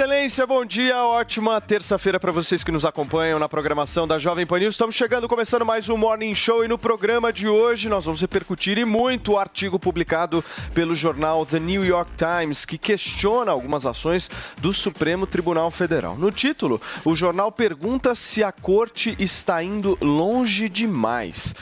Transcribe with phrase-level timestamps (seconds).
[0.00, 4.58] Excelência, bom dia, ótima terça-feira para vocês que nos acompanham na programação da Jovem Pan
[4.58, 4.72] News.
[4.72, 8.78] Estamos chegando, começando mais um Morning Show e no programa de hoje nós vamos repercutir
[8.78, 10.42] e muito o artigo publicado
[10.72, 16.16] pelo jornal The New York Times que questiona algumas ações do Supremo Tribunal Federal.
[16.16, 21.54] No título, o jornal pergunta se a corte está indo longe demais.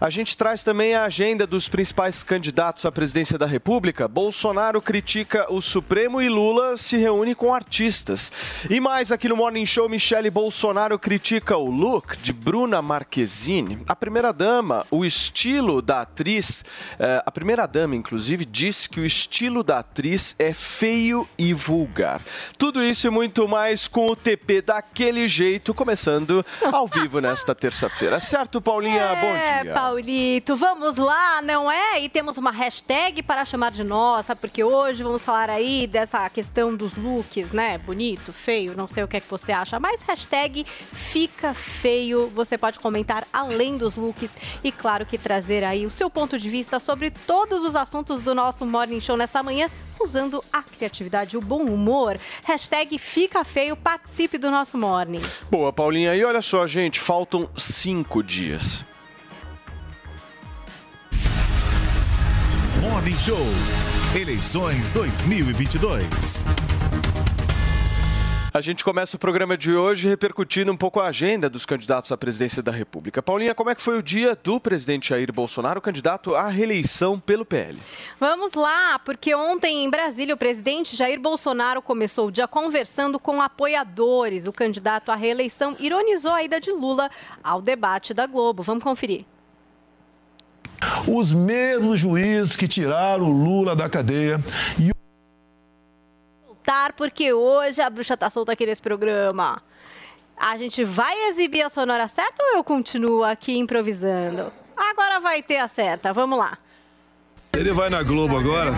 [0.00, 4.08] A gente traz também a agenda dos principais candidatos à presidência da República.
[4.08, 8.32] Bolsonaro critica o Supremo e Lula se reúne com artistas.
[8.68, 13.82] E mais aqui no Morning Show, Michele Bolsonaro critica o look de Bruna Marquezine.
[13.86, 16.64] A primeira-dama, o estilo da atriz,
[16.98, 22.20] eh, a primeira-dama, inclusive, disse que o estilo da atriz é feio e vulgar.
[22.58, 28.18] Tudo isso e muito mais com o TP daquele jeito, começando ao vivo nesta terça-feira.
[28.20, 29.02] Certo, Paulinha?
[29.02, 29.74] É, Bom dia.
[29.84, 32.00] Paulito, vamos lá, não é?
[32.00, 36.74] E temos uma hashtag para chamar de nossa, porque hoje vamos falar aí dessa questão
[36.74, 37.76] dos looks, né?
[37.76, 42.32] Bonito, feio, não sei o que é que você acha, mas hashtag fica feio.
[42.34, 46.48] Você pode comentar além dos looks e, claro, que trazer aí o seu ponto de
[46.48, 49.68] vista sobre todos os assuntos do nosso Morning Show nessa manhã,
[50.00, 52.18] usando a criatividade e o bom humor.
[52.46, 55.20] Hashtag fica feio, participe do nosso Morning.
[55.50, 56.16] Boa, Paulinha.
[56.16, 58.82] E olha só, gente, faltam cinco dias.
[62.84, 63.38] Morning Show.
[64.14, 66.44] Eleições 2022.
[68.52, 72.16] A gente começa o programa de hoje repercutindo um pouco a agenda dos candidatos à
[72.18, 73.22] presidência da República.
[73.22, 77.46] Paulinha, como é que foi o dia do presidente Jair Bolsonaro, candidato à reeleição pelo
[77.46, 77.78] PL?
[78.20, 83.40] Vamos lá, porque ontem em Brasília o presidente Jair Bolsonaro começou o dia conversando com
[83.40, 84.46] apoiadores.
[84.46, 87.10] O candidato à reeleição ironizou a ida de Lula
[87.42, 88.62] ao debate da Globo.
[88.62, 89.24] Vamos conferir.
[91.06, 94.40] Os mesmos juízes que tiraram o Lula da cadeia
[94.78, 94.92] e
[96.96, 99.62] porque hoje a bruxa tá solta aqui nesse programa.
[100.36, 104.52] A gente vai exibir a sonora certa ou eu continuo aqui improvisando?
[104.76, 106.58] Agora vai ter a certa, vamos lá.
[107.56, 108.72] ele vai na Globo agora,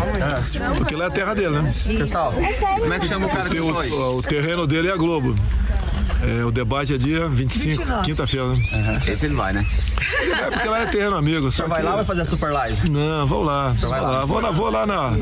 [0.76, 1.72] porque lá é a terra dele, né?
[1.98, 3.90] Pessoal, como é que chama o cara que O, foi?
[3.90, 5.34] o terreno dele é a Globo.
[6.22, 9.02] É, o debate é dia 25, quinta-feira, né?
[9.06, 9.66] Esse ele vai, né?
[10.22, 11.50] É porque lá é terreno amigo.
[11.50, 12.88] Só Você vai que- lá ou vai fazer a super live?
[12.90, 13.70] Não, vou lá.
[13.78, 14.10] Vou vai lá.
[14.10, 14.24] lá.
[14.24, 15.12] Vou lá, vou lá na.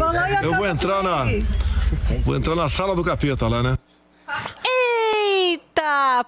[0.42, 1.24] Eu vou entrar na.
[2.24, 3.76] Vou entrar na sala do capeta lá, né?
[4.64, 5.73] Eita!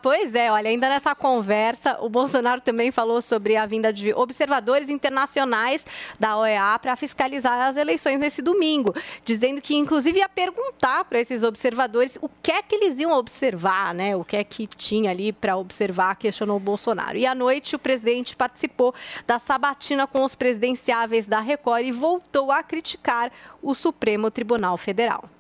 [0.03, 4.89] Pois é, olha, ainda nessa conversa, o Bolsonaro também falou sobre a vinda de observadores
[4.89, 5.85] internacionais
[6.19, 8.95] da OEA para fiscalizar as eleições nesse domingo,
[9.25, 13.95] dizendo que inclusive ia perguntar para esses observadores o que é que eles iam observar,
[13.95, 14.15] né?
[14.17, 17.17] O que é que tinha ali para observar, questionou o Bolsonaro.
[17.17, 18.95] E à noite o presidente participou
[19.27, 25.36] da sabatina com os presidenciáveis da Record e voltou a criticar o Supremo Tribunal Federal.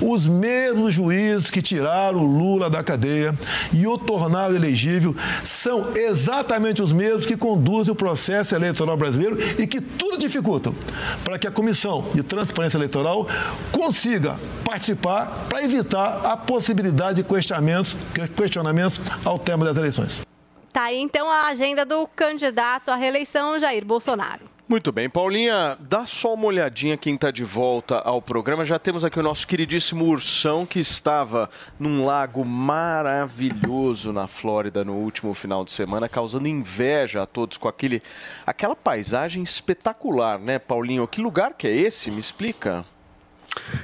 [0.00, 3.34] Os mesmos juízes que tiraram o Lula da cadeia
[3.72, 9.66] e o tornaram elegível são exatamente os mesmos que conduzem o processo eleitoral brasileiro e
[9.66, 10.74] que tudo dificultam
[11.24, 13.26] para que a Comissão de Transparência Eleitoral
[13.72, 17.96] consiga participar para evitar a possibilidade de questionamentos,
[18.36, 20.20] questionamentos ao tema das eleições.
[20.72, 24.53] Tá aí então a agenda do candidato à reeleição, Jair Bolsonaro.
[24.66, 28.64] Muito bem, Paulinha, dá só uma olhadinha quem está de volta ao programa.
[28.64, 34.94] Já temos aqui o nosso queridíssimo Ursão, que estava num lago maravilhoso na Flórida no
[34.94, 38.02] último final de semana, causando inveja a todos com aquele,
[38.46, 41.06] aquela paisagem espetacular, né, Paulinho?
[41.06, 42.10] Que lugar que é esse?
[42.10, 42.86] Me explica.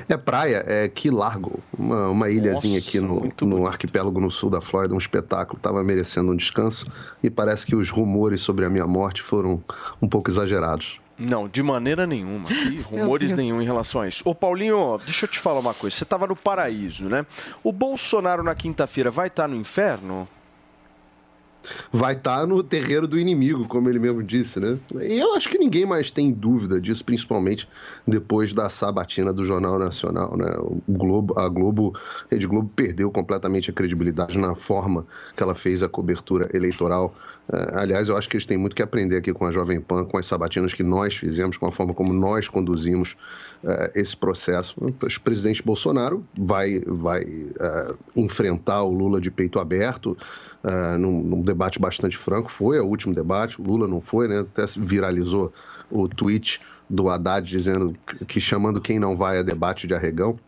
[0.08, 4.50] É praia, é que largo, uma, uma ilhazinha Nossa, aqui no, no arquipélago no sul
[4.50, 6.86] da Flórida, um espetáculo, estava merecendo um descanso
[7.22, 9.62] e parece que os rumores sobre a minha morte foram
[10.00, 11.00] um pouco exagerados.
[11.20, 12.48] Não, de maneira nenhuma.
[12.48, 14.22] Que rumores nenhum em relação a isso.
[14.24, 15.94] Ô, Paulinho, deixa eu te falar uma coisa.
[15.94, 17.26] Você estava no paraíso, né?
[17.62, 20.26] O Bolsonaro na quinta-feira vai estar no inferno?
[21.92, 24.78] Vai estar no terreiro do inimigo, como ele mesmo disse, né?
[25.00, 27.68] E eu acho que ninguém mais tem dúvida disso, principalmente
[28.06, 30.54] depois da sabatina do Jornal Nacional, né?
[30.58, 35.54] O Globo, a Globo, a Rede Globo perdeu completamente a credibilidade na forma que ela
[35.54, 37.14] fez a cobertura eleitoral.
[37.52, 40.04] Eh, aliás, eu acho que eles têm muito que aprender aqui com a Jovem Pan,
[40.04, 43.16] com as sabatinas que nós fizemos, com a forma como nós conduzimos
[43.64, 44.76] eh, esse processo.
[44.80, 50.16] O presidente Bolsonaro vai, vai eh, enfrentar o Lula de peito aberto,
[50.64, 52.50] uh, num, num, debate bastante franco.
[52.50, 54.40] Foi o último debate, o Lula não foi, né?
[54.40, 55.52] Até viralizou
[55.90, 57.96] o tweet do Haddad dizendo
[58.26, 60.38] que chamando quem não vai a debate de arregão.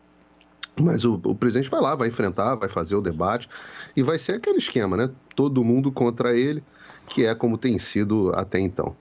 [0.80, 3.48] Mas o, o, presidente vai lá, vai enfrentar, vai fazer o debate
[3.94, 5.10] e vai ser aquele esquema, né?
[5.36, 6.62] Todo mundo contra ele,
[7.08, 8.96] que é como tem sido até então.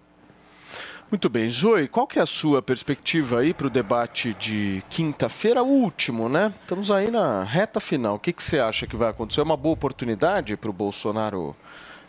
[1.11, 1.49] Muito bem.
[1.49, 6.53] Zoe, qual que é a sua perspectiva aí para o debate de quinta-feira, último, né?
[6.61, 8.15] Estamos aí na reta final.
[8.15, 9.41] O que, que você acha que vai acontecer?
[9.41, 11.53] É uma boa oportunidade para o Bolsonaro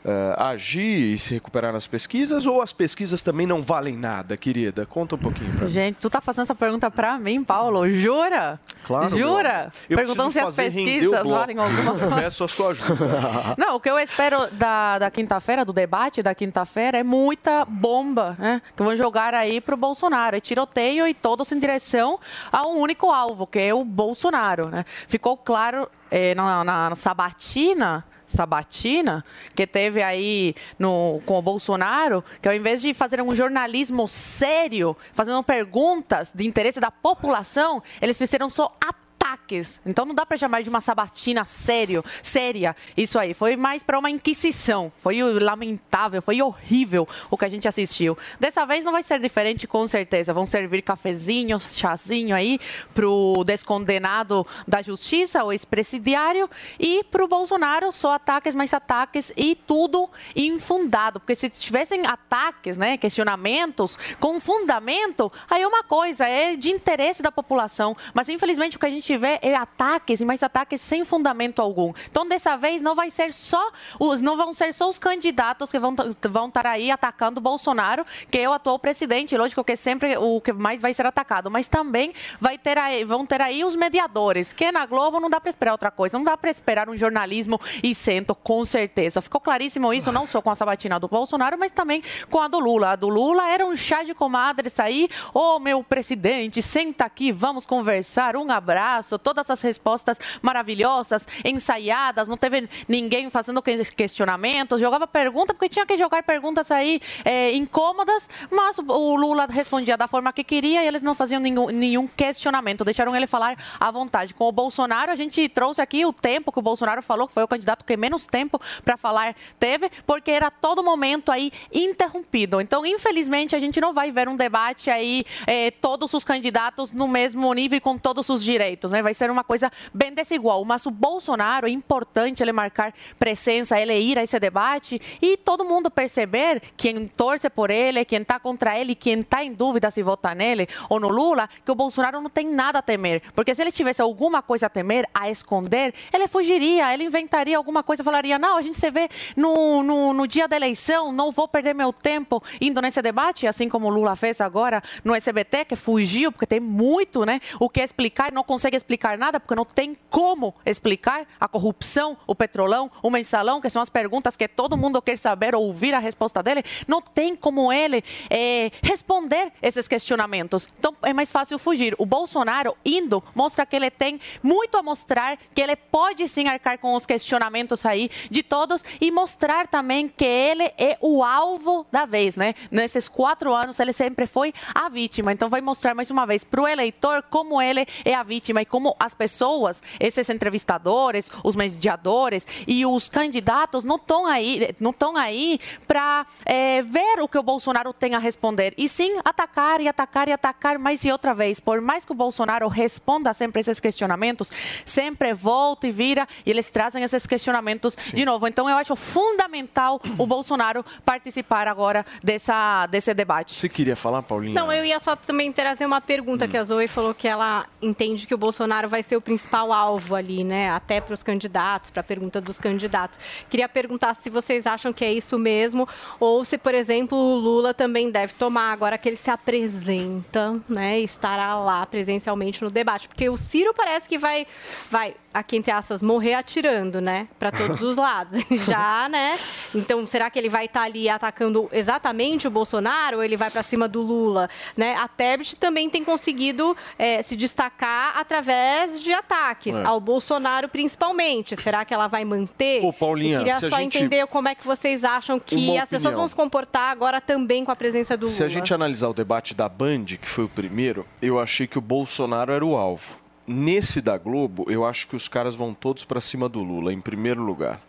[0.05, 4.87] uh, agir e se recuperar nas pesquisas ou as pesquisas também não valem nada, querida?
[4.87, 7.89] Conta um pouquinho pra Gente, tu tá fazendo essa pergunta para mim, Paulo?
[7.91, 8.61] Jura?
[8.85, 9.17] Claro.
[9.17, 9.73] Jura?
[9.89, 12.17] Perguntando se as pesquisas valem alguma coisa.
[12.17, 13.55] Peço a sua ajuda.
[13.57, 18.37] não, o que eu espero da, da quinta-feira, do debate da quinta-feira, é muita bomba,
[18.39, 18.63] né?
[18.77, 20.37] Que vão jogar aí pro Bolsonaro.
[20.37, 22.19] É tiroteio e todos em direção
[22.51, 24.85] a um único alvo, que é o Bolsonaro, né?
[25.07, 29.25] Ficou claro é, na, na, na sabatina sabatina
[29.55, 34.97] que teve aí no, com o Bolsonaro, que ao invés de fazer um jornalismo sério,
[35.13, 39.02] fazendo perguntas de interesse da população, eles fizeram só ataques
[39.33, 39.81] ataques.
[39.85, 42.77] Então não dá para chamar de uma sabatina sério, séria.
[42.97, 44.93] Isso aí foi mais para uma inquisição.
[44.99, 48.17] Foi lamentável, foi horrível o que a gente assistiu.
[48.39, 50.33] Dessa vez não vai ser diferente, com certeza.
[50.33, 52.59] Vão servir cafezinhos, chazinho aí
[52.95, 56.49] pro descondenado da justiça, o ex-presidiário,
[56.79, 61.21] e pro Bolsonaro só ataques, mais ataques e tudo infundado.
[61.21, 67.23] Porque se tivessem ataques, né, questionamentos com fundamento, aí é uma coisa, é de interesse
[67.23, 67.97] da população.
[68.13, 71.93] Mas infelizmente o que a gente tiver é ataques e mais ataques sem fundamento algum.
[72.11, 73.71] Então, dessa vez, não vai ser só
[74.01, 75.95] os, não vão ser só os candidatos que vão,
[76.29, 79.37] vão estar aí atacando Bolsonaro, que é o atual presidente.
[79.37, 83.05] Lógico que é sempre o que mais vai ser atacado, mas também vai ter aí,
[83.05, 86.25] vão ter aí os mediadores, que na Globo não dá para esperar outra coisa, não
[86.25, 89.21] dá para esperar um jornalismo isento, com certeza.
[89.21, 92.59] Ficou claríssimo isso, não só com a sabatina do Bolsonaro, mas também com a do
[92.59, 92.91] Lula.
[92.91, 97.31] A do Lula era um chá de comadres aí, ô oh, meu presidente, senta aqui,
[97.31, 105.07] vamos conversar, um abraço todas as respostas maravilhosas, ensaiadas, não teve ninguém fazendo questionamentos, jogava
[105.07, 110.33] pergunta, porque tinha que jogar perguntas aí é, incômodas, mas o Lula respondia da forma
[110.33, 114.35] que queria e eles não faziam nenhum, nenhum questionamento, deixaram ele falar à vontade.
[114.35, 117.43] Com o Bolsonaro, a gente trouxe aqui o tempo que o Bolsonaro falou, que foi
[117.43, 122.61] o candidato que menos tempo para falar teve, porque era todo momento aí interrompido.
[122.61, 127.09] Então, infelizmente, a gente não vai ver um debate aí, é, todos os candidatos no
[127.09, 129.03] mesmo nível e com todos os direitos né?
[129.03, 130.65] Vai ser uma coisa bem desigual.
[130.65, 135.65] Mas o Bolsonaro é importante ele marcar presença, ele ir a esse debate e todo
[135.65, 140.03] mundo perceber quem torce por ele, quem está contra ele, quem está em dúvida se
[140.03, 143.23] votar nele ou no Lula, que o Bolsonaro não tem nada a temer.
[143.35, 147.83] Porque se ele tivesse alguma coisa a temer, a esconder, ele fugiria, ele inventaria alguma
[147.83, 151.49] coisa, falaria: não, a gente se vê no, no, no dia da eleição, não vou
[151.49, 155.77] perder meu tempo indo nesse debate, assim como o Lula fez agora no SBT, que
[155.77, 159.65] fugiu, porque tem muito né, o que explicar e não consegue explicar nada, porque não
[159.65, 164.77] tem como explicar a corrupção, o petrolão, o mensalão, que são as perguntas que todo
[164.77, 166.63] mundo quer saber, ouvir a resposta dele.
[166.87, 170.69] Não tem como ele é, responder esses questionamentos.
[170.79, 171.95] Então é mais fácil fugir.
[171.99, 176.79] O Bolsonaro indo mostra que ele tem muito a mostrar, que ele pode sim arcar
[176.79, 182.05] com os questionamentos aí de todos e mostrar também que ele é o alvo da
[182.05, 182.55] vez, né?
[182.71, 185.33] Nesses quatro anos ele sempre foi a vítima.
[185.33, 188.67] Então vai mostrar mais uma vez para o eleitor como ele é a vítima e
[188.73, 195.15] como as pessoas, esses entrevistadores, os mediadores e os candidatos não estão aí, não estão
[195.15, 199.89] aí para é, ver o que o Bolsonaro tem a responder e sim atacar e
[199.89, 201.61] atacar e atacar mais e outra vez.
[201.61, 204.51] Por mais que o Bolsonaro responda sempre esses questionamentos,
[204.87, 208.17] sempre volta e vira e eles trazem esses questionamentos sim.
[208.17, 208.47] de novo.
[208.47, 213.55] Então eu acho fundamental o Bolsonaro participar agora dessa desse debate.
[213.55, 214.55] Você queria falar, Paulinha?
[214.59, 216.49] Não, eu ia só também trazer uma pergunta hum.
[216.49, 219.73] que a Zoe falou que ela entende que o Bolsonaro Bolsonaro vai ser o principal
[219.73, 220.71] alvo ali, né?
[220.71, 223.19] Até para os candidatos, para a pergunta dos candidatos.
[223.51, 225.89] Queria perguntar se vocês acham que é isso mesmo,
[226.21, 231.01] ou se, por exemplo, o Lula também deve tomar agora que ele se apresenta, né?
[231.01, 233.09] Estará lá presencialmente no debate.
[233.09, 234.47] Porque o Ciro parece que vai,
[234.93, 237.29] vai aqui entre aspas, morrer atirando, né?
[237.39, 238.43] Para todos os lados.
[238.67, 239.39] Já, né?
[239.75, 243.51] Então, será que ele vai estar tá ali atacando exatamente o Bolsonaro ou ele vai
[243.51, 244.49] para cima do Lula?
[244.77, 244.95] Né?
[244.95, 249.85] A Tebet também tem conseguido é, se destacar através de ataques, é.
[249.85, 251.57] ao Bolsonaro principalmente.
[251.57, 252.85] Será que ela vai manter?
[252.85, 253.99] Ô, Paulinha, Eu queria só gente...
[253.99, 257.71] entender como é que vocês acham que as pessoas vão se comportar agora também com
[257.71, 258.37] a presença do Lula.
[258.37, 261.79] Se a gente analisar o debate da Band, que foi o primeiro, eu achei que
[261.79, 263.22] o Bolsonaro era o alvo.
[263.47, 267.01] Nesse da Globo, eu acho que os caras vão todos para cima do Lula, em
[267.01, 267.81] primeiro lugar.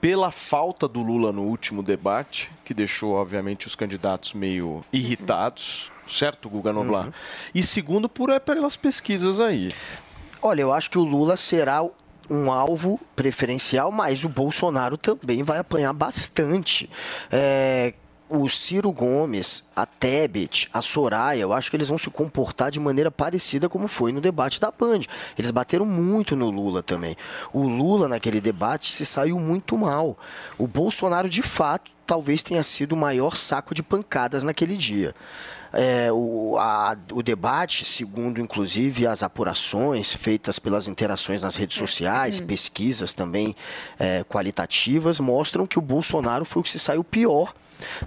[0.00, 6.48] Pela falta do Lula no último debate, que deixou, obviamente, os candidatos meio irritados, certo,
[6.48, 7.06] Guga Noblar?
[7.06, 7.12] Uhum.
[7.54, 9.72] E segundo, por é pelas pesquisas aí.
[10.40, 11.84] Olha, eu acho que o Lula será
[12.30, 16.88] um alvo preferencial, mas o Bolsonaro também vai apanhar bastante.
[17.30, 17.94] É,
[18.28, 22.78] o Ciro Gomes, a Tebet, a Soraya, eu acho que eles vão se comportar de
[22.78, 25.00] maneira parecida como foi no debate da Band.
[25.36, 27.16] Eles bateram muito no Lula também.
[27.52, 30.18] O Lula, naquele debate, se saiu muito mal.
[30.58, 35.14] O Bolsonaro, de fato, talvez tenha sido o maior saco de pancadas naquele dia.
[35.72, 42.40] É, o, a, o debate, segundo inclusive as apurações feitas pelas interações nas redes sociais,
[42.40, 43.54] pesquisas também
[43.98, 47.54] é, qualitativas, mostram que o Bolsonaro foi o que se saiu pior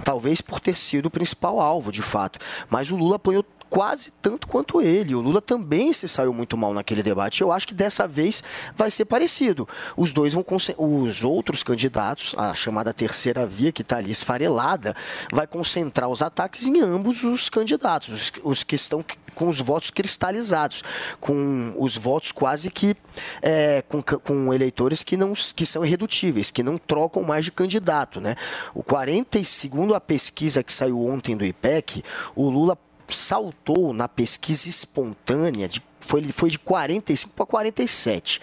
[0.04, 2.40] talvez por ter sido o principal alvo, de fato.
[2.70, 5.16] Mas o Lula apanhou quase tanto quanto ele.
[5.16, 7.40] O Lula também se saiu muito mal naquele debate.
[7.40, 8.44] Eu acho que dessa vez
[8.76, 9.68] vai ser parecido.
[9.96, 10.46] Os dois vão
[10.78, 14.94] os outros candidatos, a chamada terceira via que está ali esfarelada,
[15.32, 19.90] vai concentrar os ataques em ambos os candidatos, os, os que estão com os votos
[19.90, 20.84] cristalizados,
[21.22, 22.94] com os votos quase que
[23.42, 28.20] é, com, com, eleitores que não que são irredutíveis, que não trocam mais de candidato,
[28.20, 28.36] né?
[28.74, 32.04] O 40 segundo a pesquisa que saiu ontem do IPEC,
[32.36, 32.78] o Lula
[33.16, 38.42] saltou na pesquisa espontânea de foi, foi de 45 para 47.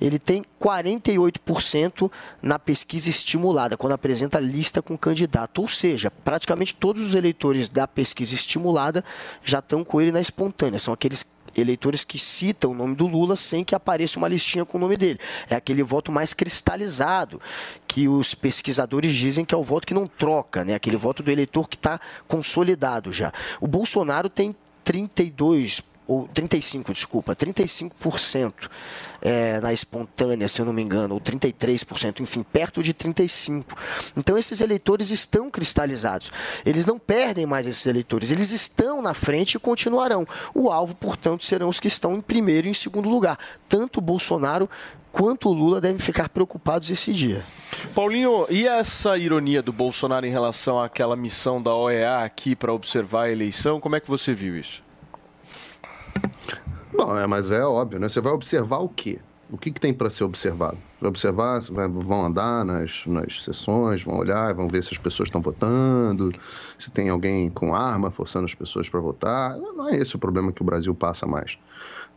[0.00, 2.10] Ele tem 48%
[2.40, 5.62] na pesquisa estimulada, quando apresenta lista com candidato.
[5.62, 9.02] Ou seja, praticamente todos os eleitores da pesquisa estimulada
[9.42, 10.78] já estão com ele na espontânea.
[10.78, 11.24] São aqueles
[11.56, 14.96] eleitores que citam o nome do Lula sem que apareça uma listinha com o nome
[14.96, 15.18] dele.
[15.48, 17.40] É aquele voto mais cristalizado,
[17.86, 20.74] que os pesquisadores dizem que é o voto que não troca, né?
[20.74, 23.32] aquele voto do eleitor que está consolidado já.
[23.60, 28.52] O Bolsonaro tem 32 ou 35, desculpa, 35%
[29.20, 33.66] é, na espontânea, se eu não me engano, ou 33%, enfim, perto de 35%.
[34.16, 36.32] Então esses eleitores estão cristalizados.
[36.64, 40.26] Eles não perdem mais esses eleitores, eles estão na frente e continuarão.
[40.54, 43.38] O alvo, portanto, serão os que estão em primeiro e em segundo lugar.
[43.68, 44.68] Tanto o Bolsonaro
[45.12, 47.42] quanto o Lula devem ficar preocupados esse dia.
[47.94, 53.24] Paulinho, e essa ironia do Bolsonaro em relação àquela missão da OEA aqui para observar
[53.24, 53.78] a eleição?
[53.78, 54.87] Como é que você viu isso?
[56.98, 58.08] Bom, é, mas é óbvio, né?
[58.08, 59.20] Você vai observar o quê?
[59.48, 60.76] O que, que tem para ser observado?
[61.00, 65.28] Vai observar, vai, vão andar nas, nas sessões, vão olhar, vão ver se as pessoas
[65.28, 66.32] estão votando,
[66.76, 69.56] se tem alguém com arma forçando as pessoas para votar.
[69.56, 71.56] Não é esse o problema que o Brasil passa mais.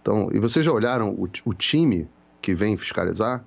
[0.01, 2.09] Então, e vocês já olharam o, o time
[2.41, 3.45] que vem fiscalizar?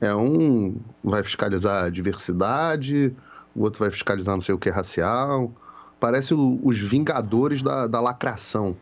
[0.00, 3.14] É um vai fiscalizar a diversidade,
[3.54, 5.52] o outro vai fiscalizar não sei o que racial.
[6.00, 8.76] Parece o, os vingadores da, da lacração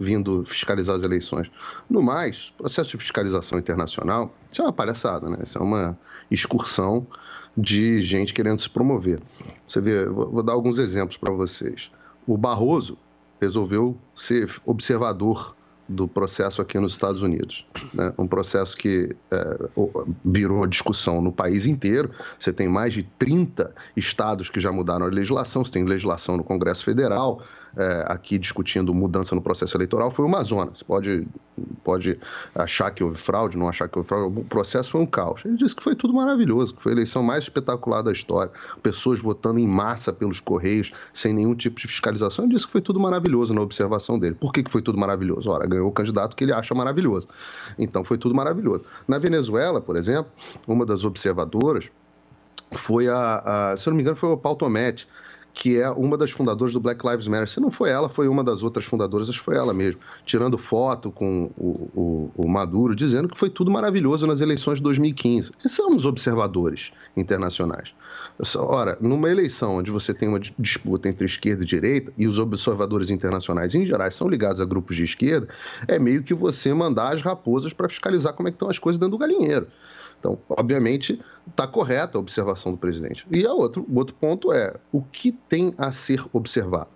[0.00, 1.50] vindo fiscalizar as eleições.
[1.88, 5.38] No mais, processo de fiscalização internacional, isso é uma palhaçada, né?
[5.44, 5.98] Isso é uma
[6.30, 7.06] excursão
[7.56, 9.20] de gente querendo se promover.
[9.68, 11.90] Você vê, vou dar alguns exemplos para vocês.
[12.26, 12.96] O Barroso
[13.40, 15.54] resolveu ser observador
[15.90, 17.66] do processo aqui nos Estados Unidos.
[17.92, 18.14] Né?
[18.16, 19.58] Um processo que é,
[20.24, 22.12] virou discussão no país inteiro.
[22.38, 26.44] Você tem mais de 30 estados que já mudaram a legislação, você tem legislação no
[26.44, 27.42] Congresso Federal,
[27.76, 30.82] é, aqui discutindo mudança no processo eleitoral foi o Amazonas.
[30.82, 31.26] Pode,
[31.84, 32.18] pode
[32.54, 34.40] achar que houve fraude, não achar que houve fraude.
[34.40, 35.44] O processo foi um caos.
[35.44, 38.52] Ele disse que foi tudo maravilhoso, que foi a eleição mais espetacular da história.
[38.82, 42.44] Pessoas votando em massa pelos Correios, sem nenhum tipo de fiscalização.
[42.44, 44.34] Ele disse que foi tudo maravilhoso na observação dele.
[44.34, 45.50] Por que, que foi tudo maravilhoso?
[45.50, 47.28] Ora, ganhou o candidato que ele acha maravilhoso.
[47.78, 48.84] Então foi tudo maravilhoso.
[49.06, 50.30] Na Venezuela, por exemplo,
[50.66, 51.90] uma das observadoras
[52.72, 55.08] foi a, a se não me engano, foi o Paulo Tomete,
[55.52, 57.48] que é uma das fundadoras do Black Lives Matter.
[57.48, 60.56] Se não foi ela, foi uma das outras fundadoras, acho que foi ela mesmo, tirando
[60.56, 65.50] foto com o, o, o Maduro, dizendo que foi tudo maravilhoso nas eleições de 2015.
[65.58, 67.92] Esses são os observadores internacionais.
[68.56, 73.10] Ora, numa eleição onde você tem uma disputa entre esquerda e direita, e os observadores
[73.10, 75.48] internacionais, em geral, são ligados a grupos de esquerda,
[75.86, 78.98] é meio que você mandar as raposas para fiscalizar como é que estão as coisas
[78.98, 79.66] dentro do galinheiro.
[80.20, 83.26] Então, obviamente, está correta a observação do presidente.
[83.30, 86.88] E a outro, o outro ponto é o que tem a ser observado.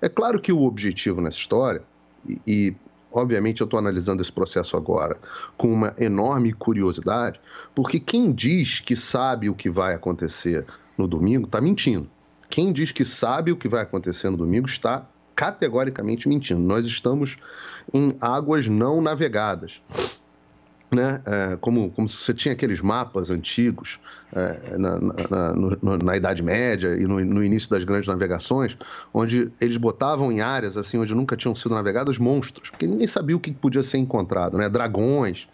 [0.00, 1.82] É claro que o objetivo nessa história,
[2.26, 2.76] e, e
[3.12, 5.18] obviamente eu estou analisando esse processo agora
[5.58, 7.38] com uma enorme curiosidade,
[7.74, 10.64] porque quem diz que sabe o que vai acontecer
[10.96, 12.08] no domingo está mentindo.
[12.48, 15.06] Quem diz que sabe o que vai acontecer no domingo está
[15.36, 16.60] categoricamente mentindo.
[16.60, 17.36] Nós estamos
[17.92, 19.80] em águas não navegadas
[20.90, 21.22] né?
[21.24, 24.00] É, como, como você tinha aqueles mapas antigos
[24.32, 28.76] é, na, na, na, Idade Média e no, no, início das grandes navegações,
[29.14, 33.36] onde eles botavam em áreas assim onde nunca tinham sido navegadas monstros, porque ninguém sabia
[33.36, 34.68] o que podia ser encontrado, né?
[34.68, 35.48] Dragões.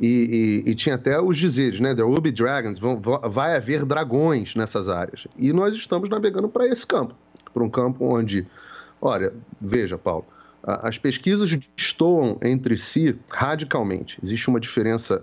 [0.00, 1.94] E, e, e tinha até os dizeres, né?
[1.94, 5.26] There will be dragons, vão, vai haver dragões nessas áreas.
[5.38, 7.14] E nós estamos navegando para esse campo,
[7.52, 8.44] para um campo onde,
[9.00, 10.26] olha, veja, Paulo,
[10.66, 14.18] as pesquisas destoam entre si radicalmente.
[14.22, 15.22] Existe uma diferença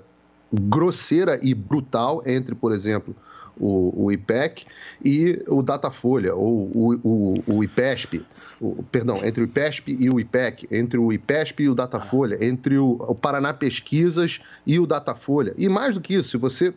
[0.53, 3.15] grosseira e brutal entre, por exemplo,
[3.57, 4.65] o, o IPEC
[5.03, 8.25] e o Datafolha, ou o, o, o IPESP,
[8.59, 12.77] o, perdão, entre o IPESP e o IPEC, entre o IPESP e o Datafolha, entre
[12.77, 15.53] o, Paraná Pesquisas e o Datafolha.
[15.57, 16.73] E mais do que isso, se você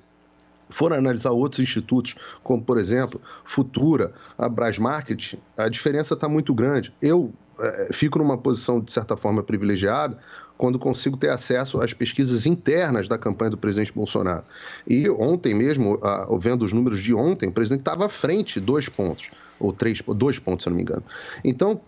[0.70, 6.92] for analisar outros institutos, como por exemplo Futura, a Brasmarket, a diferença está muito grande.
[7.00, 7.32] Eu
[7.92, 10.18] fico numa posição de certa forma privilegiada
[10.56, 14.44] quando consigo ter acesso às pesquisas internas da campanha do presidente Bolsonaro.
[14.88, 15.98] E ontem mesmo,
[16.38, 20.38] vendo os números de ontem, o presidente estava à frente dois pontos, ou três, dois
[20.38, 21.02] pontos, se não me engano.
[21.42, 21.80] Então,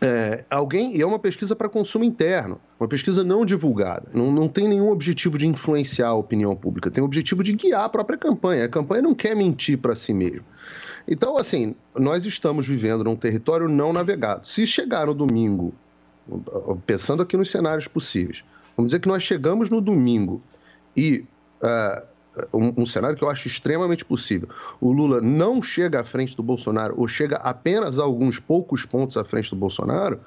[0.00, 4.46] é, alguém, e é uma pesquisa para consumo interno, uma pesquisa não divulgada, não, não
[4.46, 8.16] tem nenhum objetivo de influenciar a opinião pública, tem o objetivo de guiar a própria
[8.16, 8.66] campanha.
[8.66, 10.44] A campanha não quer mentir para si mesmo.
[11.10, 14.46] Então, assim, nós estamos vivendo num território não navegado.
[14.46, 15.72] Se chegar no domingo,
[16.84, 18.44] pensando aqui nos cenários possíveis,
[18.76, 20.42] vamos dizer que nós chegamos no domingo
[20.94, 21.24] e
[21.62, 22.02] uh,
[22.52, 24.50] um, um, cenário que eu acho extremamente possível.
[24.78, 29.16] O Lula não chega à frente do Bolsonaro ou chega apenas a alguns poucos pontos
[29.16, 30.20] à frente do Bolsonaro.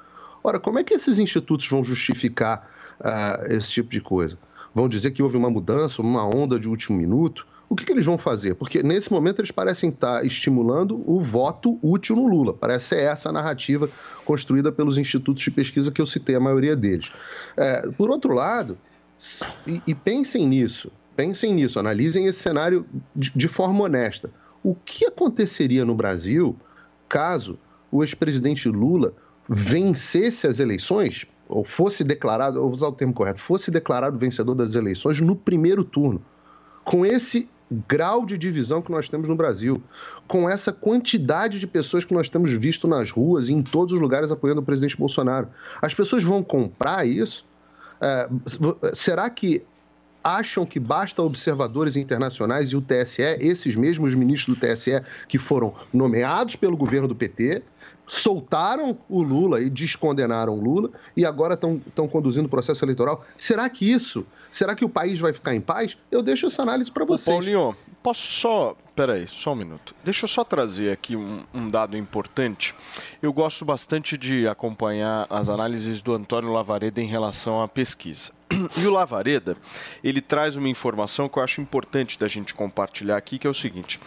[0.43, 2.67] Ora, como é que esses institutos vão justificar
[3.00, 4.35] uh, esse tipo de coisa?
[4.73, 7.45] Vão dizer que houve uma mudança, uma onda de último minuto?
[7.71, 8.55] O que, que, eles vão fazer?
[8.55, 12.53] Porque nesse momento eles parecem estar estimulando o voto útil no Lula.
[12.53, 13.89] Parece ser essa a narrativa
[14.25, 17.09] construída pelos institutos de pesquisa que eu citei, a maioria deles.
[17.55, 18.77] É, por outro lado,
[19.65, 22.85] e, e pensem nisso, Pensem nisso, analisem esse cenário
[23.15, 24.31] de, de forma honesta.
[24.63, 26.55] O que aconteceria no Brasil
[27.09, 27.59] caso
[27.91, 29.13] o ex-presidente Lula
[29.48, 34.75] vencesse as eleições, ou fosse declarado, vou usar o termo correto, fosse declarado vencedor das
[34.75, 36.24] eleições no primeiro turno,
[36.85, 37.50] com esse
[37.88, 39.81] grau de divisão que nós temos no Brasil,
[40.27, 44.01] com essa quantidade de pessoas que nós temos visto nas ruas e em todos os
[44.01, 45.48] lugares apoiando o presidente Bolsonaro.
[45.81, 47.46] As pessoas vão comprar isso?
[48.01, 48.27] É,
[48.94, 49.64] será que
[50.24, 55.74] acham que basta observadores internacionais e o TSE, esses mesmos ministros do TSE que foram
[55.94, 57.64] nomeados pelo governo do PT,
[58.11, 63.25] soltaram o Lula e descondenaram o Lula e agora estão conduzindo o processo eleitoral.
[63.37, 65.97] Será que isso, será que o país vai ficar em paz?
[66.11, 67.33] Eu deixo essa análise para vocês.
[67.33, 69.95] Ô, Paulinho, posso só, peraí, só um minuto.
[70.03, 72.75] Deixa eu só trazer aqui um, um dado importante.
[73.21, 78.33] Eu gosto bastante de acompanhar as análises do Antônio Lavareda em relação à pesquisa.
[78.75, 79.55] E o Lavareda,
[80.03, 83.53] ele traz uma informação que eu acho importante da gente compartilhar aqui, que é o
[83.53, 84.00] seguinte.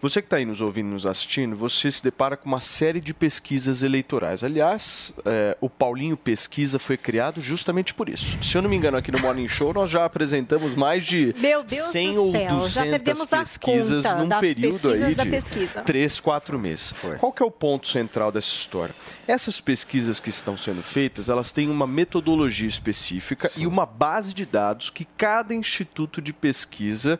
[0.00, 3.12] Você que está aí nos ouvindo, nos assistindo, você se depara com uma série de
[3.12, 4.44] pesquisas eleitorais.
[4.44, 8.38] Aliás, é, o Paulinho Pesquisa foi criado justamente por isso.
[8.40, 11.34] Se eu não me engano, aqui no Morning Show nós já apresentamos mais de
[11.66, 16.92] 100 ou 200 pesquisas num período aí de 3, 4 meses.
[16.92, 17.16] Foi.
[17.16, 18.94] Qual que é o ponto central dessa história?
[19.26, 23.62] Essas pesquisas que estão sendo feitas, elas têm uma metodologia específica Sim.
[23.62, 27.18] e uma base de dados que cada instituto de pesquisa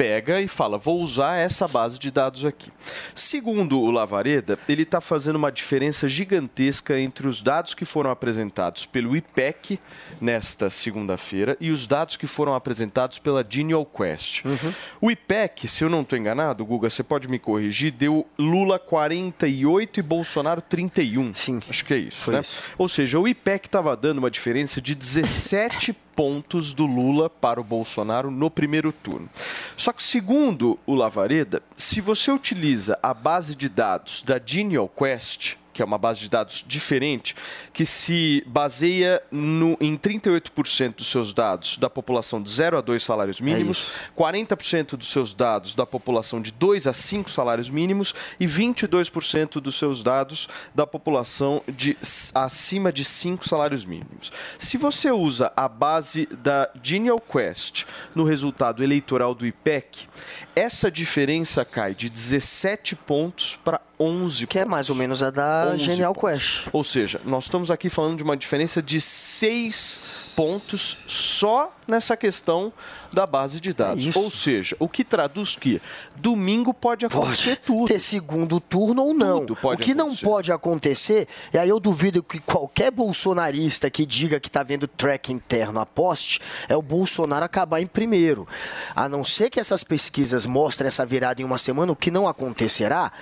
[0.00, 2.72] pega e fala: vou usar essa base de dados aqui.
[3.14, 8.86] Segundo o Lavareda, ele está fazendo uma diferença gigantesca entre os dados que foram apresentados
[8.86, 9.78] pelo IPEC
[10.18, 14.42] nesta segunda-feira e os dados que foram apresentados pela Genial Quest.
[14.46, 14.72] Uhum.
[15.02, 20.00] O IPEC, se eu não estou enganado, Guga, você pode me corrigir, deu Lula 48
[20.00, 21.34] e Bolsonaro 31.
[21.34, 21.60] Sim.
[21.68, 22.40] Acho que é isso, né?
[22.40, 22.62] Isso.
[22.78, 27.64] Ou seja, o IPEC estava dando uma diferença de 17 pontos do Lula para o
[27.64, 29.26] Bolsonaro no primeiro turno.
[29.74, 35.56] Só que, segundo o Lavareda, se você utiliza a base de dados da Genial Quest,
[35.72, 37.34] que é uma base de dados diferente,
[37.72, 43.02] que se baseia no, em 38% dos seus dados da população de 0 a 2
[43.02, 48.14] salários mínimos, é 40% dos seus dados da população de 2 a 5 salários mínimos
[48.38, 51.96] e 22% dos seus dados da população de
[52.34, 54.32] acima de 5 salários mínimos.
[54.58, 60.08] Se você usa a base da Genial Quest no resultado eleitoral do IPEC,
[60.54, 65.76] essa diferença cai de 17 pontos para 11 Que é mais ou menos a da
[65.76, 66.68] Genial Quest.
[66.72, 72.72] Ou seja, nós estamos aqui falando de uma diferença de 6 pontos só nessa questão
[73.12, 74.06] da base de dados.
[74.06, 75.80] É Ou seja, o que traduz que
[76.16, 77.86] domingo pode acontecer pode tudo.
[77.86, 79.42] Ter segundo turno ou não.
[79.42, 79.94] o que acontecer.
[79.94, 84.86] não pode acontecer, e aí eu duvido que qualquer bolsonarista que diga que está vendo
[84.86, 88.46] track interno aposte, é o Bolsonaro acabar em primeiro.
[88.94, 92.28] A não ser que essas pesquisas mostrem essa virada em uma semana, o que não
[92.28, 93.12] acontecerá,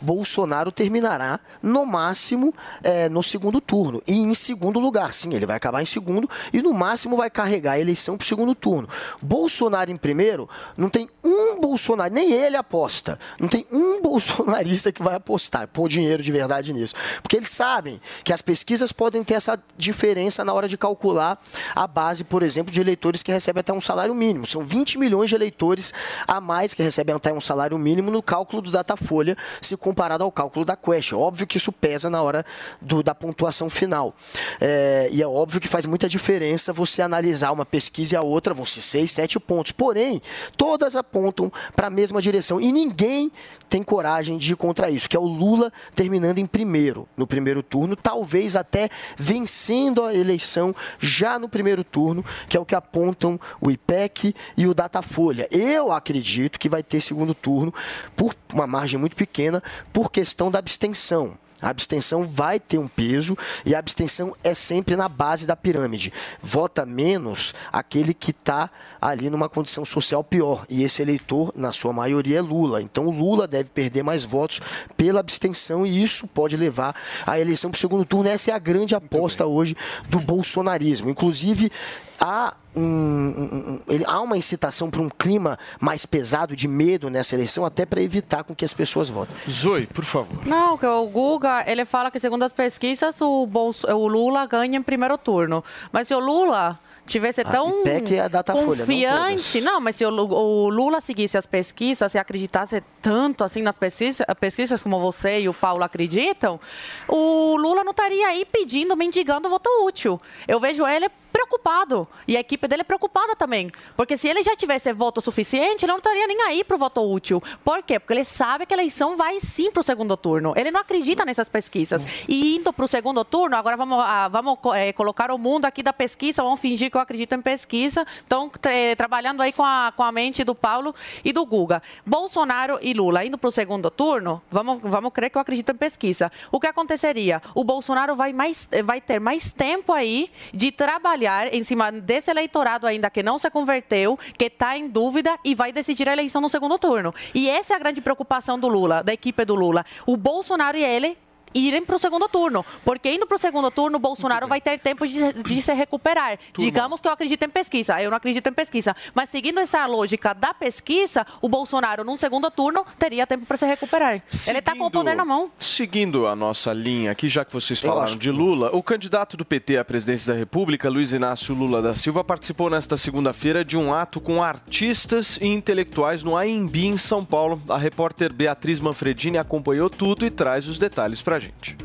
[0.00, 4.02] Bolsonaro terminará no máximo é, no segundo turno.
[4.06, 7.72] E em segundo lugar, sim, ele vai acabar em segundo e no máximo vai carregar
[7.72, 8.88] a eleição eleição para o segundo turno.
[9.20, 13.18] Bolsonaro em primeiro, não tem um Bolsonaro, nem ele aposta.
[13.38, 16.94] Não tem um bolsonarista que vai apostar, pôr dinheiro de verdade nisso.
[17.22, 21.40] Porque eles sabem que as pesquisas podem ter essa diferença na hora de calcular
[21.74, 24.46] a base, por exemplo, de eleitores que recebem até um salário mínimo.
[24.46, 25.92] São 20 milhões de eleitores
[26.26, 30.32] a mais que recebem até um salário mínimo no cálculo do Datafolha, se comparado ao
[30.32, 31.12] cálculo da Quest.
[31.12, 32.44] Óbvio que isso pesa na hora
[32.80, 34.14] do, da pontuação final.
[34.60, 38.54] É, e é óbvio que faz muita diferença você analisar uma pesquisa e a outra,
[38.54, 39.72] vão ser 6, 7 pontos.
[39.72, 40.22] Porém,
[40.56, 42.60] todas apontam para a mesma direção.
[42.60, 43.30] E ninguém
[43.68, 47.62] tem coragem de ir contra isso, que é o Lula terminando em primeiro no primeiro
[47.62, 53.38] turno, talvez até vencendo a eleição já no primeiro turno, que é o que apontam
[53.60, 55.48] o IPEC e o Datafolha.
[55.50, 57.74] Eu acredito que vai ter segundo turno
[58.16, 61.36] por uma margem muito pequena por questão da abstenção.
[61.60, 66.12] A abstenção vai ter um peso e a abstenção é sempre na base da pirâmide.
[66.40, 70.64] Vota menos aquele que está ali numa condição social pior.
[70.68, 72.80] E esse eleitor, na sua maioria, é Lula.
[72.80, 74.60] Então o Lula deve perder mais votos
[74.96, 76.94] pela abstenção e isso pode levar
[77.26, 78.28] à eleição para o segundo turno.
[78.28, 79.76] Essa é a grande aposta hoje
[80.08, 81.10] do bolsonarismo.
[81.10, 81.72] Inclusive,
[82.20, 87.34] há um, um, ele, há uma incitação para um clima mais pesado de medo nessa
[87.34, 89.34] eleição, até para evitar com que as pessoas votem.
[89.50, 90.46] Zoe, por favor.
[90.46, 94.78] Não, que o Guga, ele fala que segundo as pesquisas o, Bolso, o Lula ganha
[94.78, 95.64] em primeiro turno.
[95.92, 96.78] Mas se o Lula
[97.08, 99.60] tivesse tão IPEC é confiante.
[99.60, 103.76] Não, não, mas se o, o, Lula seguisse as pesquisas, se acreditasse tanto assim nas
[103.76, 106.60] pesquisas, pesquisas como você e o Paulo acreditam,
[107.08, 110.20] o Lula não estaria aí pedindo, mendigando voto útil.
[110.46, 112.08] Eu vejo ele preocupado.
[112.26, 113.70] E a equipe dele é preocupada também.
[113.96, 117.00] Porque se ele já tivesse voto suficiente, ele não estaria nem aí para o voto
[117.00, 117.40] útil.
[117.64, 118.00] Por quê?
[118.00, 120.52] Porque ele sabe que a eleição vai sim para o segundo turno.
[120.56, 122.04] Ele não acredita nessas pesquisas.
[122.28, 125.80] E indo para o segundo turno, agora vamos, ah, vamos é, colocar o mundo aqui
[125.80, 128.04] da pesquisa, vamos fingir que eu acredito em pesquisa.
[128.26, 128.50] Então,
[128.96, 130.92] trabalhando aí com a, com a mente do Paulo
[131.24, 131.80] e do Guga.
[132.04, 135.76] Bolsonaro e Lula indo para o segundo turno, vamos, vamos crer que eu acredito em
[135.76, 136.32] pesquisa.
[136.50, 137.40] O que aconteceria?
[137.54, 142.30] O Bolsonaro vai, mais, vai ter mais tempo aí de trabalhar trabalhar em cima desse
[142.30, 146.40] eleitorado ainda que não se converteu, que está em dúvida e vai decidir a eleição
[146.40, 147.14] no segundo turno.
[147.34, 149.84] E essa é a grande preocupação do Lula, da equipe do Lula.
[150.06, 151.18] O Bolsonaro e ele
[151.54, 152.64] irem para o segundo turno.
[152.84, 156.38] Porque indo para o segundo turno, o Bolsonaro vai ter tempo de, de se recuperar.
[156.52, 156.70] Turma.
[156.70, 158.94] Digamos que eu acredito em pesquisa, eu não acredito em pesquisa.
[159.14, 163.66] Mas seguindo essa lógica da pesquisa, o Bolsonaro, num segundo turno, teria tempo para se
[163.66, 164.22] recuperar.
[164.28, 165.50] Seguindo, Ele está com o poder na mão.
[165.58, 169.78] Seguindo a nossa linha aqui, já que vocês falaram de Lula, o candidato do PT
[169.78, 174.20] à presidência da República, Luiz Inácio Lula da Silva, participou nesta segunda-feira de um ato
[174.20, 177.60] com artistas e intelectuais no AMB, em São Paulo.
[177.68, 181.76] A repórter Beatriz Manfredini acompanhou tudo e traz os detalhes para a gente.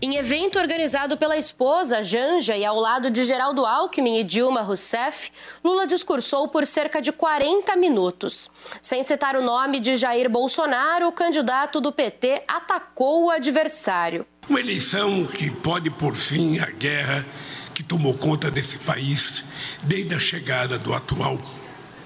[0.00, 5.32] Em evento organizado pela esposa Janja e ao lado de Geraldo Alckmin e Dilma Rousseff,
[5.64, 8.50] Lula discursou por cerca de 40 minutos.
[8.80, 14.26] Sem citar o nome de Jair Bolsonaro, o candidato do PT atacou o adversário.
[14.48, 17.26] Uma eleição que pode pôr fim à guerra
[17.74, 19.44] que tomou conta desse país
[19.82, 21.40] desde a chegada do atual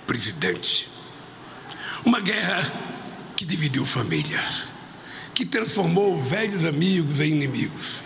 [0.06, 0.88] presidente.
[2.04, 2.62] Uma guerra
[3.36, 4.69] que dividiu famílias
[5.34, 8.00] que transformou velhos amigos em inimigos,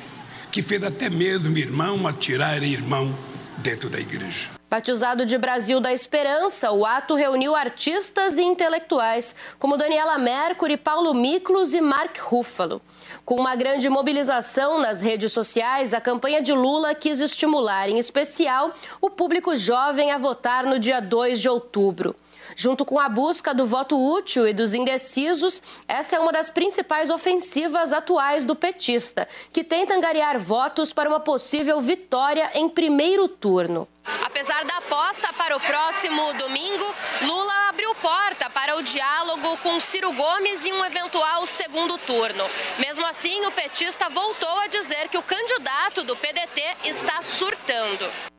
[0.51, 3.17] que fez até mesmo irmão atirar irmão
[3.59, 4.51] dentro da igreja.
[4.71, 11.15] Batizado de Brasil da Esperança, o ato reuniu artistas e intelectuais como Daniela Mercury, Paulo
[11.15, 12.83] Miklos e Mark Ruffalo.
[13.25, 18.75] Com uma grande mobilização nas redes sociais, a campanha de Lula quis estimular, em especial,
[19.01, 22.17] o público jovem a votar no dia 2 de outubro.
[22.57, 27.11] Junto com a busca do voto útil e dos indecisos, essa é uma das principais
[27.11, 33.89] ofensivas atuais do petista, que tenta angariar votos para uma possível vitória em primeiro turno.
[34.23, 40.13] Apesar da aposta para o próximo domingo, Lula abriu porta para o diálogo com Ciro
[40.13, 42.45] Gomes em um eventual segundo turno.
[42.79, 48.34] Mesmo assim, o petista voltou a dizer que o candidato do PDT está surtando.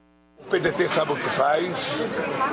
[0.46, 2.04] O PDT sabe o que faz,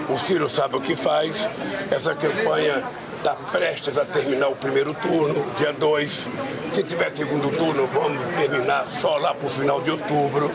[0.09, 1.47] o Ciro sabe o que faz.
[1.91, 2.83] Essa campanha
[3.23, 6.27] está prestes a terminar o primeiro turno, dia 2.
[6.73, 10.51] Se tiver segundo turno, vamos terminar só lá para o final de outubro.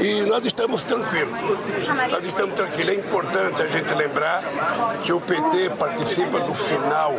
[0.00, 1.38] E nós estamos tranquilos.
[2.10, 2.96] Nós estamos tranquilos.
[2.96, 4.42] É importante a gente lembrar
[5.04, 7.12] que o PT participa do final,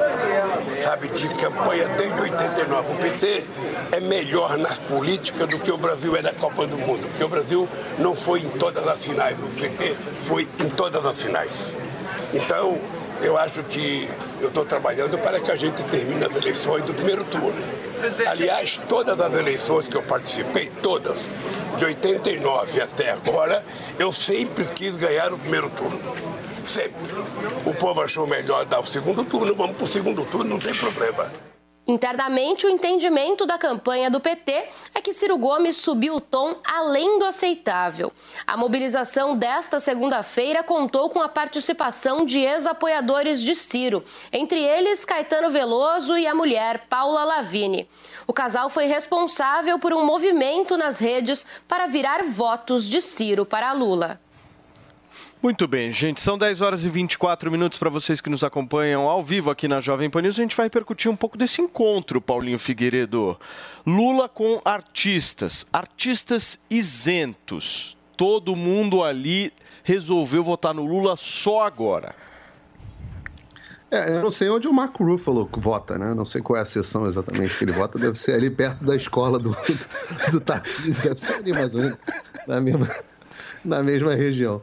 [0.83, 2.91] sabe, de campanha desde 89.
[2.91, 3.45] O PT
[3.93, 7.29] é melhor nas políticas do que o Brasil é na Copa do Mundo, porque o
[7.29, 11.77] Brasil não foi em todas as finais, o PT foi em todas as finais.
[12.33, 12.77] Então,
[13.25, 14.07] eu acho que
[14.39, 17.55] eu estou trabalhando para que a gente termine as eleições do primeiro turno.
[18.27, 21.27] Aliás, todas as eleições que eu participei, todas,
[21.77, 23.65] de 89 até agora,
[23.97, 25.99] eu sempre quis ganhar o primeiro turno.
[26.63, 27.01] Sempre.
[27.65, 30.73] O povo achou melhor dar o segundo turno, vamos para o segundo turno, não tem
[30.75, 31.31] problema.
[31.87, 37.19] Internamente, o entendimento da campanha do PT é que Ciro Gomes subiu o tom além
[37.19, 38.11] do aceitável.
[38.47, 45.51] A mobilização desta segunda-feira contou com a participação de ex-apoiadores de Ciro, entre eles Caetano
[45.51, 47.87] Veloso e a mulher Paula Lavini.
[48.25, 53.71] O casal foi responsável por um movimento nas redes para virar votos de Ciro para
[53.73, 54.19] Lula.
[55.45, 56.21] Muito bem, gente.
[56.21, 59.79] São 10 horas e 24 minutos para vocês que nos acompanham ao vivo aqui na
[59.79, 60.39] Jovem Pan News.
[60.39, 63.37] A gente vai percutir um pouco desse encontro, Paulinho Figueiredo.
[63.85, 67.95] Lula com artistas, artistas isentos.
[68.17, 69.53] Todo mundo ali
[69.83, 72.15] resolveu votar no Lula só agora.
[73.91, 76.15] É, eu não sei onde o Marco Ruffalo vota, né?
[76.15, 77.99] Não sei qual é a sessão exatamente que ele vota.
[77.99, 79.55] Deve ser ali perto da escola do,
[80.31, 81.03] do Tarcísio.
[81.03, 81.99] Deve ser ali mais ou menos
[82.47, 82.87] na mesma,
[83.65, 84.61] na mesma região.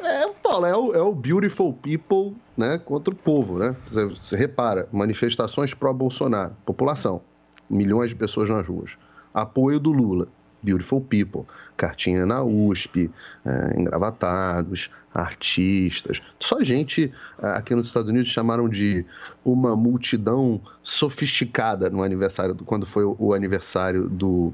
[0.00, 3.76] É, Paulo, é o, é o beautiful people né, contra o povo, né?
[3.86, 7.20] Você, você repara, manifestações pró-Bolsonaro, população,
[7.68, 8.92] milhões de pessoas nas ruas.
[9.32, 10.26] Apoio do Lula,
[10.62, 11.42] beautiful people,
[11.76, 13.10] cartinha na USP,
[13.44, 19.04] é, engravatados, artistas, só gente é, aqui nos Estados Unidos chamaram de
[19.44, 24.52] uma multidão sofisticada no aniversário, quando foi o aniversário do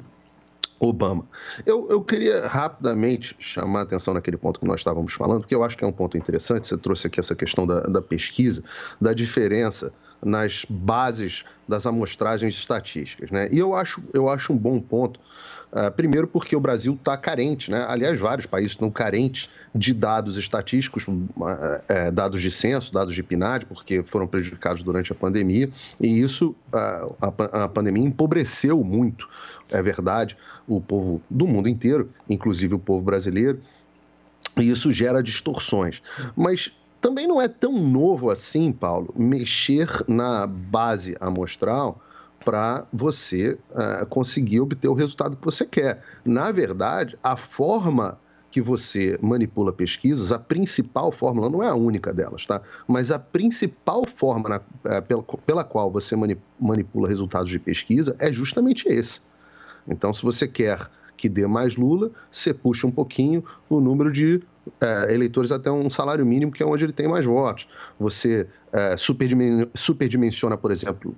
[0.78, 1.24] Obama.
[1.64, 5.62] Eu, eu queria rapidamente chamar a atenção naquele ponto que nós estávamos falando, porque eu
[5.62, 6.66] acho que é um ponto interessante.
[6.66, 8.62] Você trouxe aqui essa questão da, da pesquisa,
[9.00, 9.92] da diferença
[10.24, 13.30] nas bases das amostragens estatísticas.
[13.30, 13.48] Né?
[13.52, 15.20] E eu acho, eu acho um bom ponto.
[15.72, 17.84] Uh, primeiro, porque o Brasil está carente, né?
[17.88, 23.24] aliás, vários países estão carentes de dados estatísticos, uh, uh, dados de censo, dados de
[23.24, 25.68] PNAD, porque foram prejudicados durante a pandemia,
[26.00, 27.08] e isso, a,
[27.64, 29.28] a pandemia empobreceu muito,
[29.68, 33.60] é verdade, o povo do mundo inteiro, inclusive o povo brasileiro,
[34.56, 36.02] e isso gera distorções.
[36.36, 42.00] Mas também não é tão novo assim, Paulo, mexer na base amostral
[42.44, 46.02] para você uh, conseguir obter o resultado que você quer.
[46.24, 48.18] Na verdade, a forma
[48.50, 52.60] que você manipula pesquisas, a principal fórmula, não é a única delas, tá?
[52.86, 56.14] Mas a principal forma na, uh, pela, pela, qual você
[56.60, 59.20] manipula resultados de pesquisa é justamente esse.
[59.88, 64.42] Então, se você quer que dê mais Lula, você puxa um pouquinho o número de
[64.80, 67.68] é, eleitores até um salário mínimo, que é onde ele tem mais votos.
[67.98, 68.96] Você é,
[69.74, 71.14] superdimensiona, por exemplo,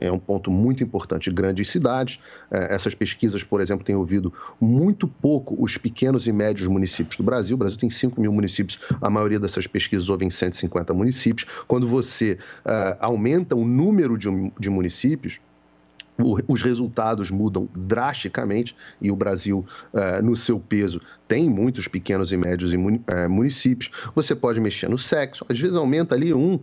[0.00, 2.20] é um ponto muito importante, grandes cidades.
[2.50, 7.22] É, essas pesquisas, por exemplo, têm ouvido muito pouco os pequenos e médios municípios do
[7.22, 7.54] Brasil.
[7.54, 11.46] O Brasil tem 5 mil municípios, a maioria dessas pesquisas ouvem 150 municípios.
[11.66, 15.40] Quando você é, aumenta o número de, de municípios,
[16.46, 22.36] os resultados mudam drasticamente e o Brasil, uh, no seu peso, tem muitos pequenos e
[22.36, 23.90] médios uh, municípios.
[24.14, 26.60] Você pode mexer no sexo, às vezes aumenta ali 1%,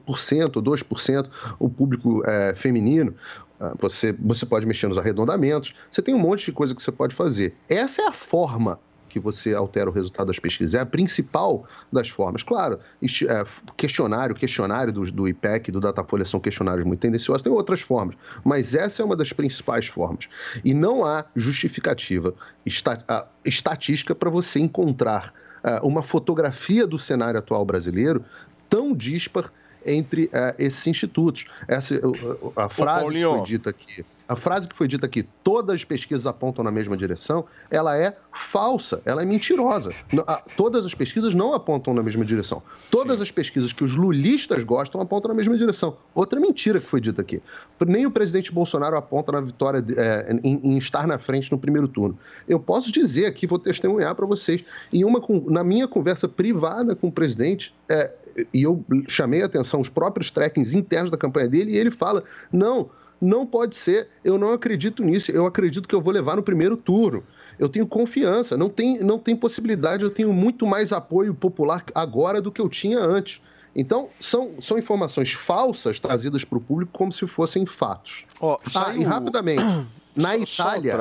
[0.52, 3.14] 2% o público uh, feminino.
[3.80, 7.16] Você, você pode mexer nos arredondamentos, você tem um monte de coisa que você pode
[7.16, 7.56] fazer.
[7.68, 8.80] Essa é a forma
[9.18, 10.74] que você altera o resultado das pesquisas.
[10.74, 12.44] É a principal das formas.
[12.44, 13.44] Claro, é,
[13.76, 18.76] questionário, questionário do, do IPEC, do Datafolha são questionários muito tendenciosos, tem outras formas, mas
[18.76, 20.28] essa é uma das principais formas.
[20.64, 22.34] E não há justificativa
[23.44, 25.34] estatística para você encontrar
[25.82, 28.24] uma fotografia do cenário atual brasileiro
[28.70, 29.52] tão dispar
[29.86, 31.46] entre uh, esses institutos.
[31.68, 32.00] Essa,
[32.56, 35.84] a frase Ô, que foi dita aqui a frase que foi dita aqui, todas as
[35.86, 39.92] pesquisas apontam na mesma direção, ela é falsa, ela é mentirosa.
[40.58, 42.62] Todas as pesquisas não apontam na mesma direção.
[42.92, 43.24] Todas Sim.
[43.24, 45.98] as pesquisas que os lulistas gostam apontam na mesma direção.
[46.14, 47.42] Outra mentira que foi dita aqui.
[47.86, 51.88] Nem o presidente Bolsonaro aponta na vitória, é, em, em, estar na frente no primeiro
[51.88, 52.18] turno.
[52.48, 57.08] Eu posso dizer aqui, vou testemunhar para vocês, em uma, na minha conversa privada com
[57.08, 58.12] o presidente, é,
[58.54, 62.24] e eu chamei a atenção os próprios trackings internos da campanha dele, e ele fala:
[62.52, 62.90] não
[63.22, 64.08] não pode ser.
[64.24, 65.32] Eu não acredito nisso.
[65.32, 67.24] Eu acredito que eu vou levar no primeiro turno.
[67.58, 68.56] Eu tenho confiança.
[68.56, 70.04] Não tem, não tem possibilidade.
[70.04, 73.42] Eu tenho muito mais apoio popular agora do que eu tinha antes.
[73.76, 78.26] Então, são, são informações falsas trazidas para o público como se fossem fatos.
[78.40, 79.64] Oh, ah, e rapidamente,
[80.18, 80.98] na Itália,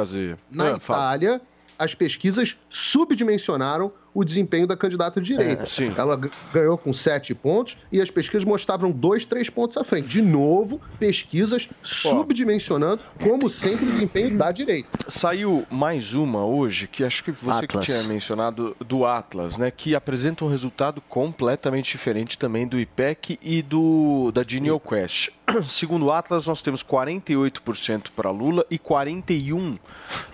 [0.51, 1.41] na ah, Itália,
[1.79, 5.65] as pesquisas subdimensionaram o desempenho da candidata de direita.
[5.65, 6.01] É.
[6.01, 6.19] Ela
[6.51, 10.09] ganhou com sete pontos e as pesquisas mostravam dois, três pontos à frente.
[10.09, 14.89] De novo, pesquisas subdimensionando, como sempre, o desempenho da direita.
[15.07, 17.85] Saiu mais uma hoje, que acho que você Atlas.
[17.85, 19.71] que tinha mencionado, do Atlas, né?
[19.71, 25.29] Que apresenta um resultado completamente diferente também do IPEC e do da Genial Quest.
[25.69, 29.79] Segundo o Atlas, nós temos 48% para Lula e 41%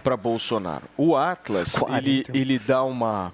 [0.04, 0.84] para Bolsonaro.
[0.96, 3.32] O Atlas, ele, ele dá uma,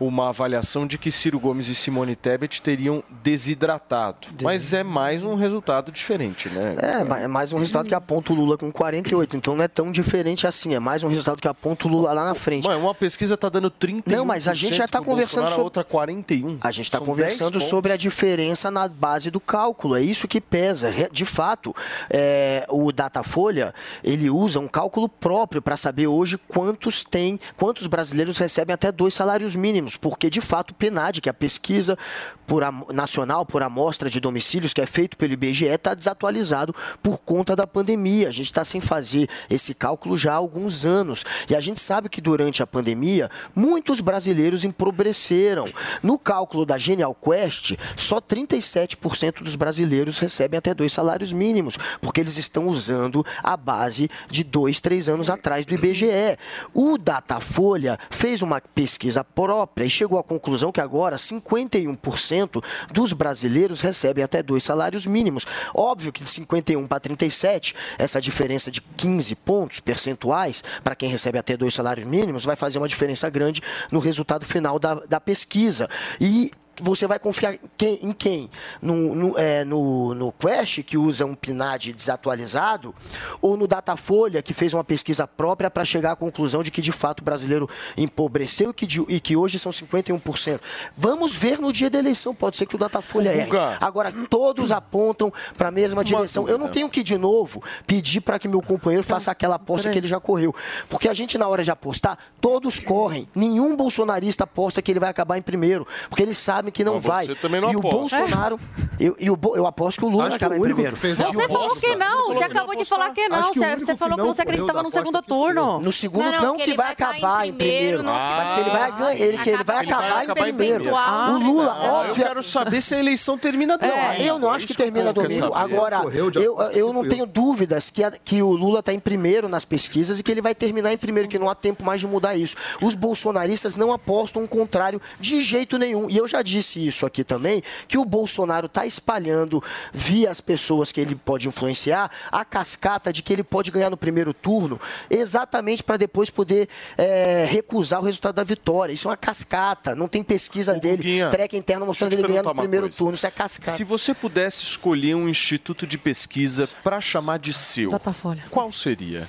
[0.00, 4.28] uma avaliação de que Ciro Gomes e Simone Tebet teriam desidratado.
[4.42, 6.74] Mas é mais um resultado diferente, né?
[6.80, 9.36] É, é mais um resultado que aponta o Lula com 48.
[9.36, 10.74] Então não é tão diferente assim.
[10.74, 12.66] É mais um resultado que aponta o Lula lá na frente.
[12.66, 14.02] Mano, uma pesquisa tá dando 31%.
[14.06, 15.64] Não, mas a gente já está conversando a sobre.
[15.64, 16.58] outra 41.
[16.62, 19.96] A gente está conversando 10 sobre a diferença na base do cálculo.
[19.96, 20.90] É isso que pesa.
[21.12, 21.74] De fato,
[22.08, 28.38] é, o Datafolha ele usa um cálculo próprio para saber hoje quantos tem, quantos brasileiros
[28.38, 31.98] recebem até dois salários mínimos, porque de fato o PNAD, que é a pesquisa
[32.46, 37.54] por nacional por amostra de domicílios que é feito pelo IBGE, está desatualizado por conta
[37.54, 38.28] da pandemia.
[38.28, 41.24] A gente está sem fazer esse cálculo já há alguns anos.
[41.48, 45.68] E a gente sabe que durante a pandemia, muitos brasileiros empobreceram.
[46.02, 52.20] No cálculo da Genial Quest, só 37% dos brasileiros recebem até dois salários mínimos, porque
[52.20, 56.36] eles estão usando a base de dois, três anos atrás do IBGE.
[56.74, 62.62] O Datafolha fez uma pesquisa própria e chegou à conclusão que agora 51%
[62.92, 65.46] dos brasileiros recebem até dois salários mínimos.
[65.74, 71.38] Óbvio que de 51 para 37, essa diferença de 15 pontos percentuais para quem recebe
[71.38, 75.88] até dois salários mínimos vai fazer uma diferença grande no resultado final da, da pesquisa.
[76.20, 76.50] E
[76.82, 77.98] você vai confiar em quem?
[78.02, 78.50] Em quem?
[78.80, 82.94] No, no, é, no, no Quest, que usa um PNAD desatualizado,
[83.40, 86.92] ou no Datafolha, que fez uma pesquisa própria para chegar à conclusão de que, de
[86.92, 90.60] fato, o brasileiro empobreceu e que, de- e que hoje são 51%.
[90.94, 93.50] Vamos ver no dia da eleição, pode ser que o Datafolha erre.
[93.80, 96.48] Agora, todos apontam para a mesma direção.
[96.48, 99.98] Eu não tenho que, de novo, pedir para que meu companheiro faça aquela aposta que
[99.98, 100.54] ele já correu.
[100.88, 103.28] Porque a gente, na hora de apostar, todos correm.
[103.34, 105.86] Nenhum bolsonarista aposta que ele vai acabar em primeiro.
[106.08, 107.26] Porque eles sabem que não Mas vai.
[107.26, 108.18] você também não e o aposta.
[108.18, 108.58] Bolsonaro.
[108.98, 110.96] Eu, e o Bo- eu aposto que o Lula o em primeiro.
[110.96, 113.38] Você falou que não, você acabou de falar que não.
[113.38, 115.80] Acho que o Você, você falou que não você acreditava no segundo turno.
[115.80, 118.70] No segundo, Não, não, não, que, que ele vai acabar em primeiro, mas que ele
[118.70, 120.84] vai ganhar, ele, que ele vai Acaba acabar em primeiro.
[120.84, 122.24] O Lula, Ah, eu óbvio.
[122.24, 123.96] quero saber se a eleição termina domingo.
[123.96, 125.54] É, eu não acho que termina povo quer domingo.
[125.54, 127.90] Agora, eu, eu não tenho dúvidas
[128.24, 131.28] que o Lula está em primeiro nas pesquisas e que ele vai terminar em primeiro,
[131.28, 132.56] que não há tempo mais de mudar isso.
[132.82, 136.08] Os bolsonaristas não apostam o contrário de jeito nenhum.
[136.10, 140.92] E eu já disse isso aqui também, que o Bolsonaro está espalhando via as pessoas
[140.92, 145.82] que ele pode influenciar a cascata de que ele pode ganhar no primeiro turno, exatamente
[145.82, 148.92] para depois poder é, recusar o resultado da vitória.
[148.92, 152.46] Isso é uma cascata, não tem pesquisa dele, Guguinha, treca interna mostrando deixa ele ganhando
[152.48, 152.98] no primeiro coisa.
[152.98, 153.14] turno.
[153.14, 153.76] Isso é cascata.
[153.76, 158.44] Se você pudesse escolher um instituto de pesquisa para chamar de seu, Datafolha.
[158.50, 159.26] qual seria?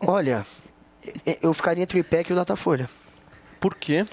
[0.00, 0.44] Olha,
[1.26, 2.88] e- eu ficaria entre o IPEC e o Datafolha.
[3.60, 4.04] Por quê?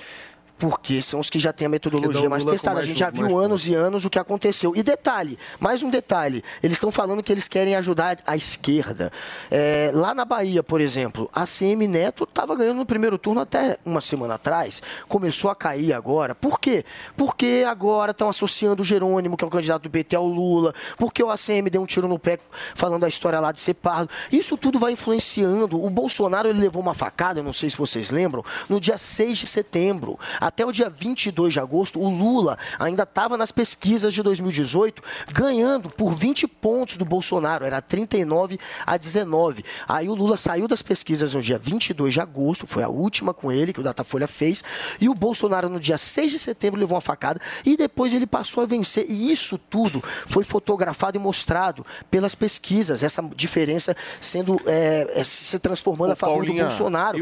[0.62, 2.76] Porque são os que já têm a metodologia mais testada.
[2.76, 4.76] A mais gente já viu anos e anos o que aconteceu.
[4.76, 6.44] E detalhe, mais um detalhe.
[6.62, 9.12] Eles estão falando que eles querem ajudar a esquerda.
[9.50, 13.80] É, lá na Bahia, por exemplo, a CM Neto estava ganhando no primeiro turno até
[13.84, 14.84] uma semana atrás.
[15.08, 16.36] Começou a cair agora.
[16.36, 16.86] Por quê?
[17.18, 20.76] Porque agora estão associando o Jerônimo, que é o candidato do PT, ao Lula.
[20.96, 22.38] Porque o ACM deu um tiro no pé
[22.76, 24.12] falando a história lá de ser pardo.
[24.32, 25.84] Isso tudo vai influenciando.
[25.84, 29.48] O Bolsonaro ele levou uma facada, não sei se vocês lembram, no dia 6 de
[29.48, 30.20] setembro.
[30.52, 35.90] Até o dia 22 de agosto, o Lula ainda estava nas pesquisas de 2018, ganhando
[35.90, 37.64] por 20 pontos do Bolsonaro.
[37.64, 39.64] Era 39 a 19.
[39.88, 43.50] Aí o Lula saiu das pesquisas no dia 22 de agosto, foi a última com
[43.50, 44.62] ele que o Datafolha fez,
[45.00, 48.62] e o Bolsonaro no dia 6 de setembro levou uma facada e depois ele passou
[48.62, 49.06] a vencer.
[49.10, 55.58] E isso tudo foi fotografado e mostrado pelas pesquisas, essa diferença sendo é, é, se
[55.60, 57.18] transformando Ô, a favor Paulinha, do Bolsonaro.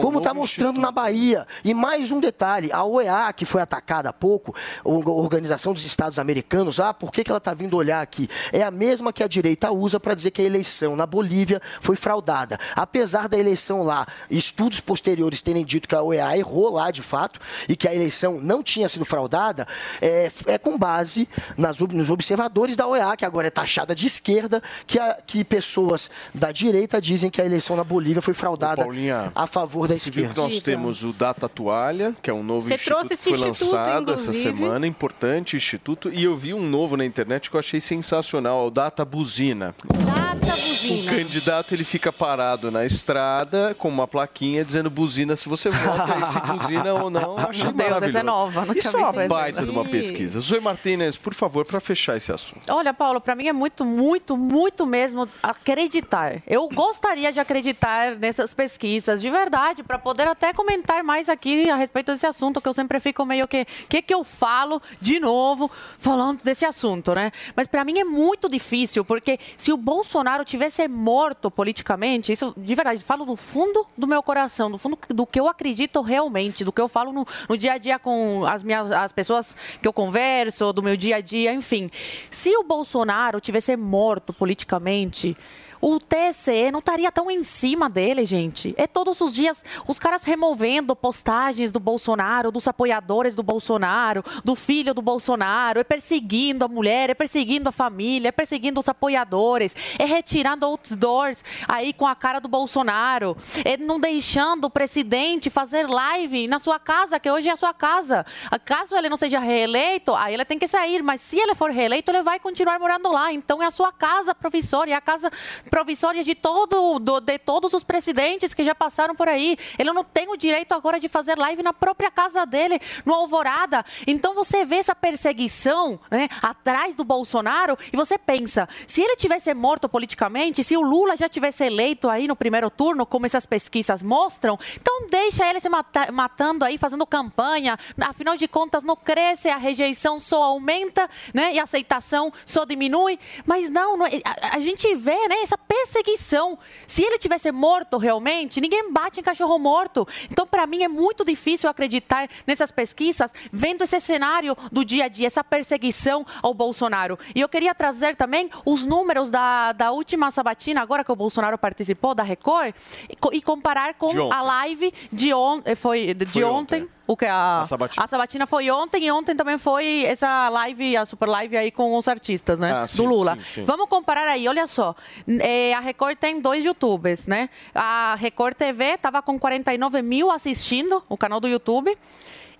[0.00, 1.44] Como está mostrando na Bahia.
[1.64, 4.54] E mais um detalhe: a OEA, que foi atacada há pouco,
[4.84, 8.28] a Organização dos Estados Americanos, ah, por que, que ela está vindo olhar aqui?
[8.52, 11.96] É a mesma que a direita usa para dizer que a eleição na Bolívia foi
[11.96, 12.58] fraudada.
[12.74, 17.40] Apesar da eleição lá, estudos posteriores terem dito que a OEA errou lá de fato
[17.68, 19.66] e que a eleição não tinha sido fraudada,
[20.00, 24.62] é, é com base nas, nos observadores da OEA, que agora é taxada de esquerda,
[24.86, 29.30] que, a- que pessoas da direita dizem que a eleição na Bolívia foi fraudada Paulinha,
[29.34, 30.34] a favor da Você viu esquerda.
[30.34, 33.22] que nós temos o Data Toalha, que é um novo Você instituto trouxe que esse
[33.36, 34.56] foi instituto, lançado essa inclusive.
[34.58, 38.70] semana, importante instituto, e eu vi um novo na internet que eu achei sensacional, o
[38.70, 39.74] Data Buzina.
[39.84, 41.12] Data essa O buzina?
[41.12, 46.26] candidato ele fica parado na estrada com uma plaquinha dizendo buzina se você vota e
[46.26, 47.38] se buzina ou não.
[47.38, 49.28] Eu Achei Meu Deus, essa é nova, não Isso é uma essa.
[49.28, 50.40] baita de uma pesquisa.
[50.40, 52.60] Zoe Martinez, por favor, para fechar esse assunto.
[52.70, 56.42] Olha, Paulo, para mim é muito, muito, muito mesmo acreditar.
[56.46, 61.76] Eu gostaria de acreditar nessas pesquisas, de verdade, para poder até comentar mais aqui a
[61.76, 65.70] respeito desse assunto, que eu sempre fico meio que, que que eu falo de novo
[65.98, 67.32] falando desse assunto, né?
[67.54, 72.74] Mas para mim é muito difícil, porque se o Bolsonaro tivesse morto politicamente, isso de
[72.74, 76.72] verdade, falo do fundo do meu coração, do fundo do que eu acredito realmente, do
[76.72, 79.92] que eu falo no, no dia a dia com as minhas as pessoas que eu
[79.92, 81.90] converso, do meu dia a dia, enfim.
[82.30, 85.36] Se o Bolsonaro tivesse morto politicamente,
[85.80, 88.74] o TSE não estaria tão em cima dele, gente.
[88.76, 94.54] É todos os dias os caras removendo postagens do Bolsonaro, dos apoiadores do Bolsonaro, do
[94.54, 99.74] filho do Bolsonaro, é perseguindo a mulher, é perseguindo a família, é perseguindo os apoiadores,
[99.98, 105.88] é retirando outdoors aí com a cara do Bolsonaro, é não deixando o presidente fazer
[105.88, 108.24] live na sua casa, que hoje é a sua casa.
[108.64, 112.10] Caso ele não seja reeleito, aí ele tem que sair, mas se ele for reeleito,
[112.10, 113.32] ele vai continuar morando lá.
[113.32, 115.30] Então é a sua casa provisória, é a casa
[115.68, 119.56] provisória de, todo, do- de todos os presidentes que já passaram por aí.
[119.78, 123.84] Ele não tem o direito agora de fazer live na própria casa dele, no Alvorada.
[124.06, 129.52] Então você vê essa perseguição né, atrás do Bolsonaro e você pensa, se ele tivesse
[129.52, 134.02] morto politicamente, se o Lula já tivesse eleito aí no primeiro turno, como essas pesquisas
[134.02, 137.76] mostram, então deixa ele se mata- matando aí, fazendo campanha.
[138.00, 141.52] Afinal de contas, não cresce, a rejeição só aumenta, né?
[141.54, 143.18] E a aceitação só diminui.
[143.44, 146.58] Mas não, não a, a gente vê, né, essa perseguição.
[146.86, 150.06] Se ele tivesse morto realmente, ninguém bate em cachorro morto.
[150.30, 155.08] Então, para mim, é muito difícil acreditar nessas pesquisas, vendo esse cenário do dia a
[155.08, 157.18] dia, essa perseguição ao Bolsonaro.
[157.34, 161.58] E eu queria trazer também os números da, da última sabatina, agora que o Bolsonaro
[161.58, 162.74] participou, da Record,
[163.08, 166.82] e, e comparar com De a live de, on, eh, foi, de Foi ontem.
[166.82, 166.97] ontem.
[167.10, 168.04] O que a, A sabatina.
[168.04, 171.96] a sabatina foi ontem e ontem também foi essa live, a super live aí com
[171.96, 172.70] os artistas, né?
[172.70, 173.34] Ah, do sim, Lula.
[173.36, 173.64] sim, sim.
[173.64, 174.94] Vamos comparar aí, olha só.
[175.40, 177.48] É, a Record tem dois youtubers, né?
[177.74, 181.96] A Record TV tava com 49 mil assistindo, o canal do YouTube.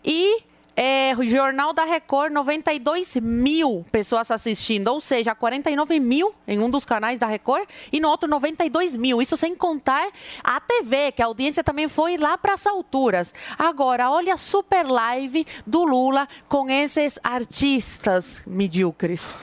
[0.03, 0.42] E
[0.81, 4.87] é, Jornal da Record, 92 mil pessoas assistindo.
[4.87, 9.20] Ou seja, 49 mil em um dos canais da Record e no outro 92 mil.
[9.20, 10.09] Isso sem contar
[10.45, 13.35] a TV, que a audiência também foi lá para as alturas.
[13.59, 19.35] Agora, olha a super live do Lula com esses artistas medíocres.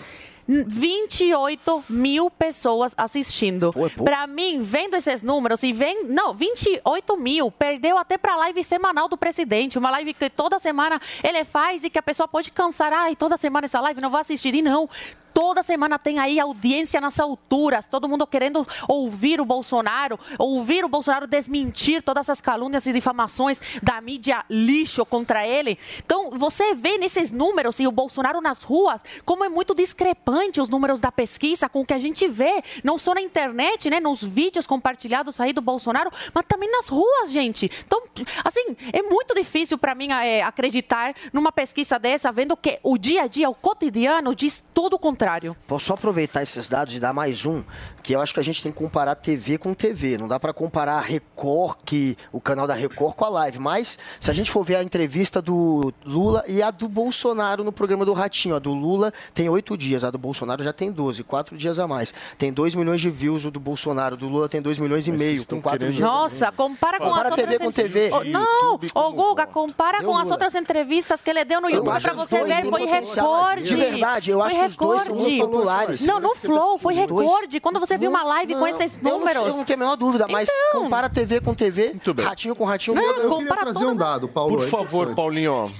[0.47, 3.73] 28 mil pessoas assistindo.
[4.03, 6.05] Pra mim, vendo esses números e vem.
[6.05, 7.51] Não, 28 mil.
[7.51, 9.77] Perdeu até pra live semanal do presidente.
[9.77, 12.93] Uma live que toda semana ele faz e que a pessoa pode cansar.
[12.93, 14.53] Ai, toda semana essa live não vou assistir.
[14.53, 14.89] E não.
[15.35, 20.87] Toda semana tem aí audiência nas alturas, todo mundo querendo ouvir o Bolsonaro, ouvir o
[20.87, 25.77] Bolsonaro desmentir todas essas calúnias e difamações da mídia lixo contra ele.
[26.05, 30.69] Então, você vê nesses números e o Bolsonaro nas ruas, como é muito discrepante os
[30.69, 34.23] números da pesquisa com o que a gente vê, não só na internet, né, nos
[34.23, 37.69] vídeos compartilhados aí do Bolsonaro, mas também nas ruas, gente.
[37.85, 38.01] Então,
[38.41, 43.23] assim, é muito difícil para mim é, acreditar numa pesquisa dessa, vendo que o dia
[43.23, 45.24] a dia, o cotidiano, diz todo o contrário.
[45.67, 47.63] Posso só aproveitar esses dados e dar mais um,
[48.03, 50.17] que eu acho que a gente tem que comparar TV com TV.
[50.17, 53.59] Não dá para comparar a Record, que, o canal da Record, com a live.
[53.59, 57.71] Mas, se a gente for ver a entrevista do Lula e a do Bolsonaro no
[57.71, 61.23] programa do Ratinho, a do Lula tem oito dias, a do Bolsonaro já tem 12,
[61.23, 62.13] quatro dias a mais.
[62.37, 65.19] Tem 2 milhões de views o do Bolsonaro, do Lula tem 2 milhões e Mas
[65.21, 65.99] meio, com quatro dias.
[65.99, 68.09] Nossa, compara com Compara as TV outras com TV.
[68.11, 70.33] Oh, não, ô Guga, compara Deu com as Lula.
[70.33, 73.63] outras entrevistas que ele deu no YouTube os você dois ver, foi recorde.
[73.63, 75.39] De verdade, eu Foi acho que os dois são recorde.
[75.39, 76.01] populares.
[76.05, 77.59] Não, no Flow, foi recorde.
[77.59, 79.41] Quando você viu uma live com Não, esses eu não números.
[79.41, 80.81] Eu não tenho a menor dúvida, mas Então.
[80.83, 82.95] compara TV com TV, ratinho com ratinho.
[82.95, 83.03] Não.
[83.03, 84.57] Eu queria compara trazer todas um dado, Paulo.
[84.57, 85.13] Por favor.
[85.15, 85.71] Paulinho.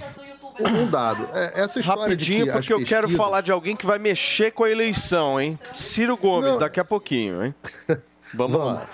[0.57, 1.27] Um dado.
[1.33, 4.51] É, Essa história Rapidinho, porque as eu quero pesquisas- falar de alguém que vai mexer
[4.51, 5.59] com a eleição, hein?
[5.73, 6.59] Ciro Gomes, Não.
[6.59, 7.53] daqui a pouquinho, hein?
[8.35, 8.85] Vamos lá.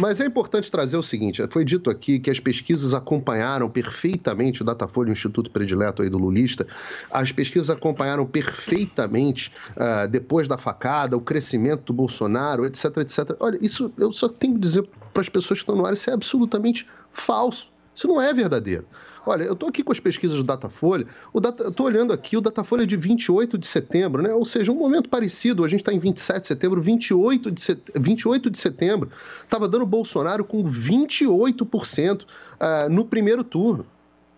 [0.00, 4.64] Mas é importante trazer o seguinte: foi dito aqui que as pesquisas acompanharam perfeitamente o
[4.64, 6.66] Datafolha, o Instituto Predileto aí do Lulista,
[7.10, 13.36] as pesquisas acompanharam perfeitamente, ah, depois da facada, o crescimento do Bolsonaro, etc, etc.
[13.40, 16.10] Olha, isso eu só tenho que dizer para as pessoas que estão no ar: isso
[16.10, 17.68] é absolutamente falso.
[17.94, 18.86] Isso não é verdadeiro.
[19.28, 21.06] Olha, eu estou aqui com as pesquisas do Datafolha.
[21.34, 24.32] O Data, eu estou olhando aqui o Datafolha de 28 de setembro, né?
[24.32, 25.66] Ou seja, um momento parecido.
[25.66, 27.82] A gente está em 27 de setembro, 28 de, set...
[27.94, 29.10] 28 de setembro.
[29.44, 32.24] Estava dando Bolsonaro com 28%
[32.58, 33.84] ah, no primeiro turno.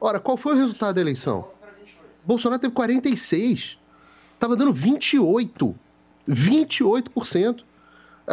[0.00, 1.46] Ora, qual foi o resultado da eleição?
[2.24, 3.78] Bolsonaro teve 46.
[4.34, 5.72] Estava dando 28.
[6.28, 7.60] 28%.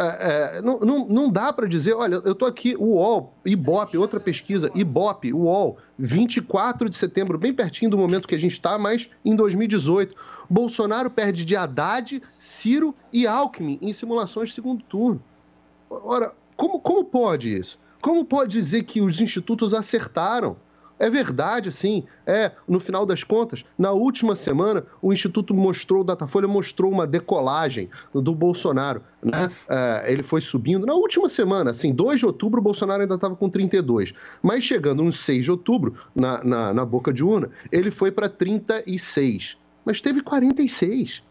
[0.00, 4.20] É, é, não, não, não dá para dizer, olha, eu tô aqui, UOL, Ibope, outra
[4.20, 9.08] pesquisa, Ibope, UOL, 24 de setembro, bem pertinho do momento que a gente está, mas
[9.24, 10.14] em 2018.
[10.48, 15.20] Bolsonaro perde de Haddad, Ciro e Alckmin em simulações de segundo turno.
[15.90, 17.78] Ora, como, como pode isso?
[18.00, 20.56] Como pode dizer que os institutos acertaram?
[20.98, 22.04] É verdade, sim.
[22.26, 27.06] É, no final das contas, na última semana, o Instituto mostrou, o Datafolha mostrou uma
[27.06, 29.02] decolagem do Bolsonaro.
[29.22, 29.48] Né?
[29.68, 30.84] É, ele foi subindo.
[30.84, 34.12] Na última semana, assim, 2 de outubro, o Bolsonaro ainda estava com 32.
[34.42, 38.28] Mas chegando no 6 de outubro, na, na, na boca de urna, ele foi para
[38.28, 39.56] 36.
[39.84, 41.22] Mas teve 46.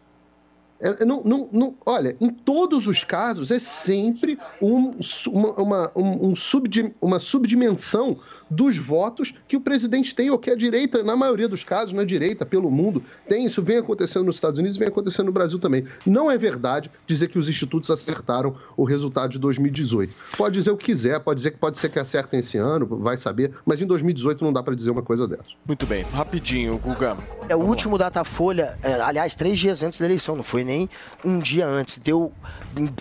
[0.80, 4.94] É, não, não, não, olha, em todos os casos é sempre um,
[5.26, 8.16] uma, uma, um, um sub, uma subdimensão
[8.50, 12.04] dos votos que o presidente tem, ou que a direita, na maioria dos casos, na
[12.04, 13.46] direita, pelo mundo, tem.
[13.46, 15.84] Isso vem acontecendo nos Estados Unidos e vem acontecendo no Brasil também.
[16.06, 20.12] Não é verdade dizer que os institutos acertaram o resultado de 2018.
[20.36, 23.16] Pode dizer o que quiser, pode dizer que pode ser que acertem esse ano, vai
[23.16, 25.44] saber, mas em 2018 não dá para dizer uma coisa dessa.
[25.66, 27.16] Muito bem, rapidinho, Guga.
[27.48, 30.88] É o último Datafolha, é, aliás, três dias antes da eleição, não foi nem
[31.24, 31.98] um dia antes.
[31.98, 32.32] Deu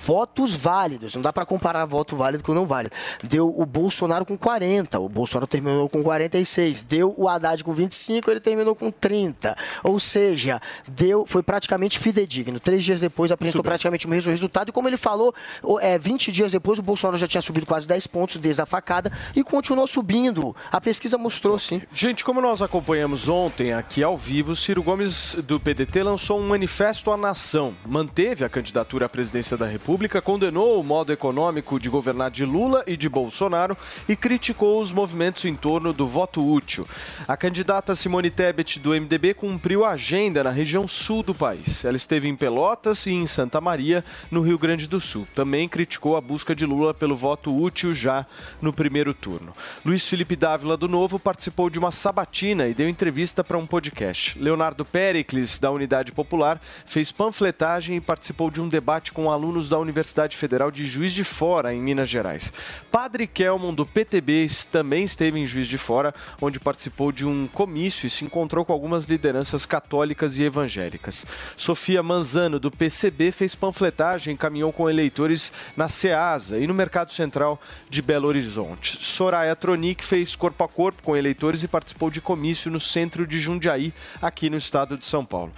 [0.01, 2.95] votos válidos, não dá para comparar voto válido com não válido.
[3.23, 6.83] Deu o Bolsonaro com 40, o Bolsonaro terminou com 46.
[6.83, 9.55] Deu o Haddad com 25, ele terminou com 30.
[9.83, 12.59] Ou seja, deu, foi praticamente fidedigno.
[12.59, 14.69] Três dias depois apresentou praticamente o mesmo resultado.
[14.69, 15.33] E como ele falou,
[15.81, 19.11] é, 20 dias depois o Bolsonaro já tinha subido quase 10 pontos desde a facada
[19.35, 20.55] e continuou subindo.
[20.71, 21.81] A pesquisa mostrou sim.
[21.91, 27.11] Gente, como nós acompanhamos ontem aqui ao vivo, Ciro Gomes do PDT lançou um manifesto
[27.11, 27.75] à nação.
[27.85, 32.83] Manteve a candidatura à presidência da República, condenou o modo econômico de governar de Lula
[32.85, 33.75] e de Bolsonaro
[34.07, 36.87] e criticou os movimentos em torno do voto útil.
[37.27, 41.83] A candidata Simone Tebet do MDB cumpriu a agenda na região sul do país.
[41.83, 45.27] Ela esteve em Pelotas e em Santa Maria, no Rio Grande do Sul.
[45.33, 48.25] Também criticou a busca de Lula pelo voto útil já
[48.61, 49.53] no primeiro turno.
[49.83, 54.37] Luiz Felipe Dávila do Novo participou de uma sabatina e deu entrevista para um podcast.
[54.39, 59.79] Leonardo Pericles, da Unidade Popular, fez panfletagem e participou de um debate com alunos da
[59.79, 62.51] Universidade Federal de Juiz de Fora, em Minas Gerais.
[62.91, 68.05] Padre Kelmon, do PTB, também esteve em Juiz de Fora, onde participou de um comício
[68.05, 71.25] e se encontrou com algumas lideranças católicas e evangélicas.
[71.55, 77.11] Sofia Manzano, do PCB, fez panfletagem e caminhou com eleitores na SEASA e no Mercado
[77.11, 78.99] Central de Belo Horizonte.
[79.01, 83.39] Soraya Tronic fez corpo a corpo com eleitores e participou de comício no centro de
[83.39, 85.51] Jundiaí, aqui no estado de São Paulo.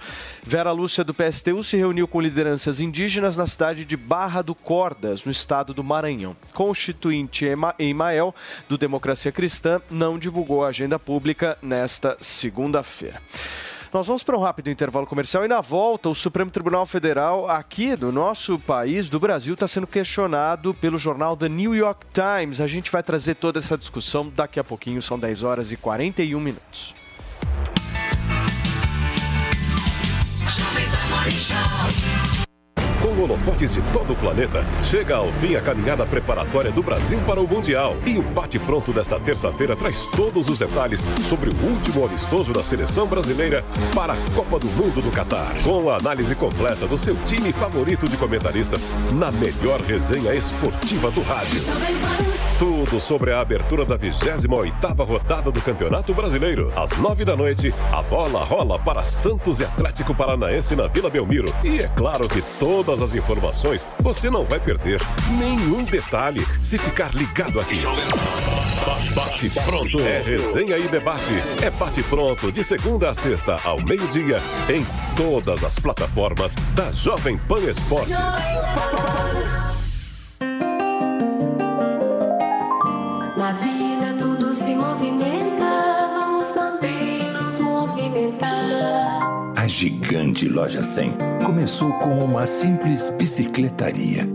[0.44, 5.24] Vera Lúcia, do PSTU, se reuniu com lideranças indígenas na cidade de Barra do Cordas,
[5.24, 6.36] no estado do Maranhão.
[6.54, 7.46] Constituinte
[7.78, 8.34] Emael,
[8.68, 13.20] do Democracia Cristã, não divulgou a agenda pública nesta segunda-feira.
[13.92, 17.96] Nós vamos para um rápido intervalo comercial e na volta o Supremo Tribunal Federal aqui
[17.96, 22.60] do nosso país, do Brasil, está sendo questionado pelo jornal The New York Times.
[22.60, 26.38] A gente vai trazer toda essa discussão daqui a pouquinho, são 10 horas e 41
[26.38, 26.94] minutos.
[33.10, 37.40] Com holofotes de todo o planeta, chega ao fim a caminhada preparatória do Brasil para
[37.40, 37.96] o Mundial.
[38.06, 43.08] E o bate-pronto desta terça-feira traz todos os detalhes sobre o último amistoso da seleção
[43.08, 43.64] brasileira
[43.96, 45.52] para a Copa do Mundo do Catar.
[45.64, 51.22] Com a análise completa do seu time favorito de comentaristas na melhor resenha esportiva do
[51.22, 51.60] rádio.
[52.60, 56.70] Tudo sobre a abertura da 28ª rodada do Campeonato Brasileiro.
[56.76, 61.52] Às nove da noite, a bola rola para Santos e Atlético Paranaense na Vila Belmiro.
[61.64, 65.00] E é claro que todas as informações você não vai perder
[65.38, 67.82] nenhum detalhe se ficar ligado aqui.
[69.14, 70.00] Bate pronto.
[70.00, 71.32] É resenha e debate.
[71.62, 74.38] É bate pronto de segunda a sexta ao meio-dia
[74.68, 74.86] em
[75.16, 78.10] todas as plataformas da Jovem Pan Esportes.
[83.36, 89.09] Na vida tudo se movimenta, vamos também nos movimentar.
[89.70, 91.14] Gigante Loja 100
[91.46, 94.28] começou como uma simples bicicletaria.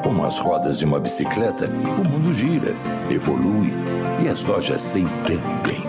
[0.00, 2.72] Com as rodas de uma bicicleta, o mundo gira,
[3.10, 3.72] evolui
[4.24, 5.82] e as lojas 100 também.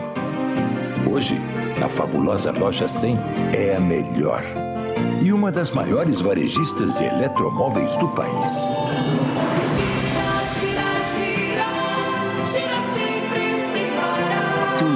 [1.08, 1.40] Hoje,
[1.82, 3.20] a fabulosa Loja 100
[3.54, 4.44] é a melhor
[5.22, 8.68] e uma das maiores varejistas de eletromóveis do país.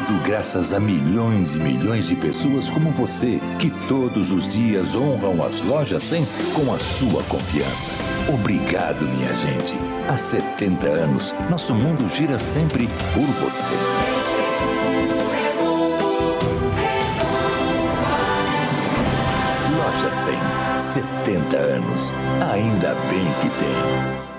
[0.09, 5.43] Tudo graças a milhões e milhões de pessoas como você, que todos os dias honram
[5.43, 7.91] as lojas 100 com a sua confiança.
[8.27, 9.75] Obrigado, minha gente.
[10.09, 13.75] Há 70 anos, nosso mundo gira sempre por você.
[19.77, 20.79] Loja 100.
[20.79, 22.11] 70 anos.
[22.51, 24.38] Ainda bem que tem.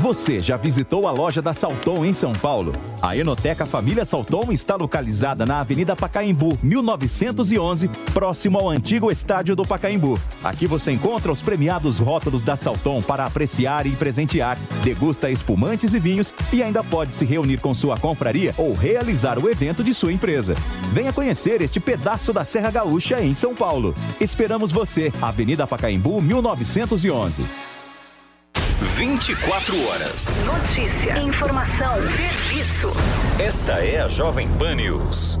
[0.00, 2.72] Você já visitou a loja da Salton em São Paulo?
[3.02, 9.62] A Enoteca Família Salton está localizada na Avenida Pacaembu, 1911, próximo ao antigo estádio do
[9.62, 10.18] Pacaembu.
[10.42, 15.98] Aqui você encontra os premiados rótulos da Salton para apreciar e presentear, degusta espumantes e
[15.98, 20.14] vinhos e ainda pode se reunir com sua confraria ou realizar o evento de sua
[20.14, 20.54] empresa.
[20.94, 23.94] Venha conhecer este pedaço da Serra Gaúcha em São Paulo.
[24.18, 27.69] Esperamos você, Avenida Pacaembu, 1911.
[29.00, 30.38] 24 horas.
[30.44, 32.92] Notícia, informação, serviço.
[33.38, 35.40] Esta é a Jovem Pan News.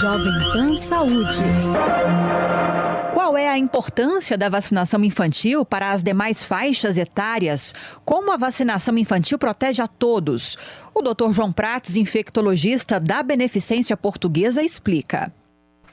[0.00, 1.38] Jovem Pan Saúde.
[3.12, 7.74] Qual é a importância da vacinação infantil para as demais faixas etárias?
[8.04, 10.56] Como a vacinação infantil protege a todos?
[10.94, 11.32] O Dr.
[11.32, 15.32] João Prates, infectologista da Beneficência Portuguesa, explica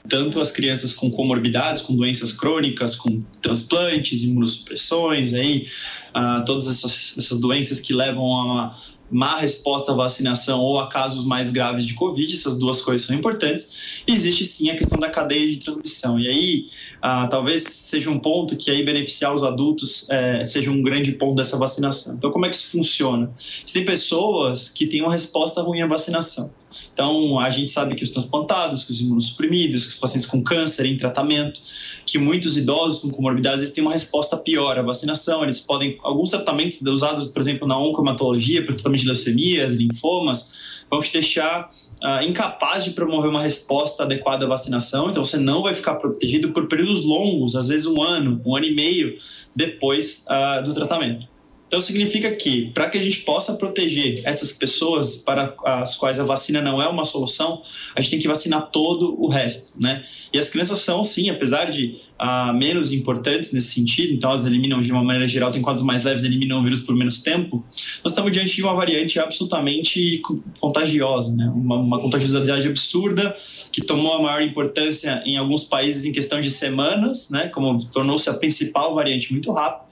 [0.08, 5.66] tanto as crianças com comorbidades, com doenças crônicas, com transplantes, imunossupressões, aí,
[6.14, 8.78] ah, todas essas, essas doenças que levam a
[9.10, 13.16] má resposta à vacinação ou a casos mais graves de Covid, essas duas coisas são
[13.16, 14.02] importantes.
[14.06, 16.18] Existe sim a questão da cadeia de transmissão.
[16.18, 16.66] E aí,
[17.00, 21.36] ah, talvez seja um ponto que aí beneficiar os adultos eh, seja um grande ponto
[21.36, 22.14] dessa vacinação.
[22.14, 23.30] Então, como é que isso funciona?
[23.72, 26.54] Tem pessoas que têm uma resposta ruim à vacinação.
[26.92, 30.86] Então, a gente sabe que os transplantados, que os imunossuprimidos, que os pacientes com câncer
[30.86, 31.60] em tratamento,
[32.06, 35.42] que muitos idosos com comorbidades eles têm uma resposta pior à vacinação.
[35.42, 41.00] Eles podem, alguns tratamentos usados, por exemplo, na oncomatologia, para tratamento de leucemias, linfomas, vão
[41.00, 41.68] te deixar
[42.02, 45.10] uh, incapaz de promover uma resposta adequada à vacinação.
[45.10, 48.66] Então, você não vai ficar protegido por períodos longos, às vezes um ano, um ano
[48.66, 49.18] e meio
[49.54, 51.35] depois uh, do tratamento.
[51.66, 56.24] Então, significa que, para que a gente possa proteger essas pessoas para as quais a
[56.24, 57.60] vacina não é uma solução,
[57.94, 60.04] a gente tem que vacinar todo o resto, né?
[60.32, 64.80] E as crianças são, sim, apesar de ah, menos importantes nesse sentido, então elas eliminam
[64.80, 67.64] de uma maneira geral, tem quadros mais leves, eliminam o vírus por menos tempo,
[68.02, 70.22] nós estamos diante de uma variante absolutamente
[70.60, 71.52] contagiosa, né?
[71.52, 73.36] Uma, uma contagiosidade absurda
[73.72, 77.48] que tomou a maior importância em alguns países em questão de semanas, né?
[77.48, 79.86] Como tornou-se a principal variante muito rápido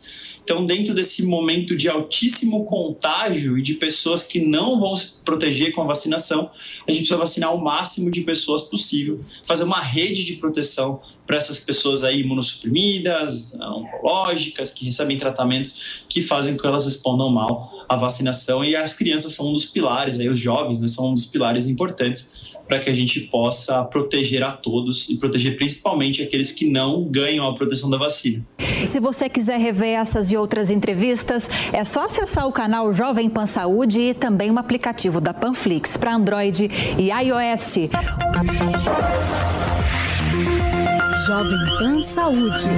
[0.45, 5.72] então, dentro desse momento de altíssimo contágio e de pessoas que não vão se proteger
[5.72, 6.51] com a vacinação,
[6.86, 11.38] a gente precisa vacinar o máximo de pessoas possível, fazer uma rede de proteção para
[11.38, 17.86] essas pessoas aí imunossuprimidas, oncológicas, que recebem tratamentos que fazem com que elas respondam mal
[17.88, 18.62] à vacinação.
[18.62, 21.66] E as crianças são um dos pilares, aí os jovens né, são um dos pilares
[21.66, 27.05] importantes para que a gente possa proteger a todos e proteger principalmente aqueles que não
[27.05, 28.47] ganham a proteção da vacina.
[28.85, 33.47] Se você quiser rever essas e outras entrevistas, é só acessar o canal Jovem Pan
[33.47, 37.89] Saúde e também o aplicativo da Panflix para Android e iOS.
[41.27, 42.69] Jovem Pan Saúde.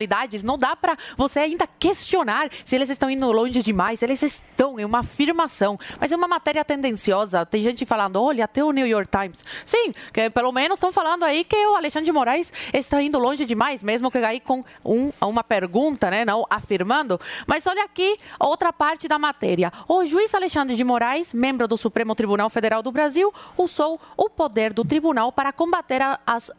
[0.00, 4.02] Responsabilidades, não dá para você ainda questionar se eles estão indo longe demais.
[4.02, 5.78] Eles estão, é uma afirmação.
[5.98, 7.44] Mas é uma matéria tendenciosa.
[7.44, 9.44] Tem gente falando, olha, até o New York Times.
[9.64, 13.44] Sim, que pelo menos estão falando aí que o Alexandre de Moraes está indo longe
[13.44, 17.20] demais, mesmo que aí com um, uma pergunta, né, não afirmando.
[17.46, 19.72] Mas olha aqui outra parte da matéria.
[19.86, 24.72] O juiz Alexandre de Moraes, membro do Supremo Tribunal Federal do Brasil, usou o poder
[24.72, 26.50] do tribunal para combater as,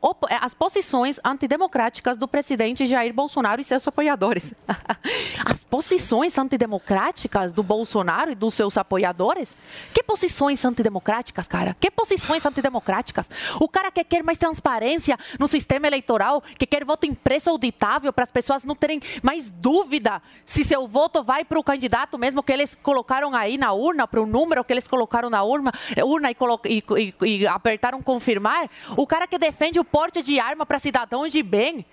[0.42, 4.54] as posições antidemocráticas do presidente Jair Bolsonaro e seus apoiadores.
[5.46, 9.56] As posições antidemocráticas do Bolsonaro e dos seus apoiadores?
[9.94, 11.76] Que posições antidemocráticas, cara?
[11.80, 13.30] Que posições antidemocráticas?
[13.60, 18.24] O cara que quer mais transparência no sistema eleitoral, que quer voto impresso auditável para
[18.24, 22.52] as pessoas não terem mais dúvida se seu voto vai para o candidato mesmo que
[22.52, 25.72] eles colocaram aí na urna, para o número que eles colocaram na urna,
[26.04, 26.84] urna e, e-
[27.22, 28.70] e- e apertaram confirmar.
[28.98, 31.86] O cara que defende o porte de arma para cidadãos de bem.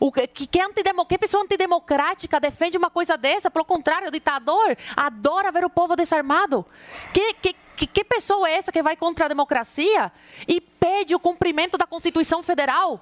[0.00, 3.50] O que, que, que antidemo- que pessoa antidemocrática defende uma coisa dessa?
[3.50, 6.66] Pelo contrário, o ditador adora ver o povo desarmado.
[7.12, 10.10] Que, que, que, que pessoa é essa que vai contra a democracia
[10.48, 13.00] e pede o cumprimento da Constituição Federal?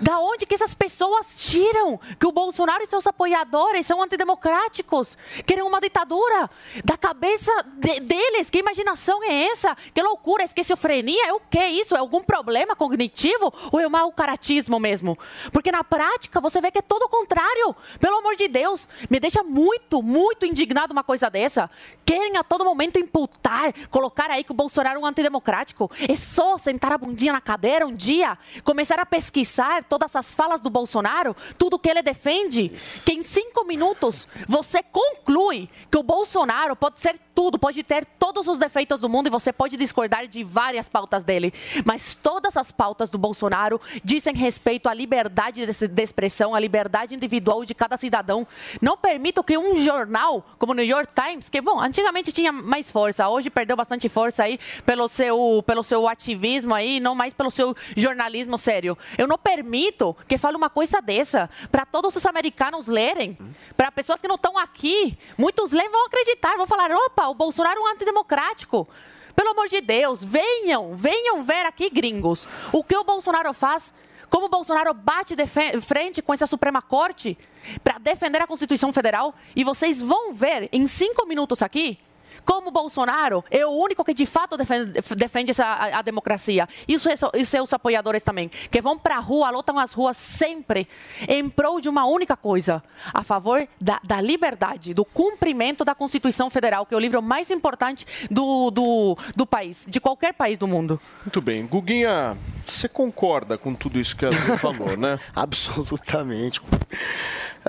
[0.00, 5.16] Da onde que essas pessoas tiram que o Bolsonaro e seus apoiadores são antidemocráticos?
[5.46, 6.48] Querem uma ditadura?
[6.84, 8.48] Da cabeça de- deles?
[8.50, 9.76] Que imaginação é essa?
[9.92, 11.26] Que loucura, esquizofrenia?
[11.28, 11.94] É o que isso?
[11.96, 13.52] É algum problema cognitivo?
[13.72, 15.18] Ou é um mau caratismo mesmo?
[15.52, 17.74] Porque na prática você vê que é todo o contrário.
[17.98, 21.70] Pelo amor de Deus, me deixa muito, muito indignado uma coisa dessa.
[22.04, 25.90] Querem a todo momento imputar, colocar aí que o Bolsonaro é um antidemocrático.
[26.08, 30.60] É só sentar a bundinha na cadeira um dia, começar a pesquisar todas as falas
[30.60, 32.70] do Bolsonaro, tudo que ele defende,
[33.04, 38.48] que em cinco minutos você conclui que o Bolsonaro pode ser tudo, pode ter todos
[38.48, 41.52] os defeitos do mundo e você pode discordar de várias pautas dele.
[41.84, 47.14] Mas todas as pautas do Bolsonaro dizem respeito à liberdade de de expressão, à liberdade
[47.14, 48.46] individual de cada cidadão.
[48.80, 52.90] Não permito que um jornal como o New York Times, que, bom, antigamente tinha mais
[52.90, 57.50] força, hoje perdeu bastante força aí pelo seu, pelo seu ativismo aí, não mais pelo
[57.50, 58.98] seu jornalismo sério.
[59.16, 59.67] Eu não permito
[60.26, 63.36] que fale uma coisa dessa para todos os americanos lerem,
[63.76, 65.18] para pessoas que não estão aqui.
[65.36, 68.88] Muitos leem vão acreditar, vão falar: opa, o Bolsonaro é um antidemocrático.
[69.36, 73.94] Pelo amor de Deus, venham, venham ver aqui, gringos, o que o Bolsonaro faz,
[74.28, 77.38] como o Bolsonaro bate de frente com essa Suprema Corte
[77.84, 82.00] para defender a Constituição Federal, e vocês vão ver em cinco minutos aqui
[82.44, 86.68] como Bolsonaro é o único que de fato defende, defende essa, a, a democracia.
[86.86, 90.16] Isso é so- e seus apoiadores também, que vão para a rua, lotam as ruas
[90.16, 90.88] sempre
[91.28, 92.82] em prol de uma única coisa,
[93.12, 97.50] a favor da, da liberdade, do cumprimento da Constituição Federal, que é o livro mais
[97.50, 101.00] importante do, do, do país, de qualquer país do mundo.
[101.24, 101.66] Muito bem.
[101.66, 102.36] Guguinha,
[102.66, 105.18] você concorda com tudo isso que a Lu falou, né?
[105.34, 106.60] Absolutamente.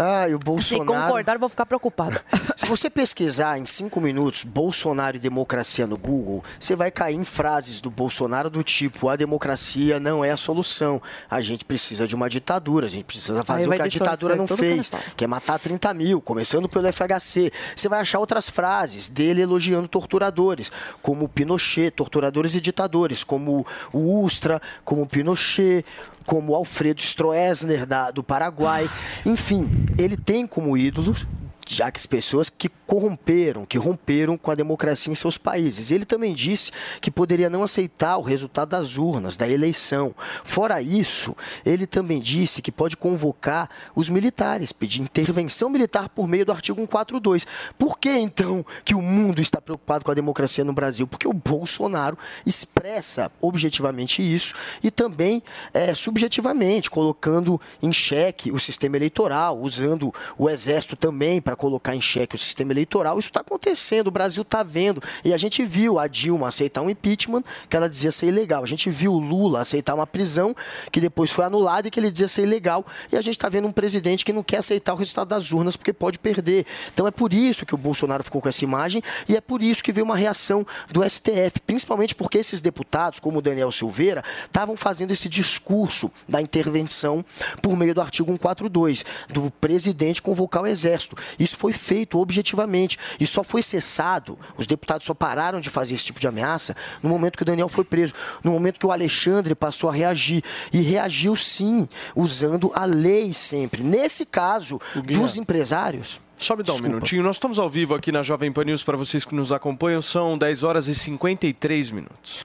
[0.02, 1.02] Ah, o Se Bolsonaro.
[1.02, 2.24] concordar, eu vou ficar preocupada.
[2.56, 7.26] Se você pesquisar em cinco minutos Bolsonaro e democracia no Google, você vai cair em
[7.26, 11.02] frases do Bolsonaro do tipo: a democracia não é a solução.
[11.30, 14.48] A gente precisa de uma ditadura, a gente precisa fazer o que a ditadura não
[14.48, 17.52] fez, que é matar 30 mil, começando pelo FHC.
[17.76, 20.72] Você vai achar outras frases dele elogiando torturadores,
[21.02, 25.84] como Pinochet, torturadores e ditadores, como o Ustra, como Pinochet,
[26.30, 28.88] como Alfredo Stroessner da, do Paraguai.
[29.26, 29.68] Enfim,
[29.98, 31.26] ele tem como ídolos
[31.70, 35.92] já que as pessoas que corromperam, que romperam com a democracia em seus países.
[35.92, 40.16] Ele também disse que poderia não aceitar o resultado das urnas, da eleição.
[40.44, 46.44] Fora isso, ele também disse que pode convocar os militares, pedir intervenção militar por meio
[46.44, 47.46] do artigo 142.
[47.78, 51.06] Por que então que o mundo está preocupado com a democracia no Brasil?
[51.06, 52.18] Porque o Bolsonaro
[52.48, 60.50] expressa objetivamente isso e também é, subjetivamente, colocando em xeque o sistema eleitoral, usando o
[60.50, 63.20] exército também para colocar em xeque o sistema eleitoral.
[63.20, 65.04] Isso está acontecendo, o Brasil está vendo.
[65.24, 68.64] E a gente viu a Dilma aceitar um impeachment que ela dizia ser ilegal.
[68.64, 70.56] A gente viu o Lula aceitar uma prisão
[70.92, 72.86] que depois foi anulada e que ele dizia ser ilegal.
[73.12, 75.76] E a gente está vendo um presidente que não quer aceitar o resultado das urnas
[75.76, 76.66] porque pode perder.
[76.94, 79.84] Então é por isso que o Bolsonaro ficou com essa imagem e é por isso
[79.84, 84.78] que veio uma reação do STF, principalmente porque esses deputados, como o Daniel Silveira, estavam
[84.78, 87.24] fazendo esse discurso da intervenção
[87.62, 91.18] por meio do artigo 142, do presidente convocar o exército.
[91.38, 96.06] Isso foi feito objetivamente e só foi cessado, os deputados só pararam de fazer esse
[96.06, 99.56] tipo de ameaça no momento que o Daniel foi preso, no momento que o Alexandre
[99.56, 100.44] passou a reagir.
[100.72, 103.84] E reagiu sim, usando a lei sempre.
[103.84, 106.20] Nesse caso, dos empresários.
[106.38, 107.22] Só me dá um minutinho.
[107.22, 110.02] Nós estamos ao vivo aqui na Jovem Pan News para vocês que nos acompanham.
[110.02, 112.42] São 10 horas e 53 minutos.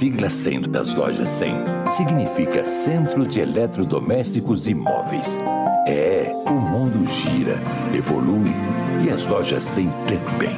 [0.00, 1.52] Sigla 100 das lojas 100
[1.90, 5.38] significa Centro de Eletrodomésticos e Móveis.
[5.86, 7.54] É, o mundo gira,
[7.94, 8.50] evolui
[9.04, 10.56] e as lojas 100 também.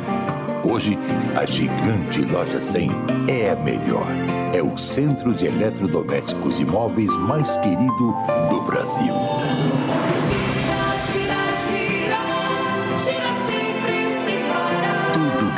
[0.64, 0.97] Hoje,
[1.34, 2.88] a gigante Loja 100
[3.26, 4.07] é a melhor.
[4.55, 8.14] É o centro de eletrodomésticos e móveis mais querido
[8.49, 9.12] do Brasil.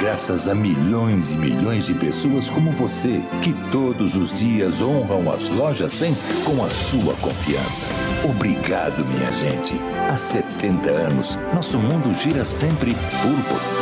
[0.05, 5.49] Graças a milhões e milhões de pessoas como você, que todos os dias honram as
[5.49, 7.87] lojas 100 com a sua confiança.
[8.23, 9.81] Obrigado, minha gente.
[10.13, 13.81] Há 70 anos, nosso mundo gira sempre por você.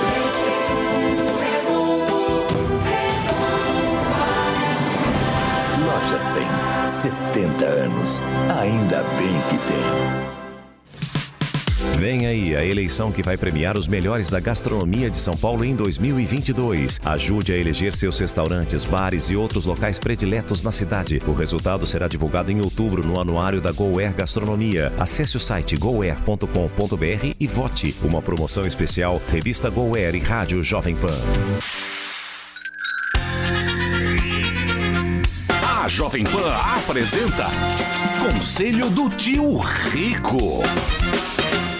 [5.84, 6.46] Loja 100,
[6.86, 8.22] 70 anos.
[8.60, 10.41] Ainda bem que tem.
[11.96, 15.74] Vem aí a eleição que vai premiar os melhores da gastronomia de São Paulo em
[15.74, 17.00] 2022.
[17.04, 21.22] Ajude a eleger seus restaurantes, bares e outros locais prediletos na cidade.
[21.26, 24.92] O resultado será divulgado em outubro no anuário da GoAir Gastronomia.
[24.98, 27.94] Acesse o site goair.com.br e vote.
[28.02, 31.18] Uma promoção especial, revista GoAir e Rádio Jovem Pan.
[35.82, 37.46] A Jovem Pan apresenta
[38.20, 40.62] Conselho do Tio Rico.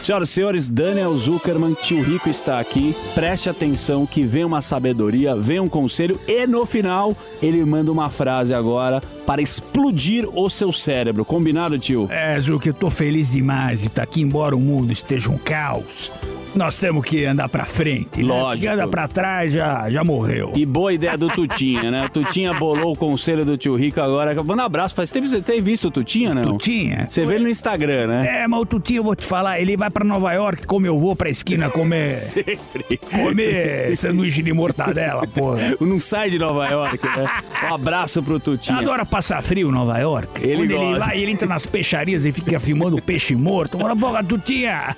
[0.02, 2.92] Senhoras e senhores, Daniel Zuckerman, tio Rico está aqui.
[3.14, 8.10] Preste atenção que vem uma sabedoria, vem um conselho e no final ele manda uma
[8.10, 11.24] frase agora para explodir o seu cérebro.
[11.24, 12.08] Combinado, tio?
[12.10, 16.10] É, Zuc, eu tô feliz demais de estar aqui, embora o mundo esteja um caos.
[16.54, 18.22] Nós temos que andar pra frente.
[18.22, 18.28] né?
[18.28, 18.62] Lógico.
[18.66, 20.52] Quem anda pra trás já, já morreu.
[20.54, 22.06] E boa ideia do Tutinha, né?
[22.06, 24.34] O Tutinha bolou o conselho do tio Rico agora.
[24.42, 24.94] Manda um abraço.
[24.94, 26.44] Faz tempo que você tem visto o Tutinha, não?
[26.44, 27.06] Tutinha?
[27.08, 28.42] Você vê ele no Instagram, né?
[28.42, 30.98] É, mas o Tutinho, eu vou te falar, ele vai pra Nova York como eu
[30.98, 32.06] vou pra esquina comer.
[32.12, 32.98] Sempre.
[32.98, 35.74] Comer sanduíche de mortadela, porra.
[35.80, 37.30] Não sai de Nova York, né?
[37.70, 38.78] Um abraço pro Tutinha.
[38.78, 40.42] Adora passar frio em Nova York.
[40.42, 41.06] Ele Quando ele gosta.
[41.06, 43.78] vai, ele entra nas peixarias e fica filmando peixe morto.
[43.78, 44.96] Bora, boca, Tutinha!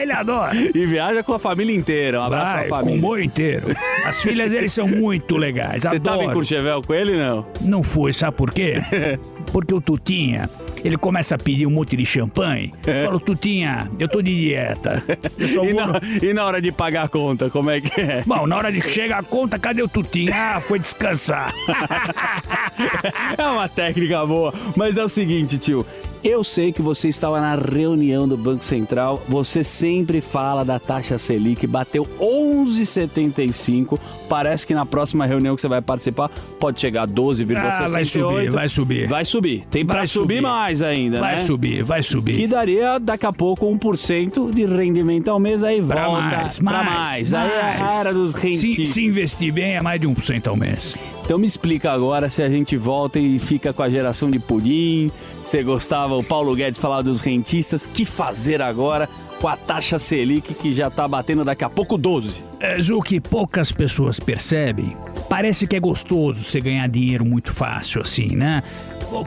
[0.00, 0.52] ele adora.
[0.78, 2.20] E viaja com a família inteira.
[2.20, 3.00] Um abraço Vai, pra família.
[3.00, 3.66] com o boi inteiro.
[4.06, 5.82] As filhas deles são muito legais.
[5.82, 6.32] Você tava em adoro.
[6.34, 7.46] Courchevel com ele, não?
[7.60, 8.76] Não foi, sabe por quê?
[9.52, 10.48] Porque o Tutinha,
[10.84, 12.72] ele começa a pedir um monte de champanhe.
[12.86, 13.02] É.
[13.04, 15.02] Fala, Tutinha, eu tô de dieta.
[15.38, 15.86] Eu só E vou...
[15.86, 18.22] na, e na hora de pagar a conta, como é que é?
[18.26, 20.30] Bom, na hora de chegar a conta, cadê o Tutinha?
[20.34, 21.52] Ah, foi descansar.
[23.36, 24.52] É uma técnica boa.
[24.76, 25.84] Mas é o seguinte, tio.
[26.22, 29.22] Eu sei que você estava na reunião do Banco Central.
[29.28, 33.98] Você sempre fala da taxa Selic, bateu 11,75.
[34.28, 37.56] Parece que na próxima reunião que você vai participar pode chegar a 12,68.
[37.56, 39.08] Ah, vai subir, vai subir.
[39.08, 39.66] Vai subir.
[39.70, 40.36] Tem para Vai subir.
[40.36, 40.42] subir.
[40.42, 41.42] mais ainda, Vai né?
[41.42, 42.36] subir, vai subir.
[42.36, 46.82] Que daria daqui a pouco 1% de rendimento ao mês, aí Pra volta mais, pra
[46.84, 47.34] mais, mais.
[47.34, 48.88] Aí é a era dos Se, rentistas.
[48.88, 50.96] se investir bem, é mais de 1% ao mês.
[51.24, 55.10] Então me explica agora se a gente volta e fica com a geração de pudim.
[55.48, 57.86] Você gostava, o Paulo Guedes falava dos rentistas.
[57.86, 59.08] Que fazer agora
[59.40, 62.42] com a taxa Selic que já tá batendo daqui a pouco 12?
[62.60, 64.94] É, Ju, que poucas pessoas percebem.
[65.26, 68.62] Parece que é gostoso você ganhar dinheiro muito fácil assim, né?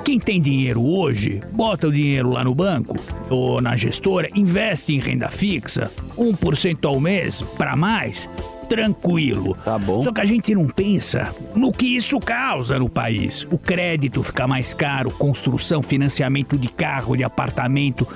[0.06, 2.96] Quem tem dinheiro hoje, bota o dinheiro lá no banco
[3.28, 8.30] ou na gestora, investe em renda fixa, 1% ao mês para mais,
[8.72, 9.58] tranquilo.
[9.66, 10.02] Tá bom.
[10.02, 13.46] Só que a gente não pensa no que isso causa no país.
[13.52, 18.08] O crédito fica mais caro, construção, financiamento de carro, de apartamento,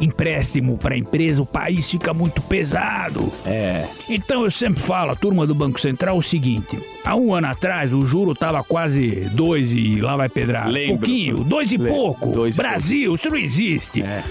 [0.00, 3.32] empréstimo para empresa, o país fica muito pesado.
[3.46, 3.86] É.
[4.08, 7.94] Então eu sempre falo, a turma do Banco Central, o seguinte: há um ano atrás
[7.94, 10.68] o juro tava quase dois e lá vai pedrar.
[10.68, 10.98] Lembro.
[10.98, 11.92] Pouquinho, dois e Lembro.
[11.94, 12.32] pouco.
[12.32, 14.02] Dois e Brasil, isso não existe.
[14.02, 14.24] É.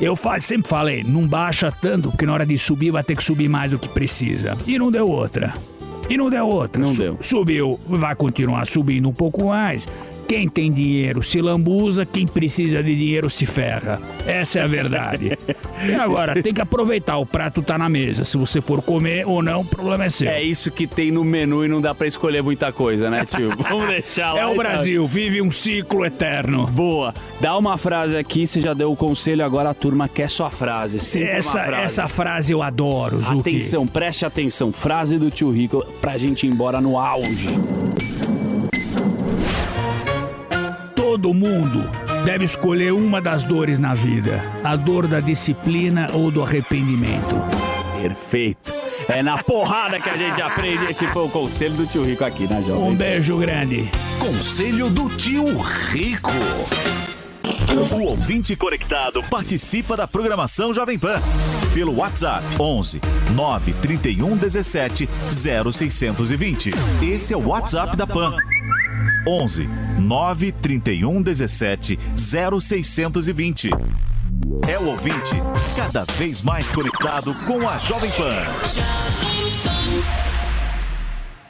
[0.00, 3.24] Eu fa- sempre falei, não baixa tanto, porque na hora de subir vai ter que
[3.24, 4.56] subir mais do que precisa.
[4.66, 5.54] E não deu outra.
[6.08, 6.80] E não deu outra.
[6.80, 7.18] Não Su- deu.
[7.20, 9.88] Subiu, vai continuar subindo um pouco mais.
[10.28, 14.00] Quem tem dinheiro se lambuza, quem precisa de dinheiro se ferra.
[14.26, 15.38] Essa é a verdade.
[15.86, 18.24] e agora, tem que aproveitar, o prato tá na mesa.
[18.24, 20.28] Se você for comer ou não, o problema é seu.
[20.28, 23.52] É isso que tem no menu e não dá pra escolher muita coisa, né, tio?
[23.56, 24.40] Vamos deixar lá.
[24.40, 24.58] É o então.
[24.58, 26.66] Brasil, vive um ciclo eterno.
[26.66, 27.14] Boa.
[27.40, 30.98] Dá uma frase aqui, você já deu o conselho, agora a turma quer sua frase.
[30.98, 31.82] Sempre Essa, frase.
[31.82, 33.50] essa frase eu adoro, Zuki.
[33.50, 34.72] Atenção, preste atenção.
[34.72, 37.48] Frase do tio Rico pra gente ir embora no auge.
[41.16, 41.82] Todo mundo
[42.26, 47.34] deve escolher uma das dores na vida: a dor da disciplina ou do arrependimento.
[48.02, 48.74] Perfeito.
[49.08, 50.84] É na porrada que a gente aprende.
[50.90, 52.82] Esse foi o conselho do tio Rico aqui na Jovem.
[52.82, 53.90] Um beijo grande.
[54.18, 56.30] Conselho do Tio Rico.
[57.98, 61.18] O ouvinte conectado participa da programação Jovem Pan
[61.72, 63.00] pelo WhatsApp 11
[63.34, 66.70] 931 17 0620.
[67.02, 68.36] Esse é o WhatsApp da Pan.
[69.28, 69.66] 11
[69.98, 73.70] 931 17 0620.
[74.68, 75.34] É o ouvinte,
[75.76, 78.36] cada vez mais conectado com a Jovem Pan.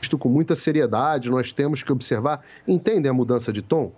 [0.00, 2.40] Isto com muita seriedade, nós temos que observar.
[2.66, 3.92] Entendem a mudança de tom?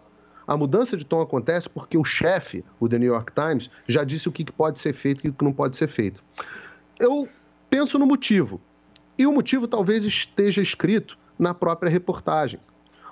[0.44, 4.28] A mudança de tom acontece porque o chefe, o The New York Times, já disse
[4.28, 6.24] o que pode ser feito e o que não pode ser feito.
[6.98, 7.28] Eu
[7.70, 8.60] penso no motivo.
[9.16, 12.58] E o motivo talvez esteja escrito na própria reportagem.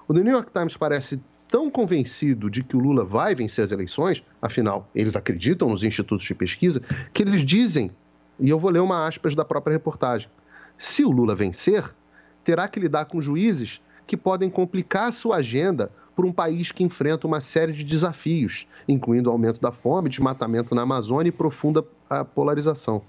[0.09, 3.73] O The New York Times parece tão convencido de que o Lula vai vencer as
[3.73, 6.81] eleições, afinal, eles acreditam nos institutos de pesquisa,
[7.13, 7.91] que eles dizem,
[8.39, 10.29] e eu vou ler uma aspas da própria reportagem:
[10.79, 11.85] se o Lula vencer,
[12.45, 17.27] terá que lidar com juízes que podem complicar sua agenda por um país que enfrenta
[17.27, 23.03] uma série de desafios, incluindo aumento da fome, desmatamento na Amazônia e profunda ah, polarização.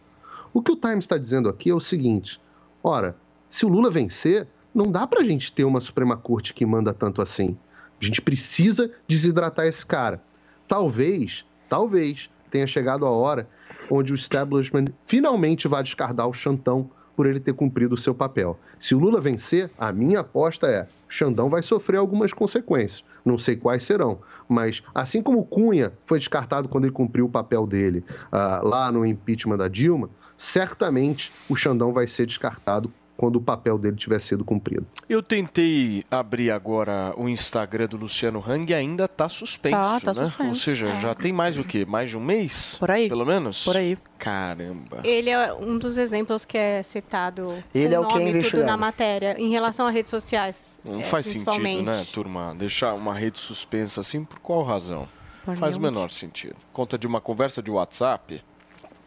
[0.52, 2.42] O que o Times está dizendo aqui é o seguinte:
[2.84, 3.16] ora,
[3.50, 6.94] se o Lula vencer, não dá para a gente ter uma Suprema Corte que manda
[6.94, 7.58] tanto assim.
[8.00, 10.22] A gente precisa desidratar esse cara.
[10.68, 13.50] Talvez, talvez tenha chegado a hora
[13.90, 18.60] onde o establishment finalmente vai descardar o Xandão por ele ter cumprido o seu papel.
[18.80, 23.04] Se o Lula vencer, a minha aposta é: Xandão vai sofrer algumas consequências.
[23.26, 27.66] Não sei quais serão, mas assim como Cunha foi descartado quando ele cumpriu o papel
[27.66, 30.08] dele uh, lá no impeachment da Dilma,
[30.38, 34.86] certamente o Xandão vai ser descartado quando o papel dele tiver sido cumprido.
[35.10, 40.14] Eu tentei abrir agora o Instagram do Luciano Hang e ainda está suspenso, Tá, tá
[40.14, 40.26] né?
[40.28, 41.00] suspenso, Ou seja, é.
[41.02, 41.84] já tem mais o quê?
[41.84, 42.78] Mais de um mês?
[42.80, 43.10] Por aí.
[43.10, 43.64] Pelo menos?
[43.64, 43.98] Por aí.
[44.20, 45.02] Caramba.
[45.04, 48.26] Ele é um dos exemplos que é citado Ele com é o que é nome
[48.26, 48.66] tudo investigado.
[48.68, 50.80] na matéria, em relação a redes sociais.
[50.86, 52.54] Não é, faz sentido, né, turma?
[52.56, 55.08] Deixar uma rede suspensa assim, por qual razão?
[55.44, 56.56] Por Faz o menor sentido.
[56.74, 58.44] Conta de uma conversa de WhatsApp?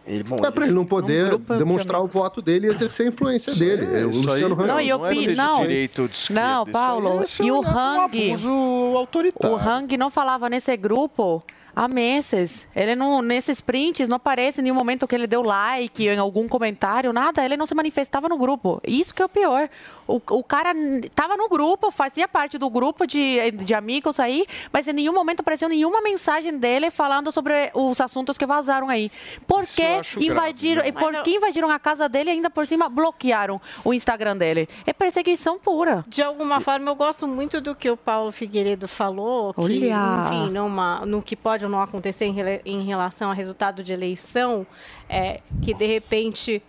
[0.06, 3.84] Ele, É para ele não poder demonstrar o voto dele e exercer a influência dele.
[3.84, 4.66] É, o isso aí Luciano Hang.
[4.66, 5.60] Não, eu é pi- seja não.
[5.60, 8.28] direito de esquerda, Não, isso Paulo, aí é ser e o um Hang.
[8.30, 8.48] abuso
[8.96, 9.56] autoritário.
[9.56, 11.42] O Hang não falava nesse grupo
[11.76, 12.66] há meses.
[12.74, 16.48] Ele não, nesses prints, não aparece em nenhum momento que ele deu like em algum
[16.48, 17.44] comentário, nada.
[17.44, 18.80] Ele não se manifestava no grupo.
[18.86, 19.68] Isso que é o pior.
[20.10, 20.74] O, o cara
[21.14, 25.40] tava no grupo, fazia parte do grupo de, de amigos aí, mas em nenhum momento
[25.40, 29.10] apareceu nenhuma mensagem dele falando sobre os assuntos que vazaram aí.
[29.46, 30.88] Por Isso que acho grave, invadiram, né?
[30.88, 34.68] e por que invadiram a casa dele e ainda por cima bloquearam o Instagram dele?
[34.84, 36.04] É perseguição pura.
[36.08, 40.26] De alguma forma, eu gosto muito do que o Paulo Figueiredo falou, que, Olha!
[40.26, 42.34] enfim, numa, no que pode ou não acontecer em,
[42.64, 44.66] em relação ao resultado de eleição,
[45.08, 46.62] é, que de repente,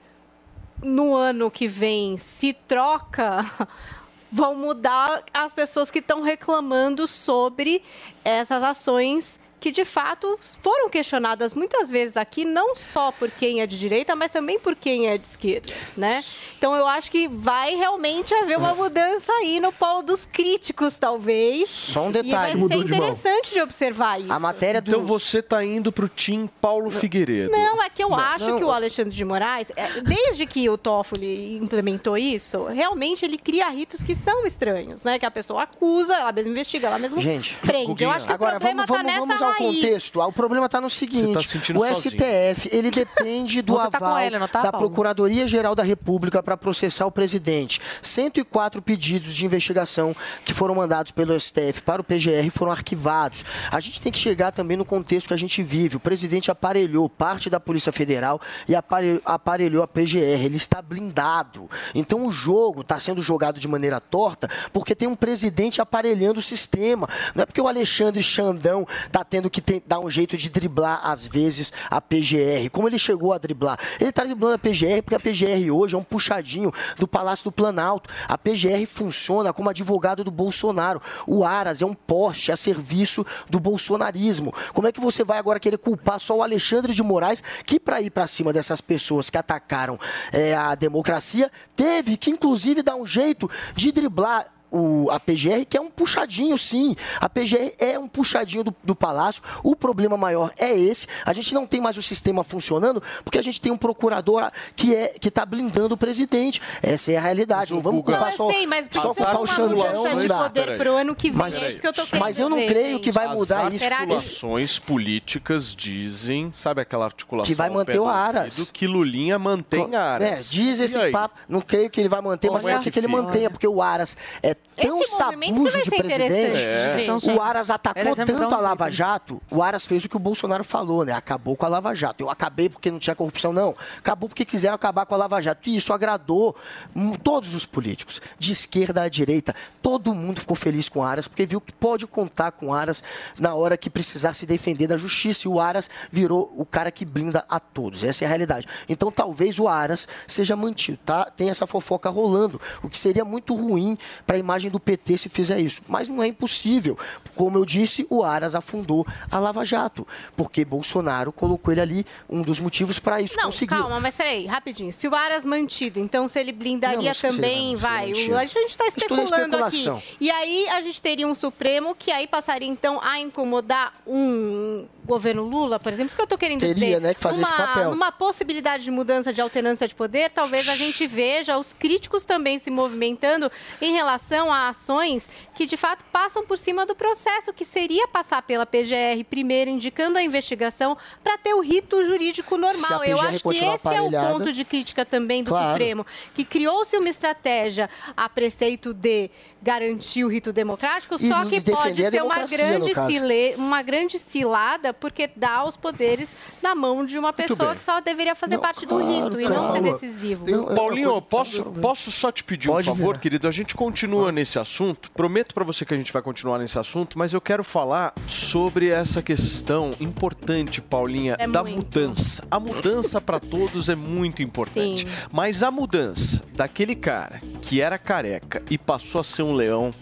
[0.82, 3.45] no ano que vem, se troca,
[4.32, 7.84] vão mudar as pessoas que estão reclamando sobre
[8.23, 13.68] essas ações que de fato foram questionadas muitas vezes aqui, não só por quem é
[13.68, 16.22] de direita, mas também por quem é de esquerda, né?
[16.57, 21.70] Então eu acho que vai realmente haver uma mudança aí no polo dos críticos, talvez.
[21.70, 22.32] Só um E detalhe.
[22.32, 24.34] vai ser Mudou de interessante de observar isso.
[24.34, 24.89] A matéria do.
[24.89, 27.51] Então você tá indo pro Tim Paulo Figueiredo.
[27.51, 28.57] Não, é que eu acho não.
[28.57, 33.70] que o Alexandre de Moraes, é, desde que o Toffoli implementou isso, realmente ele cria
[33.70, 35.20] ritos que são estranhos, né?
[35.20, 38.03] Que a pessoa acusa, ela mesma investiga, ela mesma Gente, prende.
[38.03, 39.75] Eu acho que agora o problema vamos, vamos, tá vamos nessa ao raiz.
[39.75, 40.21] contexto.
[40.21, 42.11] Ah, O problema está no seguinte: Você tá sentindo o sozinho.
[42.15, 44.71] STF ele depende do Você tá aval ele, não tá, da?
[44.71, 47.79] Procuradoria Geral da República para processar o presidente.
[48.01, 53.43] 104 pedidos de investigação que foram mandados pelo STF para o PGR foram arquivados.
[53.71, 55.97] A gente tem que chegar também no contexto que a gente vive.
[55.97, 60.45] O presidente aparelhou parte da Polícia Federal e apare- aparelhou a PGR.
[60.45, 61.69] Ele está blindado.
[61.95, 66.43] Então o jogo está sendo jogado de maneira torta porque tem um presidente aparelhando o
[66.43, 67.07] sistema.
[67.33, 70.99] Não é porque o Alexandre Xandão está tendo que ter- dar um jeito de driblar,
[71.03, 72.69] às vezes, a PGR.
[72.71, 73.77] Como ele chegou a driblar?
[73.99, 77.51] Ele está driblando a PGR porque a PGR hoje é um puxadinho do Palácio do
[77.51, 78.09] Planalto.
[78.27, 81.01] A PGR funciona como advogado do Bolsonaro.
[81.25, 84.53] O Aras é um poste a serviço do bolsonarismo.
[84.73, 88.01] Como é que você vai agora querer culpar só o Alexandre de Moraes, que para
[88.01, 89.99] ir para cima dessas pessoas que atacaram
[90.31, 95.76] eh, a democracia, teve que inclusive dar um jeito de driblar o, a PGR, que
[95.78, 96.95] é um puxadinho, sim.
[97.19, 99.43] A PGR é um puxadinho do, do Palácio.
[99.63, 101.07] O problema maior é esse.
[101.26, 104.95] A gente não tem mais o sistema funcionando porque a gente tem um procurador que
[104.95, 106.61] é que está blindando o presidente.
[106.82, 107.74] Essa é a realidade.
[107.74, 109.78] Não vamos Não, culpar só, sei, mas só culpar o uma Xandão.
[109.78, 110.38] mudança Não de dá.
[110.43, 110.78] poder Peraí.
[110.78, 111.38] pro ano que vem.
[111.38, 113.03] Mas- é isso que eu tô querendo mas eu não dizer, creio gente.
[113.03, 113.80] que vai As mudar isso.
[113.80, 118.57] Será que- articulações políticas dizem, sabe aquela articulação Que vai manter o do Aras.
[118.57, 120.28] ouvido, que Lulinha mantém Aras.
[120.28, 121.11] É, diz E esse aí?
[121.11, 121.36] papo.
[121.49, 123.82] Não creio que ele vai manter, mas é pode ser que ele mantenha, porque o
[123.82, 126.59] Aras é tão sabujo de presidente.
[126.59, 127.03] É.
[127.03, 130.64] Então, o Aras atacou tanto a Lava Jato, o Aras fez o que o Bolsonaro
[130.64, 131.14] falou, né?
[131.14, 132.24] Acabou com a Lava Jato.
[132.24, 133.76] Eu acabei porque não tinha corrupção, não.
[133.97, 135.70] Acabou porque quiseram acabar com a Lava Jato.
[135.70, 136.55] E isso agradou
[136.95, 139.55] hum, todos os políticos, de esquerda à direita.
[139.82, 143.03] Todo mundo ficou feliz com o Aras, porque viu que pode contar com o Aras
[143.39, 145.47] na hora que precisar se defender da justiça.
[145.47, 148.03] E o Aras virou o cara que blinda a todos.
[148.03, 148.68] Essa é a realidade.
[148.88, 151.26] Então, talvez o Aras seja mantido, tá?
[151.26, 155.29] Tem essa fofoca rolando, o que seria muito ruim para a imagem do PT se
[155.29, 155.81] fizer isso.
[155.87, 156.97] Mas não é impossível.
[157.35, 162.41] Como eu disse, o Aras afundou a Lava Jato, porque Bolsonaro colocou ele ali, um
[162.41, 163.69] dos motivos para isso Não, conseguir.
[163.75, 164.91] calma, mas peraí, rapidinho.
[164.91, 168.71] Se o Aras mantido, então se ele Não, blindaria não se também, vai a gente
[168.71, 169.85] está tudo é especulando aqui.
[170.19, 175.43] E aí a gente teria um Supremo que aí passaria então a incomodar um governo
[175.43, 177.01] Lula, por exemplo, isso que eu estou querendo Teria, dizer.
[177.01, 177.89] né, que fazer esse Numa- papel.
[177.91, 182.59] Numa possibilidade de mudança de alternância de poder, talvez a gente veja os críticos também
[182.59, 187.65] se movimentando em relação a ações que de fato passam por cima do processo, que
[187.65, 193.03] seria passar pela PGR primeiro, indicando a investigação para ter o rito jurídico normal.
[193.03, 195.71] Eu acho que esse é o ponto de crítica também do Claro.
[195.71, 199.29] Supremo, que criou-se uma estratégia a preceito de
[199.61, 204.17] garantir o rito democrático, E só que pode a ser uma grande, cile- uma grande
[204.17, 206.29] cilada, porque dá os poderes
[206.63, 209.81] na mão de uma pessoa que só deveria fazer parte do rito e não ser
[209.81, 210.45] decisivo.
[210.75, 213.19] Paulinho, posso, posso só te pedir um favor, virar.
[213.19, 213.47] querido?
[213.47, 215.11] A gente continua nesse assunto.
[215.11, 218.89] Prometo pra você que a gente vai continuar nesse assunto, mas eu quero falar sobre
[218.89, 221.75] essa questão importante, Paulinha, É da muito.
[221.77, 222.43] mudança.
[222.49, 225.07] A mudança pra todos é muito importante.
[225.07, 225.27] Sim.
[225.32, 229.93] Mas a mudança daquele cara que era careca e passou a ser um leão.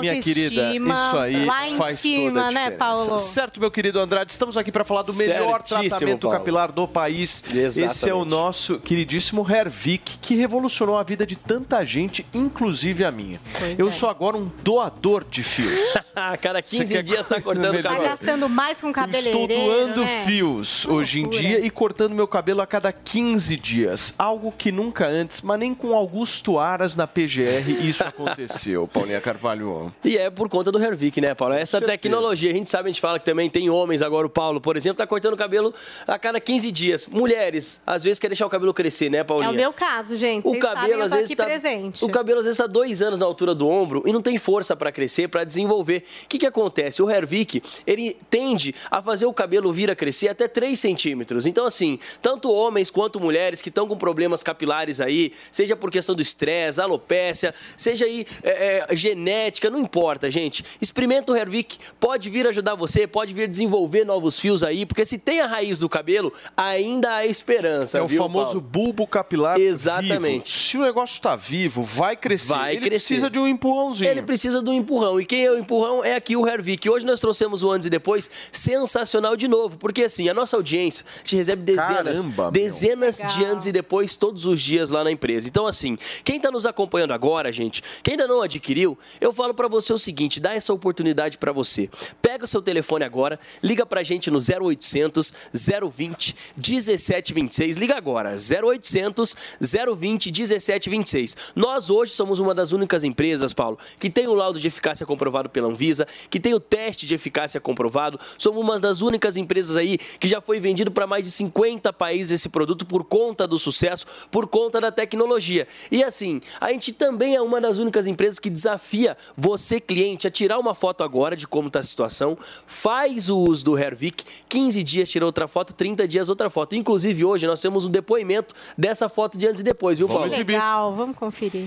[0.00, 2.76] Minha querida, Autoestima, isso aí lá em faz cima, toda a né, diferença.
[2.78, 3.18] Paulo?
[3.18, 6.38] Certo, meu querido Andrade, estamos aqui para falar do melhor Certíssimo, tratamento Paulo.
[6.38, 7.44] capilar do país.
[7.52, 8.28] Esse é o Exatamente.
[8.30, 13.40] nosso queridíssimo Hervik, que revolucionou a vida de tanta gente, inclusive a minha.
[13.58, 13.90] Pois Eu é.
[13.90, 15.72] sou agora um doador de fios.
[16.14, 18.04] A cada Você 15 quer dias tá coisa cortando o cabelo.
[18.04, 20.24] gastando mais com Eu Estou cabeleireiro, doando né?
[20.26, 24.12] fios hoje em dia e cortando meu cabelo a cada 15 dias.
[24.18, 29.71] Algo que nunca antes, mas nem com Augusto Aras na PGR isso aconteceu, Paulinha Carvalho.
[30.04, 31.54] E é por conta do Hervik, né, Paulo?
[31.54, 31.92] Essa certeza.
[31.92, 34.76] tecnologia, a gente sabe, a gente fala que também tem homens agora, o Paulo, por
[34.76, 35.72] exemplo, tá cortando o cabelo
[36.06, 37.06] a cada 15 dias.
[37.06, 39.50] Mulheres, às vezes quer deixar o cabelo crescer, né, É Paulinha?
[39.50, 40.46] o meu caso, gente.
[40.46, 42.04] O Vocês sabem, cabelo eu às vezes aqui tá, presente.
[42.04, 44.74] o cabelo às vezes está dois anos na altura do ombro e não tem força
[44.76, 46.04] para crescer, para desenvolver.
[46.24, 47.02] O que, que acontece?
[47.02, 51.46] O Hervik ele tende a fazer o cabelo vir a crescer até 3 centímetros.
[51.46, 56.14] Então assim, tanto homens quanto mulheres que estão com problemas capilares aí, seja por questão
[56.14, 60.64] do estresse, alopécia, seja aí é, é, genética, não importa, gente.
[60.80, 65.18] Experimenta o Hervik, pode vir ajudar você, pode vir desenvolver novos fios aí, porque se
[65.18, 67.98] tem a raiz do cabelo, ainda há esperança.
[67.98, 68.60] É o viu, famoso Paulo?
[68.60, 70.44] bulbo capilar Exatamente.
[70.50, 70.58] vivo.
[70.58, 72.48] Se o negócio está vivo, vai crescer.
[72.48, 73.08] Vai Ele crescer.
[73.14, 74.10] precisa de um empurrãozinho.
[74.10, 75.20] Ele precisa do empurrão.
[75.20, 76.88] E quem é o empurrão é aqui o Hervik.
[76.88, 79.76] Hoje nós trouxemos o antes e depois sensacional de novo.
[79.76, 82.50] Porque assim, a nossa audiência te recebe dezenas, Caramba, meu.
[82.50, 83.52] dezenas de Legal.
[83.54, 85.48] antes e depois todos os dias lá na empresa.
[85.48, 89.68] Então assim, quem está nos acompanhando agora, gente, quem ainda não adquiriu, eu falo para
[89.68, 91.88] você o seguinte, dá essa oportunidade para você.
[92.20, 97.76] Pega o seu telefone agora, liga pra gente no 0800 020 1726.
[97.76, 101.36] Liga agora, 0800 020 1726.
[101.54, 105.48] Nós hoje somos uma das únicas empresas, Paulo, que tem o laudo de eficácia comprovado
[105.48, 108.18] pela Anvisa, que tem o teste de eficácia comprovado.
[108.38, 112.32] Somos uma das únicas empresas aí que já foi vendido para mais de 50 países
[112.32, 115.66] esse produto por conta do sucesso, por conta da tecnologia.
[115.90, 120.30] E assim, a gente também é uma das únicas empresas que desafia você, cliente, a
[120.30, 124.84] tirar uma foto agora de como está a situação, faz o uso do Hervik, 15
[124.84, 126.76] dias tira outra foto, 30 dias outra foto.
[126.76, 130.30] Inclusive hoje nós temos um depoimento dessa foto de antes e depois, viu, Paulo?
[130.30, 131.66] Legal, vamos conferir.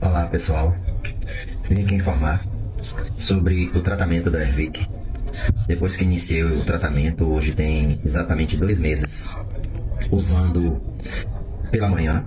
[0.00, 0.76] Olá pessoal,
[1.68, 2.40] vim aqui informar
[3.18, 4.86] sobre o tratamento da Hervik.
[5.66, 9.28] Depois que iniciei o tratamento, hoje tem exatamente dois meses,
[10.08, 10.80] usando
[11.72, 12.24] pela manhã,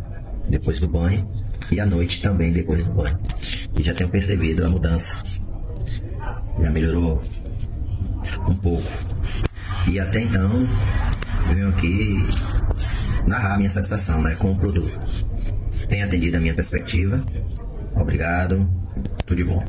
[0.49, 1.25] depois do banho,
[1.71, 3.17] e à noite também depois do banho.
[3.77, 5.21] E já tenho percebido a mudança.
[6.61, 7.23] Já melhorou
[8.47, 8.89] um pouco.
[9.87, 10.67] E até então,
[11.53, 12.25] venho aqui
[13.27, 15.25] narrar minha satisfação né, com o produto.
[15.87, 17.23] Tem atendido a minha perspectiva.
[17.95, 18.69] Obrigado.
[19.25, 19.63] Tudo de bom.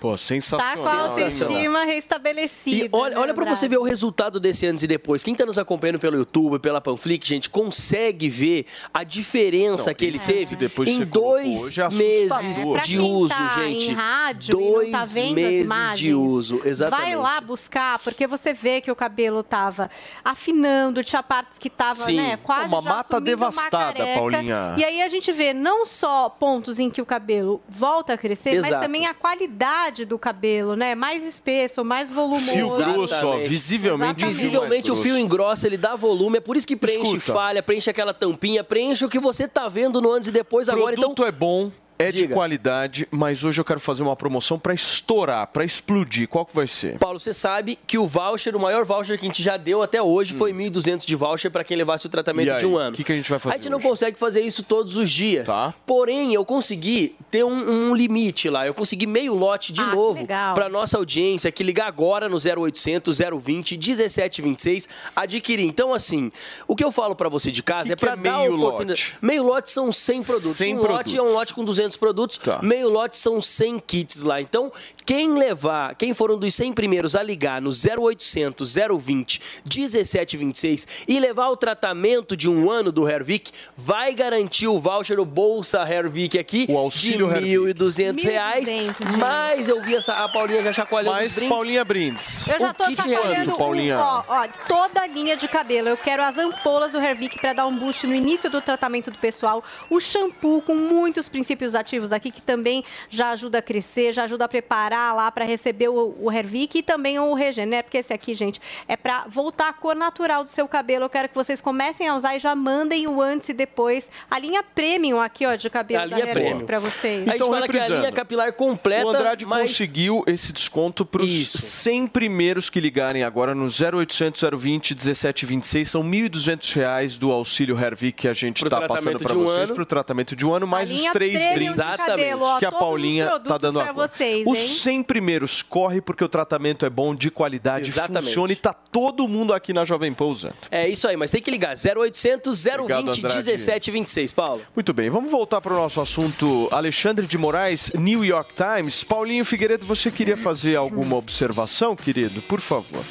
[0.00, 0.76] Pô, Tá sensacional.
[0.78, 2.86] com a autoestima restabelecida.
[2.86, 5.22] E olha, né, olha para você ver o resultado desse antes e depois.
[5.22, 8.64] Quem está nos acompanhando pelo YouTube, pela Panflix, gente, consegue ver
[8.94, 12.64] a diferença Não, que ele teve em colocou dois hoje é meses.
[12.64, 13.90] Pra de uso, tá gente.
[13.90, 17.06] Em rádio dois e não tá vendo meses as imagens, de uso, exatamente.
[17.06, 19.90] Vai lá buscar, porque você vê que o cabelo tava
[20.24, 22.16] afinando, tinha partes que tava, Sim.
[22.16, 24.18] né, quase Uma já mata uma devastada, careca.
[24.18, 24.74] Paulinha.
[24.78, 28.56] E aí a gente vê não só pontos em que o cabelo volta a crescer,
[28.56, 28.82] mas Exato.
[28.82, 30.94] também a qualidade do cabelo, né?
[30.94, 32.50] Mais espesso, mais volumoso.
[32.50, 33.48] Fio grosso, ó, Exatamente.
[33.48, 34.26] visivelmente.
[34.26, 37.32] Visivelmente o fio engrossa, ele dá volume, é por isso que preenche Escuta.
[37.32, 40.72] falha, preenche aquela tampinha, preenche o que você tá vendo no antes e depois O
[40.72, 40.94] agora.
[40.94, 41.70] Então, produto é bom,
[42.02, 42.34] é de Diga.
[42.34, 46.28] qualidade, mas hoje eu quero fazer uma promoção para estourar, para explodir.
[46.28, 46.98] Qual que vai ser?
[46.98, 50.02] Paulo, você sabe que o voucher, o maior voucher que a gente já deu até
[50.02, 52.50] hoje, foi 1.200 de voucher para quem levasse o tratamento Hum.
[52.50, 52.94] E aí, de um ano.
[52.94, 55.10] o que que a gente vai fazer A gente não consegue fazer isso todos os
[55.10, 55.46] dias.
[55.46, 55.74] Tá.
[55.84, 58.66] Porém, eu consegui ter um, um limite lá.
[58.66, 63.18] Eu consegui meio lote de Ah, novo para nossa audiência que ligar agora no 0800
[63.18, 65.66] 020 1726 adquirir.
[65.66, 66.30] Então, assim,
[66.66, 69.02] o que eu falo para você de casa Que é para é dar meio oportunidade.
[69.12, 69.18] lote?
[69.20, 70.56] Meio lote são 100 produtos.
[70.56, 71.34] 100 um lote é um produtos.
[71.34, 72.38] lote com 200 produtos.
[72.38, 72.60] Tá.
[72.62, 74.40] Meio lote são 100 kits lá.
[74.40, 74.72] Então,
[75.04, 81.48] quem levar, quem foram dos 100 primeiros a ligar no 0800 020 1726 e levar
[81.48, 86.66] o tratamento de um ano do Hervik, vai garantir o voucher o Bolsa Hervik aqui
[86.68, 87.40] O auxílio de.
[87.74, 88.68] 1.200 reais.
[88.68, 89.18] 1.200, gente.
[89.18, 91.48] Mas eu vi essa, a Paulinha já chacoalhando os Mas brindes.
[91.50, 92.48] Paulinha Brindes.
[92.48, 93.98] Eu já O tô kit chacoalhando Paulinha?
[93.98, 95.88] um, ó, ó, toda a linha de cabelo.
[95.88, 99.18] Eu quero as ampolas do Hervik para dar um boost no início do tratamento do
[99.18, 99.62] pessoal.
[99.88, 104.44] O shampoo com muitos princípios ativos aqui que também já ajuda a crescer, já ajuda
[104.44, 108.34] a preparar lá para receber o, o Hervik e também o Regener, porque esse aqui,
[108.34, 111.04] gente, é para voltar à cor natural do seu cabelo.
[111.06, 114.10] Eu quero que vocês comecem a usar e já mandem o antes e depois.
[114.30, 116.66] A linha premium aqui, ó, de cabelo A da premium.
[116.66, 117.26] para vocês.
[117.26, 119.70] A gente fala que é a linha capilar completa, O Andrade mas...
[119.70, 121.58] conseguiu esse desconto para os Isso.
[121.58, 125.90] 100 primeiros que ligarem agora no 0800 020 1726.
[125.90, 129.82] São 1.200 reais do auxílio Hervik que a gente está passando para um vocês para
[129.82, 133.24] o tratamento de um ano, mais A os três premium cabelo, ó, que a Paulinha
[133.24, 134.08] está produtos dando agora.
[134.08, 134.68] vocês, os hein?
[134.68, 138.26] 100 primeiros corre porque o tratamento é bom, de qualidade, Exatamente.
[138.26, 140.54] funciona e tá todo mundo aqui na Jovem Pan usando.
[140.70, 143.22] É isso aí, mas tem que ligar 0800 Obrigado, 020 Andrade.
[143.36, 144.62] 1726, Paulo.
[144.74, 146.68] Muito bem, vamos voltar para o nosso assunto.
[146.70, 149.04] Alexandre de Moraes, New York Times.
[149.04, 152.42] Paulinho Figueiredo, você queria fazer alguma observação, querido?
[152.42, 153.04] Por favor.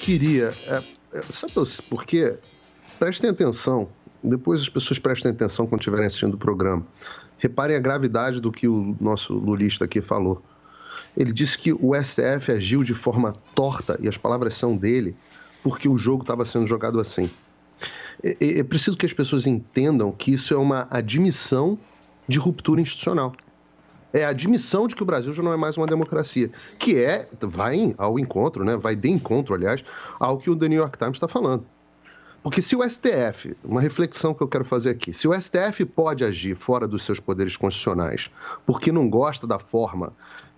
[0.00, 0.54] Queria.
[0.66, 1.52] É, é, sabe
[1.88, 2.36] por quê?
[2.98, 3.88] Prestem atenção.
[4.22, 6.84] Depois as pessoas prestem atenção quando estiverem assistindo o programa.
[7.38, 10.42] Reparem a gravidade do que o nosso lulista aqui falou.
[11.16, 15.16] Ele disse que o STF agiu de forma torta, e as palavras são dele,
[15.62, 17.30] porque o jogo estava sendo jogado assim.
[18.22, 21.78] É, é- é preciso que as pessoas entendam que isso é uma admissão
[22.28, 23.34] de ruptura institucional.
[24.12, 27.28] É a admissão de que o Brasil já não é mais uma democracia, que é,
[27.40, 28.76] vai ao encontro, né?
[28.76, 29.84] vai de encontro, aliás,
[30.18, 31.66] ao que o The New York Times está falando.
[32.46, 36.24] Porque se o STF, uma reflexão que eu quero fazer aqui, se o STF pode
[36.24, 38.30] agir fora dos seus poderes constitucionais
[38.64, 40.12] porque não gosta da forma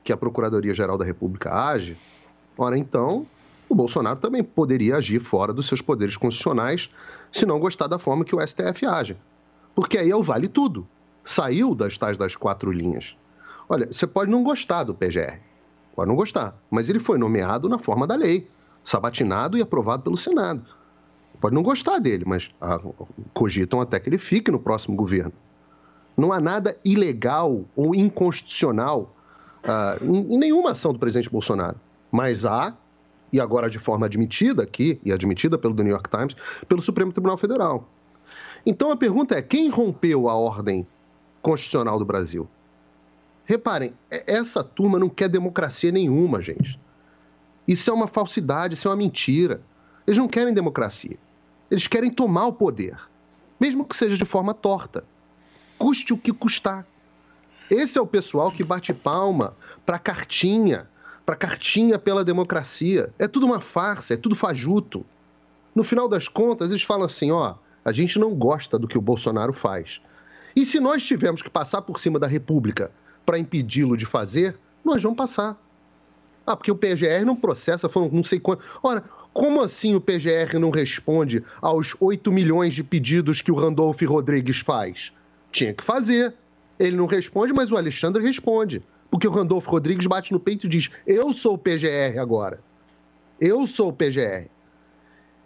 [0.05, 1.97] que a Procuradoria-Geral da República age,
[2.59, 3.27] ora então,
[3.71, 6.91] o Bolsonaro também poderia agir fora dos seus poderes constitucionais
[7.33, 9.17] se não gostar da forma que o STF age.
[9.75, 10.87] Porque aí é o vale tudo.
[11.25, 13.17] Saiu das tais das quatro linhas.
[13.67, 15.39] Olha, você pode não gostar do PGR,
[15.97, 18.47] pode não gostar, mas ele foi nomeado na forma da lei,
[18.85, 20.77] sabatinado e aprovado pelo Senado.
[21.41, 22.81] Pode não gostar dele, mas ah,
[23.33, 25.33] cogitam até que ele fique no próximo governo.
[26.17, 29.15] Não há nada ilegal ou inconstitucional
[29.63, 31.77] ah, em, nenhuma ação do presidente Bolsonaro.
[32.11, 32.75] Mas há,
[33.33, 36.35] e agora de forma admitida aqui, e admitida pelo The New York Times,
[36.69, 37.89] pelo Supremo Tribunal Federal.
[38.67, 40.87] Então a pergunta é: quem rompeu a ordem
[41.41, 42.49] constitucional do Brasil?
[43.45, 46.79] Reparem, é- essa turma não quer democracia nenhuma, gente.
[47.67, 49.61] Isso é uma falsidade, isso é uma mentira.
[50.07, 51.17] Eles não querem democracia.
[51.71, 52.99] Eles querem tomar o poder,
[53.61, 55.05] mesmo que seja de forma torta.
[55.79, 56.87] Custe o que custar.
[57.71, 59.55] Esse é o pessoal que bate palma
[59.85, 60.89] para cartinha,
[61.27, 63.13] para cartinha pela democracia.
[63.19, 65.05] É tudo uma farsa, é tudo fajuto.
[65.75, 67.55] No final das contas, eles falam assim: ó,
[67.85, 70.01] a gente não gosta do que o Bolsonaro faz.
[70.57, 72.91] E se nós tivermos que passar por cima da República
[73.25, 75.57] para impedi-lo de fazer, nós vamos passar.
[76.47, 78.67] Ah, porque o PGR não processa, foram não sei quantos.
[78.83, 84.01] Ora, como assim o PGR não responde aos 8 milhões de pedidos que o Randolph
[84.03, 85.13] Rodrigues faz?
[85.53, 86.35] Tinha que fazer.
[86.79, 88.83] Ele não responde, mas o Alexandre responde.
[89.11, 92.61] Porque o Randolph Rodrigues bate no peito e diz: Eu sou o PGR agora.
[93.41, 94.49] Eu sou o PGR.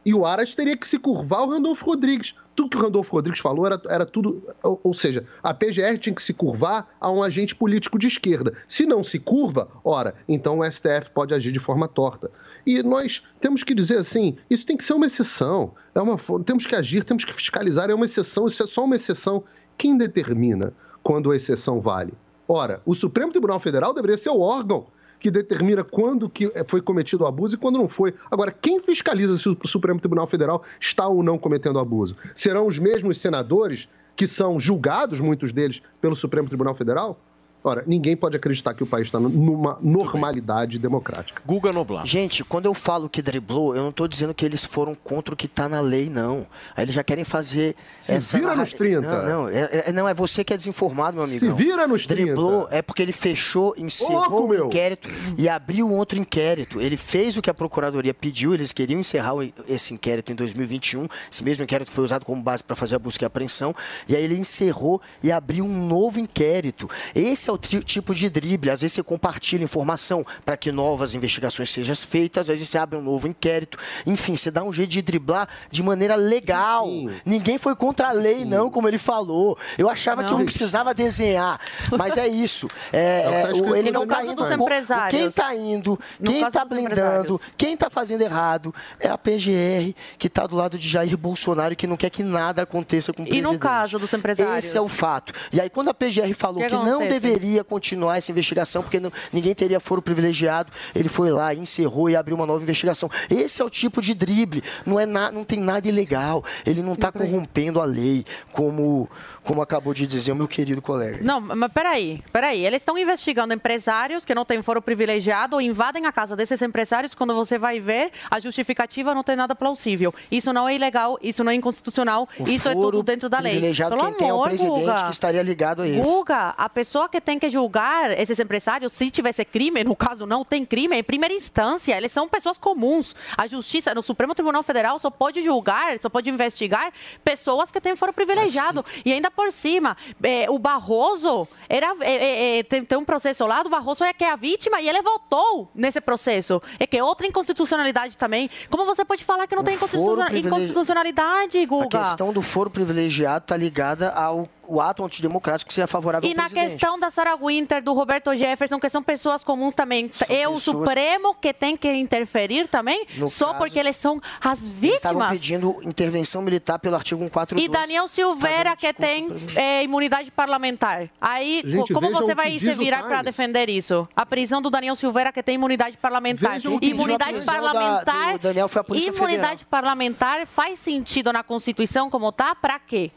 [0.04, 2.34] E o Aras teria que se curvar ao Randolfo Rodrigues.
[2.56, 4.42] Tudo que o Randolfo Rodrigues falou era, era tudo.
[4.62, 8.52] Ou, ou seja, a PGR tinha que se curvar a um agente político de esquerda.
[8.66, 12.30] Se não se curva, ora, então o STF pode agir de forma torta.
[12.66, 15.72] E nós temos que dizer assim: isso tem que ser uma exceção.
[15.94, 18.96] É uma, temos que agir, temos que fiscalizar, é uma exceção, isso é só uma
[18.96, 19.44] exceção.
[19.78, 20.72] Quem determina
[21.02, 22.12] quando a exceção vale?
[22.46, 24.86] Ora, o Supremo Tribunal Federal deveria ser o órgão
[25.22, 28.12] que determina quando que foi cometido o abuso e quando não foi.
[28.28, 32.16] Agora, quem fiscaliza se o Supremo Tribunal Federal está ou não cometendo abuso?
[32.34, 37.20] Serão os mesmos senadores que são julgados, muitos deles, pelo Supremo Tribunal Federal?
[37.64, 41.40] Ora, ninguém pode acreditar que o país está numa normalidade democrática.
[41.47, 42.05] Guga Noblar.
[42.06, 45.36] Gente, quando eu falo que driblou, eu não estou dizendo que eles foram contra o
[45.36, 46.47] que está na lei, não.
[46.76, 49.01] Aí eles já querem fazer Se essa vira narra- nos 30.
[49.01, 51.39] Não, não, é, é- não, é você que é desinformado, meu amigo.
[51.39, 52.22] Se vira nos 30.
[52.24, 54.66] Driblou é porque ele fechou, encerrou o meu.
[54.66, 55.09] inquérito
[55.39, 56.80] e abriu um outro inquérito.
[56.80, 59.34] Ele fez o que a Procuradoria pediu, eles queriam encerrar
[59.68, 61.06] esse inquérito em 2021.
[61.30, 63.74] Esse mesmo inquérito foi usado como base para fazer a busca e apreensão.
[64.09, 66.90] E aí ele encerrou e abriu um novo inquérito.
[67.14, 68.70] Esse é o tri- tipo de drible.
[68.70, 72.98] Às vezes você compartilha informação para que novas investigações sejam feitas, às vezes você abre
[72.98, 73.78] um novo inquérito.
[74.06, 76.86] Enfim, você dá um jeito de driblar de maneira legal.
[77.24, 79.56] Ninguém foi contra a lei, não, como ele falou.
[79.76, 80.38] Eu achava que Não.
[80.38, 81.60] não precisava desenhar.
[81.96, 82.68] Mas é isso.
[82.92, 84.34] É, É o tá é, o- ele não está indo.
[84.34, 85.10] dos o- empresários.
[85.20, 90.46] Quem está indo, quem está blindando, quem está fazendo errado é a PGR, que está
[90.46, 93.28] do lado de Jair Bolsonaro e que não quer que nada aconteça com o E
[93.28, 93.52] presidente.
[93.52, 94.64] no caso dos empresários?
[94.64, 95.32] Esse é o fato.
[95.52, 97.20] E aí, quando a PGR falou O que, que não acontece?
[97.43, 102.14] Deveria continuar essa investigação, porque não- ninguém teria foro privilegiado, ele foi lá, encerrou e
[102.16, 103.10] abriu uma nova investigação.
[103.28, 104.62] Esse é o tipo de drible.
[104.86, 106.44] Não, é na, não tem nada ilegal.
[106.64, 109.09] Ele não está corrompendo a lei, como,
[109.43, 111.19] como acabou de dizer o meu querido colega.
[111.23, 112.64] Não, mas peraí, peraí.
[112.64, 117.14] Eles estão investigando empresários que não têm foro privilegiado ou invadem a casa desses empresários.
[117.14, 120.14] Quando você vai ver, a justificativa não tem nada plausível.
[120.31, 123.60] Isso não é ilegal, isso não é inconstitucional, O isso é tudo dentro da lei.
[123.60, 125.05] Pelo quem tem é o amor, presidente Guga.
[125.05, 126.02] que estaria ligado a isso.
[126.02, 130.44] Guga, a pessoa que tem que julgar esses empresários, se tivesse crime, no caso não
[130.44, 133.14] tem crime, em primeira instância, eles são pessoas comuns.
[133.36, 136.92] A justiça, no Supremo Tribunal Federal, só pode julgar, só pode investigar
[137.24, 138.84] pessoas que têm foro privilegiado.
[139.04, 143.62] E ainda por cima, é, o Barroso era, é, é, tem, tem um processo lá
[143.62, 146.62] do Barroso é que é a vítima e ele votou nesse processo.
[146.78, 148.50] É que é outra inconstitucionalidade também.
[148.70, 152.00] Como você pode falar que não O tem foro inconstitucional- privilegi- inconstitucionalidade, Guga?
[152.00, 156.32] A questão do foro privilegiado está ligada ao o ato antidemocrático que seja favorável E
[156.32, 156.70] ao na presidente.
[156.72, 160.62] questão da Sarah Winter, do Roberto Jefferson, que são pessoas comuns também, é o pessoas-
[160.62, 165.20] Supremo que tem que interferir também, No só caso, porque eles são as Eles estavam
[165.20, 165.28] vítimas.
[165.30, 167.64] pedindo intervenção militar pelo artigo 142.
[167.64, 171.08] E Daniel Silveira, que tem é, imunidade parlamentar.
[171.20, 174.08] Aí, Gente, co- como você vai se virar para defender isso?
[174.16, 176.58] A prisão do Daniel Silveira, que tem imunidade parlamentar.
[176.80, 178.32] Imunidade da- parlamentar.
[178.32, 182.54] do Daniel foi a Polícia imunidade parlamentar faz sentido na Constituição como tá?
[182.54, 183.10] Para quê?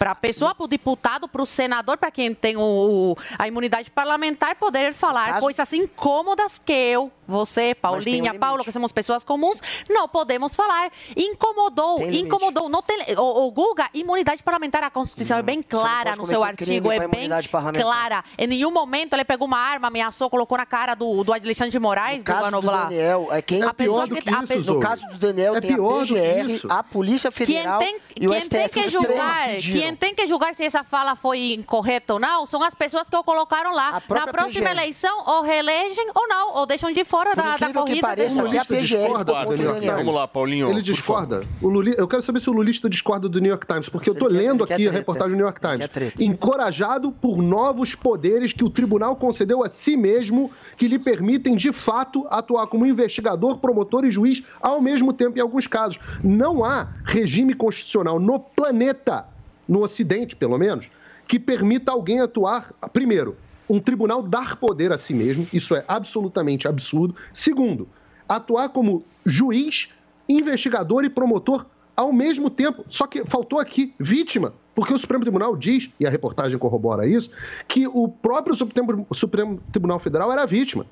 [0.00, 3.46] Para a pessoa, para o deputado, para o senador, para quem tem o, o- a
[3.46, 8.92] imunidade parlamentar, poder falar caso- coisas incômodas que eu, você, Paulinha, um Paulo, que somos
[8.92, 9.60] pessoas comuns,
[9.90, 10.90] não podemos falar.
[11.14, 12.68] Incomodou, Tem incomodou.
[12.70, 16.18] Não tem, o, o Guga, imunidade parlamentar, a Constituição é bem você não clara pode
[16.22, 17.82] no seu artigo, a é bem imunidade parlamentar.
[17.86, 18.24] clara.
[18.38, 21.78] Em nenhum momento ele pegou uma arma, ameaçou, colocou na cara do, do Alexandre de
[21.78, 22.84] Moraes, No caso do Noblar.
[22.88, 25.18] Daniel, é quem A pessoa pior do que- que a isso, pe- No caso do
[25.18, 28.68] Daniel, É tem pior a PGR, a Polícia Quem Federal tem, e o quem STF.
[28.70, 29.89] tem que julgar, pediram.
[29.90, 33.16] Quem tem que julgar se essa fala foi incorreta ou não, são as pessoas que
[33.16, 34.02] o colocaram lá.
[34.08, 34.70] Na próxima PGR.
[34.70, 38.06] eleição, ou reelegem ou não, ou deixam de fora da, da incrível que corrida.
[38.06, 39.32] pareça, até a PGR discorda.
[39.44, 39.62] Times.
[39.62, 41.42] Vamos lá, Paulinho, Ele discorda.
[41.60, 41.94] O Luli...
[41.96, 44.30] Eu quero saber se o lulista discorda do New York Times, porque eu Ele quer-
[44.30, 46.14] lendo aqui a reportagem do New York Ele Times.
[46.20, 51.72] Encorajado por novos poderes que o tribunal concedeu a si mesmo, que lhe permitem, de
[51.72, 55.98] fato, atuar como investigador, promotor e juiz ao mesmo tempo em alguns casos.
[56.22, 59.26] Não há regime constitucional no planeta,
[59.70, 60.90] no Ocidente pelo menos,
[61.28, 63.36] que permita alguém atuar, primeiro,
[63.68, 67.14] um tribunal dar poder a si mesmo, isso é absolutamente absurdo.
[67.32, 67.88] Segundo,
[68.28, 69.88] atuar como juiz,
[70.28, 71.64] investigador e promotor
[71.96, 72.84] ao mesmo tempo.
[72.88, 77.30] Só que faltou aqui vítima, porque o Supremo Tribunal diz, e a reportagem corrobora isso,
[77.68, 80.84] que o próprio Supremo, Supremo Tribunal Federal era vítima.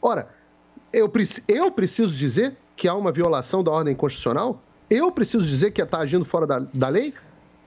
[0.00, 0.28] Ora,
[0.92, 1.10] eu,
[1.48, 4.62] eu preciso dizer que há uma violação da ordem constitucional?
[4.88, 7.12] Eu preciso dizer que está agindo fora da, da lei?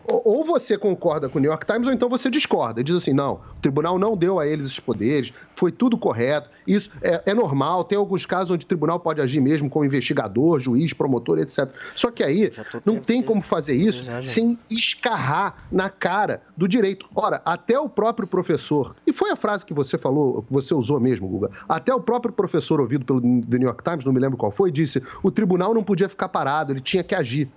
[0.07, 2.83] Ou você concorda com o New York Times ou então você discorda.
[2.83, 6.91] Diz assim: não, o tribunal não deu a eles esses poderes, foi tudo correto, isso
[7.01, 7.83] é, é normal.
[7.83, 11.69] Tem alguns casos onde o tribunal pode agir mesmo como investigador, juiz, promotor, etc.
[11.95, 12.51] Só que aí
[12.85, 17.07] não tem como fazer isso sem escarrar na cara do direito.
[17.15, 20.99] Ora, até o próprio professor, e foi a frase que você falou, que você usou
[20.99, 24.37] mesmo, Guga, até o próprio professor ouvido pelo The New York Times, não me lembro
[24.37, 27.49] qual foi, disse: o tribunal não podia ficar parado, ele tinha que agir.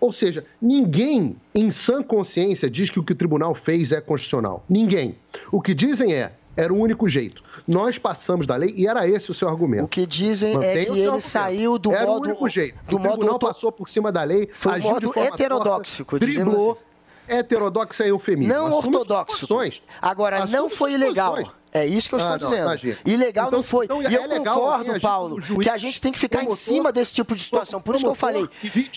[0.00, 4.64] Ou seja, ninguém em sã consciência diz que o que o tribunal fez é constitucional.
[4.68, 5.16] Ninguém.
[5.50, 7.42] O que dizem é, era o único jeito.
[7.66, 9.84] Nós passamos da lei e era esse o seu argumento.
[9.84, 12.74] O que dizem é que ele saiu do era modo- o único jeito.
[12.88, 16.04] do o tribunal modo- passou por cima da lei, Foi agiu modo de forma heterodoxo,
[16.04, 16.72] torta, driblou.
[16.72, 16.80] assim.
[17.28, 18.52] Heterodoxo é eufemismo.
[18.54, 19.46] Não Assume ortodoxo.
[20.00, 21.36] Agora, Assume não foi ilegal.
[21.76, 22.62] É isso que eu estou Ah, dizendo.
[22.62, 22.96] imagina.
[23.04, 23.84] Ilegal Então- não foi.
[23.86, 26.46] então e é eu alguém concordo, agir Paulo, que a gente tem que ficar em
[26.46, 27.80] promotor, cima desse tipo de situação.
[27.80, 28.48] Por isso que eu falei,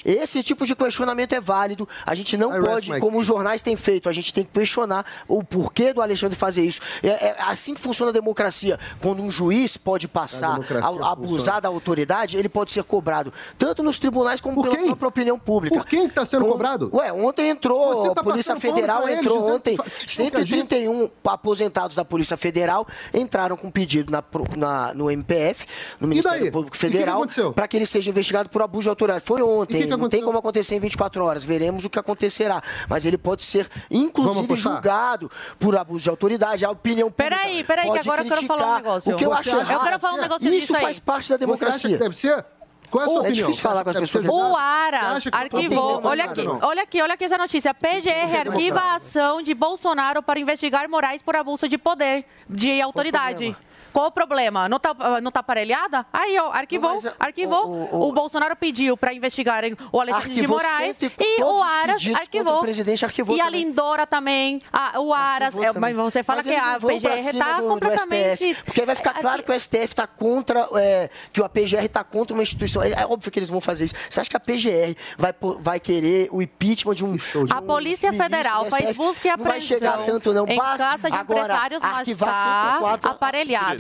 [0.06, 1.88] esse tipo de questionamento é válido.
[2.06, 5.06] A gente não I pode, como os jornais têm feito, a gente tem que questionar
[5.27, 6.81] o porquê do Alexandre fazer isso.
[7.03, 8.80] É, é assim que funciona a democracia.
[9.01, 13.99] Quando um juiz pode passar, a- abusar da autoridade, ele pode ser cobrado, tanto nos
[13.99, 15.76] tribunais como pela própria opinião pública.
[15.77, 16.89] Por quem que está sendo Como- cobrado?
[16.93, 19.77] Ué, ontem entrou, Você a tá Polícia Federal eles, entrou ontem.
[19.77, 22.68] que fa- que 131 aposentados da Polícia Federal
[23.13, 24.23] entraram com pedido na,
[24.57, 25.65] na- no MPF,
[25.99, 26.51] no Ministério?
[26.51, 27.23] Público Federal,
[27.55, 29.23] para que ele seja investigado por abuso de autoridade.
[29.25, 31.45] Foi ontem, que que não tem como acontecer em 24 horas.
[31.45, 32.61] Veremos o que acontecerá.
[32.87, 35.29] Mas ele pode ser, inclusive, julgado
[35.59, 36.65] por abuso de autoridade.
[36.65, 37.35] A opinião pública.
[37.37, 39.13] Peraí, peraí, que agora eu quero falar um negócio.
[39.13, 40.81] O que eu acho eu quero falar um negócio Isso disso aí.
[40.81, 41.89] faz parte da Você acha democracia.
[41.91, 42.45] que deve ser?
[42.89, 43.33] Qual é a sua É opinião?
[43.47, 44.27] difícil falar com as ser pessoas.
[44.27, 46.01] O Aras que- arquivou.
[46.03, 47.73] Olha aqui, olha aqui, olha aqui essa notícia.
[47.73, 53.55] PGR arquiva a ação de Bolsonaro para investigar Moraes por abuso de poder, de autoridade.
[53.93, 54.67] Qual o problema?
[54.69, 56.05] Não tá, não tá aparelhada?
[56.11, 57.67] Aí, ó, arquivou, mas, arquivou.
[57.67, 62.57] o- O, o- Bolsonaro pediu para investigarem o Alexandre de Moraes e o Aras arquivou.
[62.57, 63.49] o presidente arquivou e a.
[63.49, 64.61] Lindora também.
[64.71, 67.67] a- o Aras, é, mas você fala Mas que a PGR cima tá do- do
[67.69, 68.43] completamente...
[68.53, 71.85] STF, porque aí vai ficar claro que o STF está contra, é, que a PGR
[71.85, 72.81] está contra uma instituição.
[72.83, 73.95] É, é óbvio que eles vão fazer isso.
[74.09, 77.15] Você acha que a PGR vai, vai querer o impeachment de um.
[77.15, 80.47] de A um Polícia Federal faz busca e Não vai chegar apreensão tanto, não.
[80.47, 83.09] em Basta casa de agora empresários, mas arquivar está 104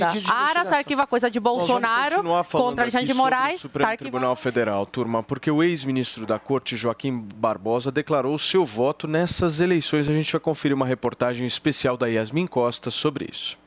[0.07, 3.59] de Aras arquiva coisa de Bolsonaro contra Alexandre de Moraes.
[3.59, 3.97] o Supremo tá.
[3.97, 10.09] Tribunal Federal, turma, porque o ex-ministro da Corte, Joaquim Barbosa, declarou seu voto nessas eleições.
[10.09, 13.57] A gente vai conferir uma reportagem especial da Yasmin Costa sobre isso.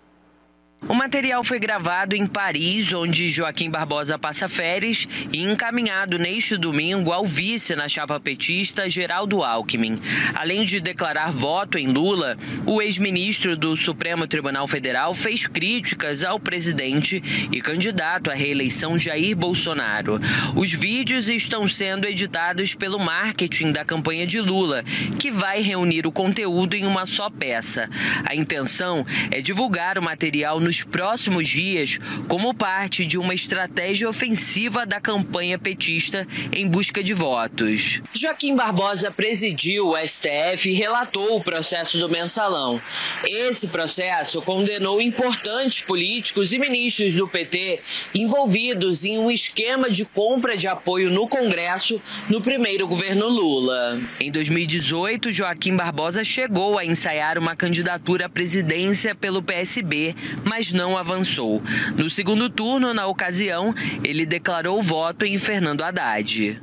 [0.88, 7.12] O material foi gravado em Paris, onde Joaquim Barbosa passa férias, e encaminhado neste domingo
[7.12, 10.00] ao vice na chapa petista Geraldo Alckmin.
[10.34, 12.36] Além de declarar voto em Lula,
[12.66, 17.22] o ex-ministro do Supremo Tribunal Federal fez críticas ao presidente
[17.52, 20.20] e candidato à reeleição Jair Bolsonaro.
[20.56, 24.82] Os vídeos estão sendo editados pelo marketing da campanha de Lula,
[25.18, 27.88] que vai reunir o conteúdo em uma só peça.
[28.26, 34.86] A intenção é divulgar o material nos próximos dias como parte de uma estratégia ofensiva
[34.86, 38.00] da campanha petista em busca de votos.
[38.14, 42.80] Joaquim Barbosa presidiu o STF e relatou o processo do mensalão.
[43.22, 47.80] Esse processo condenou importantes políticos e ministros do PT
[48.14, 52.00] envolvidos em um esquema de compra de apoio no Congresso
[52.30, 54.00] no primeiro governo Lula.
[54.18, 60.96] Em 2018, Joaquim Barbosa chegou a ensaiar uma candidatura à presidência pelo PSB, mas não
[60.98, 61.62] avançou.
[61.96, 63.74] No segundo turno, na ocasião,
[64.04, 66.60] ele declarou voto em Fernando Haddad.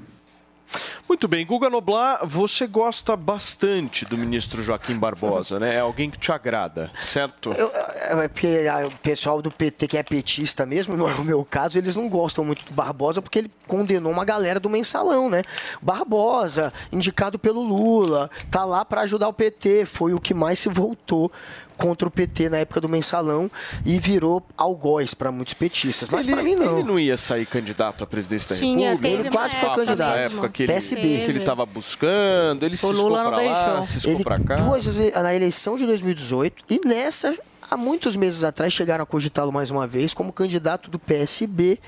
[1.07, 5.73] Muito bem, Guga Noblar, você gosta bastante do ministro Joaquim Barbosa, né?
[5.77, 7.51] É alguém que te agrada, certo?
[7.53, 11.23] Eu- é porque ah, o pessoal do PT, que é petista mesmo, não é o
[11.23, 15.27] meu caso, eles não gostam muito do Barbosa porque ele condenou uma galera do mensalão,
[15.31, 15.41] né?
[15.81, 20.69] Barbosa, indicado pelo Lula, tá lá para ajudar o PT, foi o que mais se
[20.69, 21.31] voltou
[21.79, 23.49] contra o PT na época do mensalão
[23.85, 26.09] e virou algoz para muitos petistas.
[26.09, 26.77] Mas ele, para mim não.
[26.79, 29.19] ele não ia sair candidato à presidência da Tinha, República?
[29.21, 31.01] Ele quase uma foi candidato época que ele, PSB.
[31.01, 33.37] que ele estava buscando, ele O ciscou Lula pra lá,
[33.77, 33.83] deixou.
[33.85, 34.55] ciscou Ele- pra cá.
[34.57, 37.35] Duas vezes na eleição de 2018 e nessa,
[37.69, 41.79] há muitos meses atrás, chegaram a cogitá-lo mais uma vez como candidato do PSB,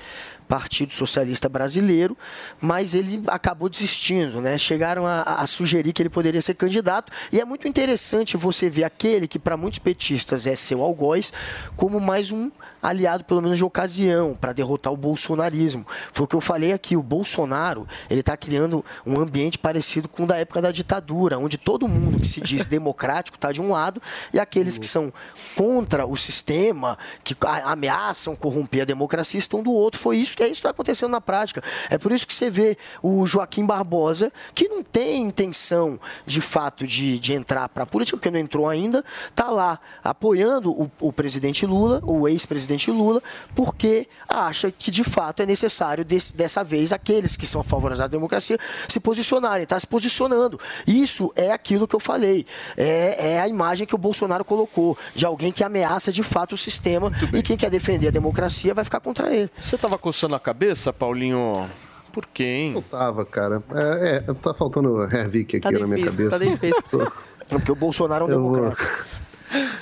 [0.52, 2.14] Partido Socialista Brasileiro,
[2.60, 4.58] mas ele acabou desistindo, né?
[4.58, 8.84] Chegaram a, a sugerir que ele poderia ser candidato e é muito interessante você ver
[8.84, 11.32] aquele que para muitos petistas é seu algoz
[11.74, 12.50] como mais um
[12.82, 15.86] aliado, pelo menos de ocasião, para derrotar o bolsonarismo.
[16.12, 20.24] Foi o que eu falei aqui, o Bolsonaro, ele está criando um ambiente parecido com
[20.24, 23.70] o da época da ditadura, onde todo mundo que se diz democrático está de um
[23.70, 24.02] lado
[24.32, 25.12] e aqueles que são
[25.54, 30.00] contra o sistema, que ameaçam corromper a democracia, estão do outro.
[30.00, 31.62] Foi isso que é isso que está acontecendo na prática.
[31.88, 36.86] É por isso que você vê o Joaquim Barbosa, que não tem intenção, de fato,
[36.86, 41.12] de, de entrar para a política, porque não entrou ainda, está lá apoiando o, o
[41.12, 43.22] presidente Lula, o ex-presidente Lula,
[43.54, 48.06] porque acha que, de fato, é necessário, desse, dessa vez, aqueles que são favoráveis à
[48.06, 48.58] democracia
[48.88, 49.64] se posicionarem.
[49.64, 50.58] Está se posicionando.
[50.86, 52.46] Isso é aquilo que eu falei.
[52.76, 56.56] É, é a imagem que o Bolsonaro colocou, de alguém que ameaça, de fato, o
[56.58, 59.50] sistema e quem quer defender a democracia vai ficar contra ele.
[59.60, 61.68] Você estava coçando a cabeça, Paulinho?
[62.12, 62.72] Por hein?
[62.74, 63.62] Eu tava, cara.
[63.74, 66.38] É, é tá faltando Hervik aqui Tá na minha difícil, cabeça.
[66.38, 67.12] tá difícil.
[67.48, 68.82] Porque o Bolsonaro é um Eu vou- democrata.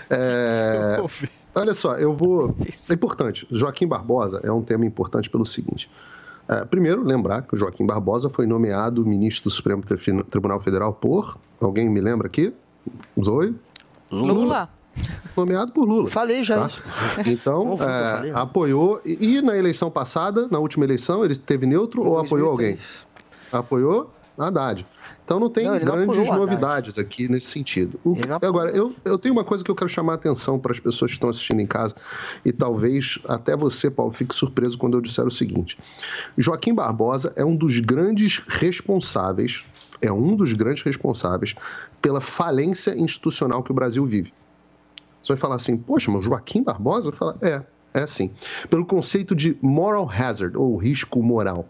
[0.09, 0.97] É,
[1.55, 2.55] olha só, eu vou.
[2.91, 3.47] É importante.
[3.51, 5.91] Joaquim Barbosa é um tema importante pelo seguinte.
[6.49, 10.93] É, primeiro, lembrar que o Joaquim Barbosa foi nomeado ministro do Supremo Tri- Tribunal Federal
[10.93, 11.39] por.
[11.61, 12.53] Alguém me lembra aqui?
[13.23, 13.55] Zoe?
[14.11, 14.69] Lula.
[15.37, 16.09] Nomeado por Lula.
[16.09, 16.67] Falei já tá?
[16.67, 16.83] isso.
[17.27, 18.41] Então, eu é, falei, né?
[18.41, 19.01] apoiou.
[19.05, 22.79] E, e na eleição passada, na última eleição, ele esteve neutro ou apoiou alguém?
[23.53, 24.85] Apoiou Haddad.
[25.31, 26.41] Então não tem Não, não grandes apoiou o Haddad.
[26.41, 28.01] novidades aqui nesse sentido.
[28.05, 30.81] O- agora, eu, eu tenho uma coisa que eu quero chamar a atenção para as
[30.81, 31.95] pessoas que estão assistindo em casa,
[32.45, 35.79] e talvez até você, Paulo, fique surpreso quando eu disser o seguinte.
[36.37, 39.63] Joaquim Barbosa é um dos grandes responsáveis,
[40.03, 41.55] é um dos grandes responsáveis
[42.03, 44.35] pela falência institucional que o Brasil vive.
[45.23, 47.07] Você vai falar assim, poxa, mas Joaquim Barbosa?
[47.11, 47.63] Eu falar, é,
[47.95, 48.33] é assim.
[48.69, 51.69] Pelo conceito de moral hazard, ou risco moral.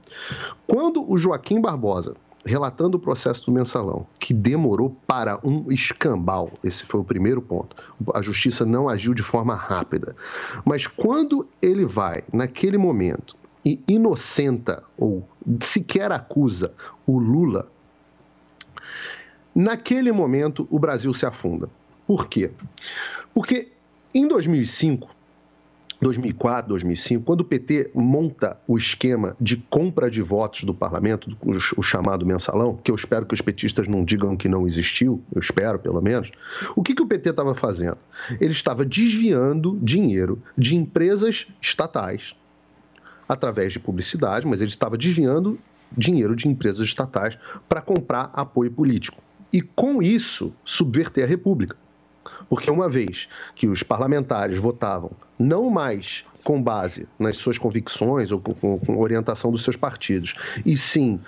[0.67, 6.85] Quando o Joaquim Barbosa, relatando o processo do mensalão, que demorou para um escambau, esse
[6.85, 7.77] foi o primeiro ponto,
[8.15, 10.17] a justiça não agiu de forma rápida.
[10.65, 15.29] Mas quando ele vai, naquele momento, e inocenta, ou
[15.61, 16.73] sequer acusa
[17.07, 17.71] o Lula,
[19.55, 21.69] naquele momento o Brasil se afunda.
[22.07, 22.51] Por quê?
[23.35, 23.69] Porque
[24.15, 25.09] em 2005,
[26.01, 31.83] 2004, 2005, quando o PT monta o esquema de compra de votos do parlamento, o,
[31.83, 35.79] chamado mensalão, que eu espero que os petistas não digam que não existiu, eu espero
[35.79, 36.33] pelo menos,
[36.75, 37.99] o que, que o PT estava fazendo?
[38.41, 42.35] Ele estava desviando dinheiro de empresas estatais
[43.29, 45.59] através de publicidade, mas ele estava desviando
[45.97, 49.21] dinheiro de empresas estatais para comprar apoio político.
[49.53, 51.77] E com isso, subverter a República.
[52.51, 58.41] Porque uma vez que os parlamentares votavam não mais com base nas suas convicções ou
[58.41, 60.35] com, com- orientação dos seus partidos,
[60.67, 61.21] e sim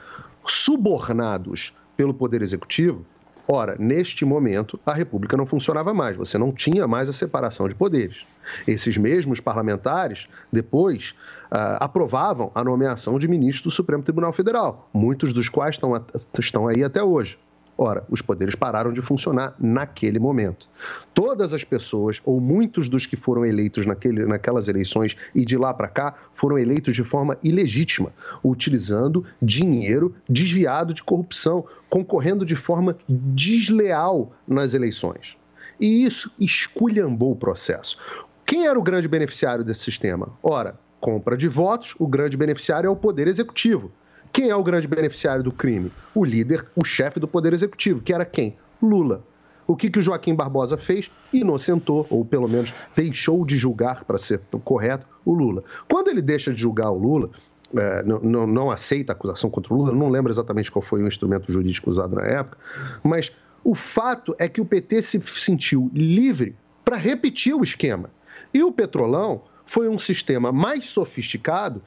[0.45, 3.07] subornados pelo Poder Executivo,
[3.47, 7.75] ora, neste momento, a República não funcionava mais, você não tinha mais a separação de
[7.75, 8.25] poderes.
[8.67, 11.15] Esses mesmos parlamentares, depois,
[11.51, 15.93] ah, aprovavam a nomeação de ministros do Supremo Tribunal Federal, muitos dos quais estão,
[16.39, 17.39] estão aí até hoje.
[17.85, 20.69] Ora, os poderes pararam de funcionar naquele momento.
[21.13, 25.75] Todas as pessoas, ou muitos dos que foram eleitos naquele, naquelas eleições e de lá
[25.75, 28.13] para cá, foram eleitos de forma ilegítima,
[28.45, 35.37] utilizando dinheiro desviado de corrupção, concorrendo de forma desleal nas eleições.
[35.81, 37.99] E isso esculhambou o processo.
[38.47, 40.29] Quem era o grande beneficiário desse sistema?
[40.41, 43.91] Ora, compra de votos, o grande beneficiário é o Poder Executivo.
[44.33, 45.93] Quem é o grande beneficiário do crime?
[46.15, 48.57] O líder, o chefe do Poder Executivo, que era quem?
[48.81, 49.25] Lula.
[49.67, 51.11] O que, que o Joaquim Barbosa fez?
[51.33, 55.63] Inocentou, ou pelo menos deixou de julgar, para ser correto, o Lula.
[55.89, 57.31] Quando ele deixa de julgar o Lula,
[57.75, 61.03] é, não, não- não aceita a acusação contra o Lula, não lembro exatamente qual foi
[61.03, 62.59] o instrumento jurídico usado na época,
[63.05, 63.31] mas
[63.63, 68.11] o fato é que o PT se sentiu livre para repetir o esquema.
[68.53, 71.81] E o Petrolão foi um sistema mais sofisticado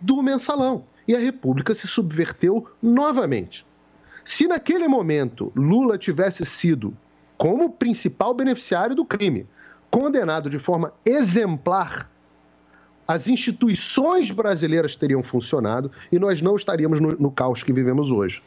[0.00, 0.84] do mensalão.
[1.06, 3.66] E a República se subverteu novamente.
[4.24, 6.96] Se naquele momento Lula tivesse sido,
[7.36, 9.46] como principal beneficiário do crime,
[9.90, 12.10] condenado de forma exemplar,
[13.06, 18.42] as instituições brasileiras teriam funcionado e nós não estaríamos no, no caos que vivemos hoje.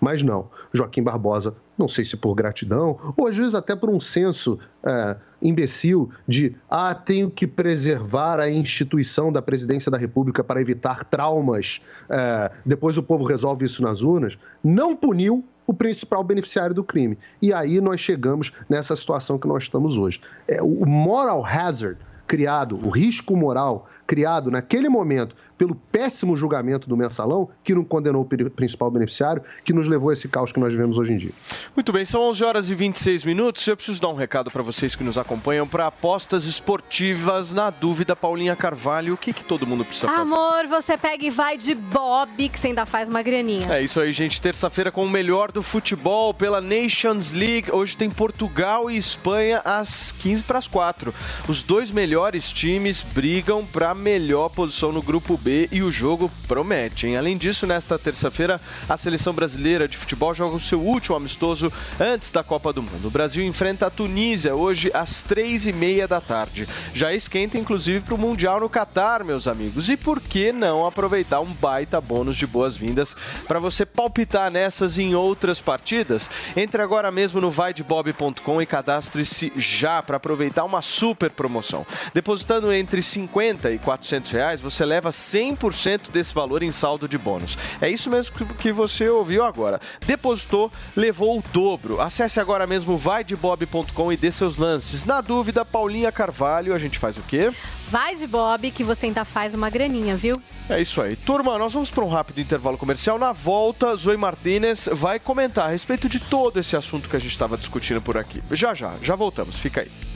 [0.00, 4.00] Mas não, Joaquim Barbosa, não sei se por gratidão, ou às vezes até por um
[4.00, 10.60] senso é, imbecil de ah, tenho que preservar a instituição da presidência da República para
[10.60, 16.74] evitar traumas, é, depois o povo resolve isso nas urnas, não puniu o principal beneficiário
[16.74, 17.16] do crime.
[17.40, 20.20] E aí nós chegamos nessa situação que nós estamos hoje.
[20.48, 21.96] É, o moral hazard
[22.26, 28.22] criado, o risco moral criado naquele momento pelo péssimo julgamento do mensalão, que não condenou
[28.22, 31.18] o pri- principal beneficiário, que nos levou a esse caos que nós vivemos hoje em
[31.18, 31.30] dia.
[31.76, 33.64] Muito bem, são 11 horas e 26 minutos.
[33.68, 37.52] Eu preciso dar um recado para vocês que nos acompanham para apostas esportivas.
[37.52, 40.22] Na dúvida, Paulinha Carvalho, o que, que todo mundo precisa fazer?
[40.22, 43.70] Amor, você pega e vai de Bob, que você ainda faz uma graninha.
[43.70, 44.40] É isso aí, gente.
[44.40, 47.70] Terça-feira com o melhor do futebol pela Nations League.
[47.70, 51.12] Hoje tem Portugal e Espanha às 15 para as 4.
[51.46, 55.68] Os dois melhores times brigam para a melhor posição no grupo B.
[55.70, 57.06] E o jogo promete.
[57.06, 57.16] Hein?
[57.16, 62.32] Além disso, nesta terça-feira, a seleção brasileira de futebol joga o seu último amistoso antes
[62.32, 63.08] da Copa do Mundo.
[63.08, 66.66] O Brasil enfrenta a Tunísia hoje às três e meia da tarde.
[66.94, 69.88] Já esquenta, inclusive, para o Mundial no Catar, meus amigos.
[69.90, 73.14] E por que não aproveitar um baita bônus de boas-vindas
[73.46, 76.30] para você palpitar nessas e em outras partidas?
[76.56, 81.86] Entre agora mesmo no vaidebob.com e cadastre-se já para aproveitar uma super promoção.
[82.14, 87.58] Depositando entre 50 e 400 reais, você leva 100% desse valor em saldo de bônus.
[87.80, 89.80] É isso mesmo que você ouviu agora.
[90.06, 92.00] Depositou, levou o dobro.
[92.00, 95.04] Acesse agora mesmo vaidebob.com e dê seus lances.
[95.04, 97.52] Na dúvida, Paulinha Carvalho, a gente faz o quê?
[97.88, 100.34] Vai de Bob que você ainda faz uma graninha, viu?
[100.68, 101.16] É isso aí.
[101.16, 103.18] Turma, nós vamos para um rápido intervalo comercial.
[103.18, 107.32] Na volta, Zoe Martinez vai comentar a respeito de todo esse assunto que a gente
[107.32, 108.42] estava discutindo por aqui.
[108.52, 109.58] Já já, já voltamos.
[109.58, 110.09] Fica aí.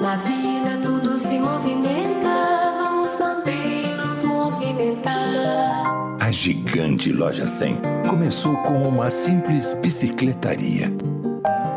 [0.00, 6.16] Na vida tudo se movimenta, vamos também nos movimentar.
[6.18, 7.76] A gigante Loja 100
[8.08, 10.90] começou como uma simples bicicletaria.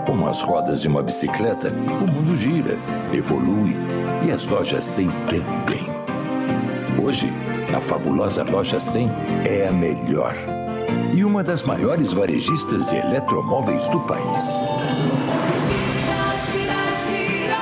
[0.07, 2.77] Com as rodas de uma bicicleta, o mundo gira,
[3.13, 3.75] evolui
[4.25, 5.85] e as lojas 100 também.
[7.03, 7.31] Hoje,
[7.75, 9.11] a fabulosa Loja 100
[9.45, 10.52] é a melhor
[11.13, 14.43] e uma das maiores varejistas de eletromóveis do país.
[16.51, 17.57] Gira, gira,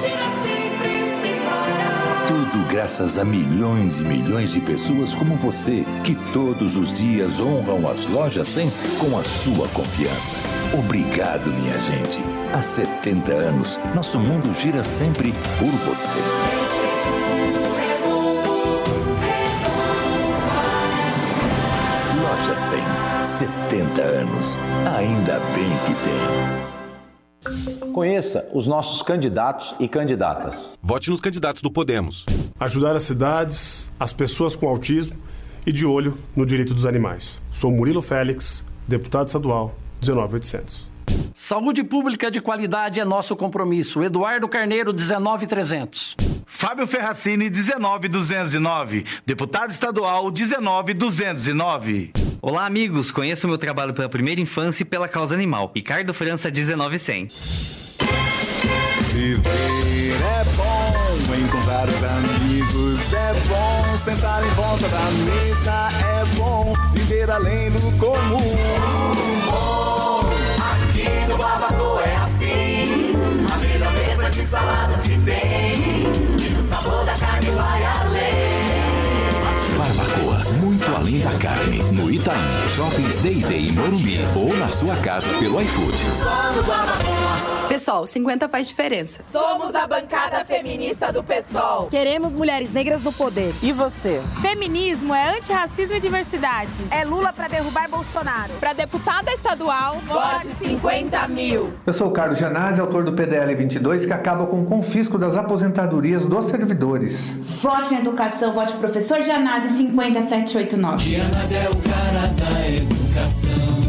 [0.00, 2.26] gira sempre sem parar.
[2.28, 7.88] Tudo graças a milhões e milhões de pessoas como você, que todos os dias honram
[7.88, 10.36] as lojas 100 com a sua confiança.
[10.78, 12.20] Obrigado, minha gente.
[12.52, 16.59] Há 70 anos, nosso mundo gira sempre por você.
[23.40, 24.58] 70 anos.
[24.98, 27.90] Ainda bem que tem.
[27.90, 30.74] Conheça os nossos candidatos e candidatas.
[30.82, 32.26] Vote nos candidatos do Podemos.
[32.58, 35.16] Ajudar as cidades, as pessoas com autismo
[35.64, 37.40] e de olho no direito dos animais.
[37.50, 40.90] Sou Murilo Félix, deputado estadual 19800.
[41.32, 44.02] Saúde pública de qualidade é nosso compromisso.
[44.02, 46.14] Eduardo Carneiro, 19300.
[46.44, 49.06] Fábio Ferracini, 19209.
[49.24, 52.12] Deputado estadual, 19209.
[52.42, 53.12] Olá, amigos.
[53.12, 55.70] Conheço o meu trabalho pela primeira infância e pela causa animal.
[55.74, 57.28] Ricardo França, 19100.
[59.12, 66.72] Viver é bom, encontrar os amigos é bom, sentar em volta da mesa é bom,
[66.94, 68.38] viver além do comum.
[69.50, 70.20] Bom,
[70.72, 73.14] aqui no Barbacoa é assim,
[73.52, 75.74] a melhor mesa de saladas que tem,
[76.40, 78.79] e o sabor da carne vai além.
[80.80, 81.82] Muito além da carne.
[81.92, 85.98] No Itaim, Shoppings Day Day em Morumbi ou na sua casa pelo iFood.
[87.68, 89.22] Pessoal, 50 faz diferença.
[89.22, 91.86] Somos a bancada feminista do PSOL.
[91.86, 93.54] Queremos mulheres negras no poder.
[93.62, 94.20] E você?
[94.42, 96.72] Feminismo é antirracismo e diversidade.
[96.90, 98.52] É Lula para derrubar Bolsonaro.
[98.58, 101.72] Para deputada estadual, vote 50 mil.
[101.86, 105.36] Eu sou o Carlos Janazzi, autor do PDL 22, que acaba com o confisco das
[105.36, 107.28] aposentadorias dos servidores.
[107.62, 109.68] Vote na educação, vote professor Janazzi
[110.70, 110.98] 50789.
[110.98, 113.80] Janazzi é o cara da educação.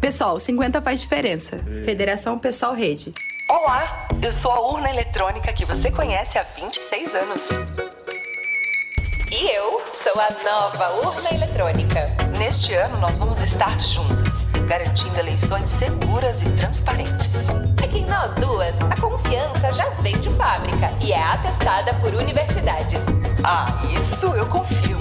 [0.00, 1.58] Pessoal, 50 faz diferença.
[1.84, 3.12] Federação Pessoal Rede.
[3.50, 7.42] Olá, eu sou a urna eletrônica que você conhece há 26 anos.
[9.30, 12.08] E eu sou a nova urna eletrônica.
[12.38, 14.28] Neste ano nós vamos estar juntas,
[14.68, 17.32] garantindo eleições seguras e transparentes.
[17.82, 22.14] É que em nós duas, a confiança já vem de fábrica e é atestada por
[22.14, 23.00] universidades.
[23.42, 23.66] Ah,
[24.00, 24.94] isso eu confirmo.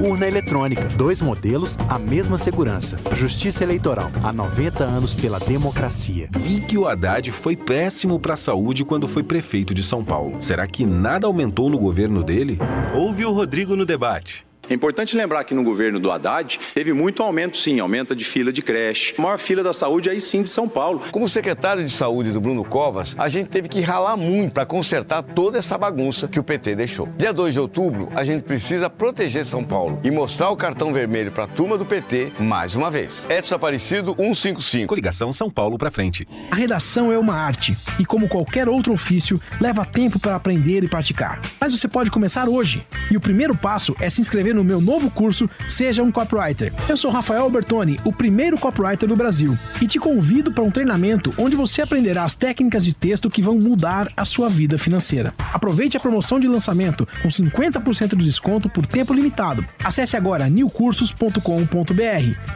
[0.00, 2.96] Urna eletrônica, dois modelos, a mesma segurança.
[3.14, 6.26] Justiça Eleitoral, há 90 anos pela democracia.
[6.32, 10.40] Vi que o Haddad foi péssimo para a saúde quando foi prefeito de São Paulo.
[10.40, 12.58] Será que nada aumentou no governo dele?
[12.94, 14.49] Ouve o Rodrigo no debate.
[14.70, 18.52] É importante lembrar que no governo do Haddad teve muito aumento, sim, aumento de fila
[18.52, 19.14] de creche.
[19.18, 21.02] A maior fila da saúde aí sim de São Paulo.
[21.10, 25.24] Como secretário de saúde do Bruno Covas, a gente teve que ralar muito para consertar
[25.24, 27.08] toda essa bagunça que o PT deixou.
[27.18, 31.32] Dia 2 de outubro, a gente precisa proteger São Paulo e mostrar o cartão vermelho
[31.32, 33.26] para a turma do PT mais uma vez.
[33.28, 34.86] Edson Aparecido 155.
[34.86, 36.28] Coligação São Paulo para frente.
[36.48, 40.88] A redação é uma arte e, como qualquer outro ofício, leva tempo para aprender e
[40.88, 41.40] praticar.
[41.60, 42.86] Mas você pode começar hoje.
[43.10, 46.72] E o primeiro passo é se inscrever no no meu novo curso Seja um Copywriter.
[46.88, 51.32] Eu sou Rafael Albertoni, o primeiro copywriter do Brasil, e te convido para um treinamento
[51.38, 55.34] onde você aprenderá as técnicas de texto que vão mudar a sua vida financeira.
[55.52, 59.64] Aproveite a promoção de lançamento com 50% de desconto por tempo limitado.
[59.82, 61.42] Acesse agora newcursos.com.br,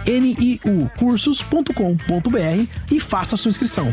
[0.07, 3.93] N-I-U cursos.com.br e faça sua inscrição.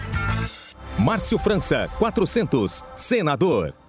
[1.00, 3.81] Márcio França, 400, senador.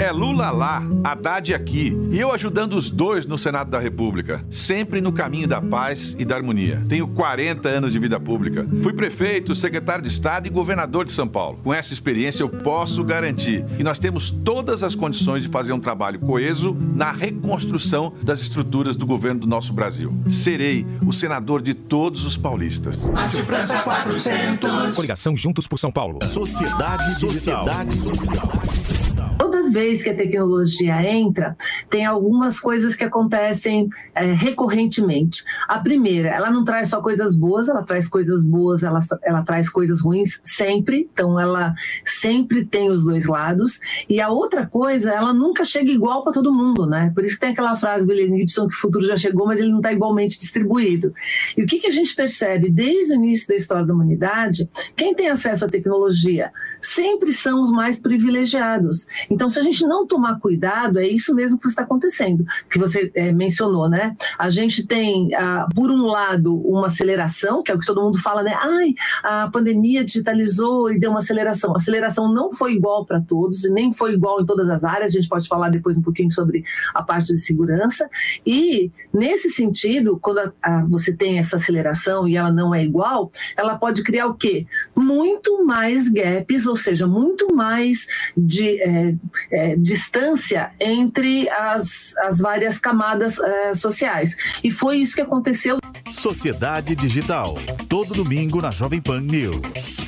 [0.00, 1.94] É Lula lá, Haddad aqui.
[2.10, 4.42] E eu ajudando os dois no Senado da República.
[4.48, 6.82] Sempre no caminho da paz e da harmonia.
[6.88, 8.66] Tenho 40 anos de vida pública.
[8.82, 11.58] Fui prefeito, secretário de Estado e governador de São Paulo.
[11.62, 15.78] Com essa experiência, eu posso garantir que nós temos todas as condições de fazer um
[15.78, 20.14] trabalho coeso na reconstrução das estruturas do governo do nosso Brasil.
[20.30, 23.02] Serei o senador de todos os paulistas.
[23.02, 24.94] Márcio França 400.
[24.94, 26.20] Coligação Juntos por São Paulo.
[26.24, 27.66] Sociedade Digital.
[27.66, 29.09] Sociedade Digital.
[29.40, 31.56] Toda vez que a tecnologia entra,
[31.88, 35.42] tem algumas coisas que acontecem é, recorrentemente.
[35.66, 39.70] A primeira, ela não traz só coisas boas, ela traz coisas boas, ela, ela traz
[39.70, 43.80] coisas ruins sempre, então ela sempre tem os dois lados.
[44.06, 47.10] E a outra coisa, ela nunca chega igual para todo mundo, né?
[47.14, 49.58] Por isso que tem aquela frase do William Gibson que o futuro já chegou, mas
[49.58, 51.14] ele não está igualmente distribuído.
[51.56, 54.68] E o que, que a gente percebe desde o início da história da humanidade?
[54.94, 56.52] Quem tem acesso à tecnologia
[57.00, 59.06] sempre são os mais privilegiados.
[59.30, 63.10] Então, se a gente não tomar cuidado, é isso mesmo que está acontecendo, que você
[63.14, 64.14] é, mencionou, né?
[64.38, 68.18] A gente tem, ah, por um lado, uma aceleração, que é o que todo mundo
[68.20, 68.54] fala, né?
[68.60, 71.72] Ai, a pandemia digitalizou e deu uma aceleração.
[71.72, 75.12] A aceleração não foi igual para todos, nem foi igual em todas as áreas.
[75.12, 76.64] A gente pode falar depois um pouquinho sobre
[76.94, 78.10] a parte de segurança.
[78.46, 83.32] E, nesse sentido, quando a, a, você tem essa aceleração e ela não é igual,
[83.56, 84.66] ela pode criar o quê?
[84.94, 88.06] Muito mais gaps, ou seja, muito mais
[88.36, 89.14] de é,
[89.50, 94.36] é, distância entre as, as várias camadas é, sociais.
[94.62, 95.78] E foi isso que aconteceu.
[96.10, 97.54] Sociedade Digital,
[97.88, 100.06] todo domingo na Jovem Pan News.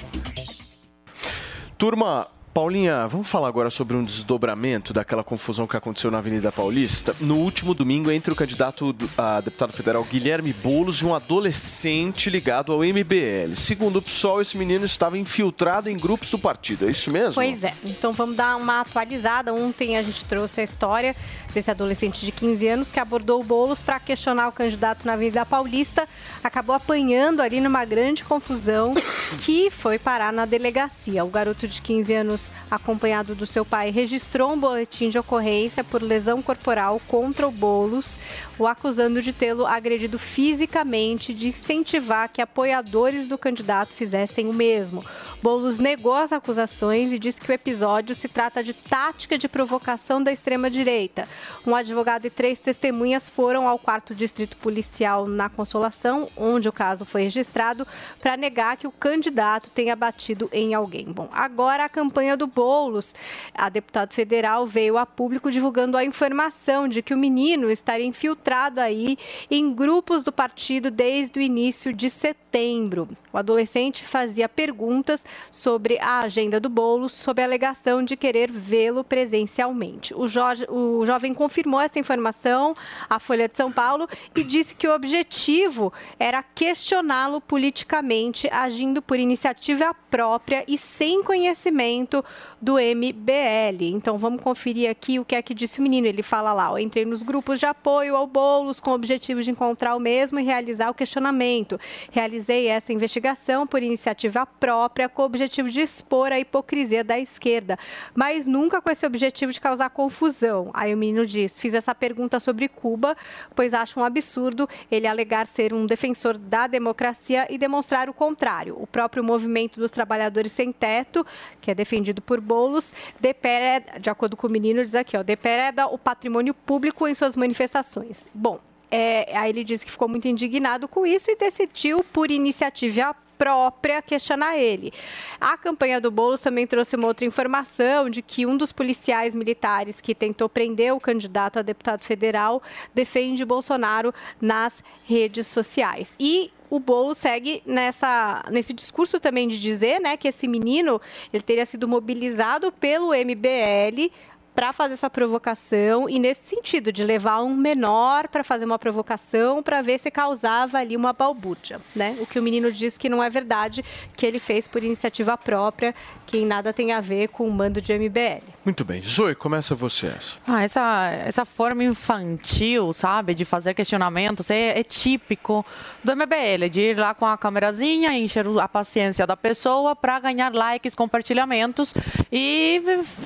[1.79, 7.17] Turma, Paulinha, vamos falar agora sobre um desdobramento daquela confusão que aconteceu na Avenida Paulista.
[7.19, 12.71] No último domingo, entre o candidato a deputado federal Guilherme Boulos e um adolescente ligado
[12.71, 13.55] ao MBL.
[13.55, 17.35] Segundo o PSOL, esse menino estava infiltrado em grupos do partido, é isso mesmo?
[17.35, 17.73] Pois é.
[17.85, 19.55] Então vamos dar uma atualizada.
[19.55, 21.17] Ontem a gente trouxe a história
[21.53, 25.45] desse adolescente de 15 anos que abordou o Boulos para questionar o candidato na Avenida
[25.45, 26.09] Paulista.
[26.43, 28.95] Acabou apanhando ali numa grande confusão
[29.43, 31.25] que foi parar na delegacia.
[31.25, 36.03] O garoto de 15 anos acompanhado do seu pai, registrou um boletim de ocorrência por
[36.03, 38.19] lesão corporal contra o Bolos,
[38.59, 45.05] o acusando de tê-lo agredido fisicamente, de incentivar que apoiadores do candidato fizessem o mesmo.
[45.43, 50.23] Bolos negou as acusações e disse que o episódio se trata de tática de provocação
[50.23, 51.27] da extrema-direita.
[51.67, 57.05] Um advogado e três testemunhas foram ao quarto distrito policial na Consolação, onde o caso
[57.05, 57.87] foi registrado,
[58.21, 61.07] para negar que o candidato tenha batido em alguém.
[61.07, 63.15] Bom, agora a campanha do Boulos,
[63.55, 68.42] a deputada federal veio a público divulgando a informação de que o menino estaria infiltrado
[68.83, 69.17] aí
[69.51, 73.09] em grupos do partido desde o início de setembro.
[73.33, 79.03] O adolescente fazia perguntas sobre a agenda do Boulos, sob a alegação de querer vê-lo
[79.03, 80.15] presencialmente.
[80.15, 82.75] O, Jorge, o jovem confirmou essa informação
[83.09, 89.19] à Folha de São Paulo e disse que o objetivo era questioná-lo politicamente, agindo por
[89.19, 92.23] iniciativa própria e sem conhecimento
[92.61, 93.83] do MBL.
[93.95, 96.07] Então vamos conferir aqui o que é que disse o menino.
[96.07, 99.97] Ele fala lá: entrei nos grupos de apoio ao Boulos com o objetivo de encontrar
[99.97, 101.81] o mesmo e realizar o questionamento.
[102.11, 107.79] Realizei essa investigação por iniciativa própria com o objetivo de expor a hipocrisia da esquerda,
[108.15, 110.71] mas nunca com esse objetivo de causar confusão.
[110.75, 113.17] Aí o menino diz: fiz essa pergunta sobre Cuba,
[113.57, 118.77] pois acho um absurdo ele alegar ser um defensor da democracia e demonstrar o contrário.
[118.79, 121.25] O próprio movimento dos trabalhadores sem teto,
[121.61, 125.87] que é defendido por Boulos, depreda, de acordo com o menino, diz aqui, ó, depreda
[125.87, 128.25] o patrimônio público em suas manifestações.
[128.35, 128.59] Bom,
[128.91, 134.03] é, aí ele disse que ficou muito indignado com isso e decidiu, por iniciativa própria
[134.03, 134.93] questionar ele.
[135.41, 140.01] A campanha do Boulos também trouxe uma outra informação de que um dos policiais militares
[140.01, 142.63] que tentou prender o candidato a deputado federal
[142.95, 146.15] defende Bolsonaro nas redes sociais.
[146.21, 150.99] E o Boulos segue nessa, nesse discurso também de dizer né, que esse menino
[151.31, 154.11] ele teria sido mobilizado pelo MBL
[154.55, 159.63] para fazer essa provocação e nesse sentido de levar um menor para fazer uma provocação
[159.63, 162.17] para ver se causava ali uma balbúrdia, né?
[162.21, 163.85] O que o menino diz que não é verdade,
[164.17, 165.95] que ele fez por iniciativa própria,
[166.27, 168.43] que em nada tem a ver com o mando de MBL.
[168.65, 169.03] Muito bem.
[169.03, 170.37] Zoe, começa você essa.
[170.47, 175.65] Ah, essa, essa forma infantil, sabe, de fazer questionamentos é, é típico
[176.05, 180.53] do MBL, de ir lá com a câmerazinha, encher a paciência da pessoa para ganhar
[180.55, 181.95] likes, compartilhamentos
[182.31, 182.83] e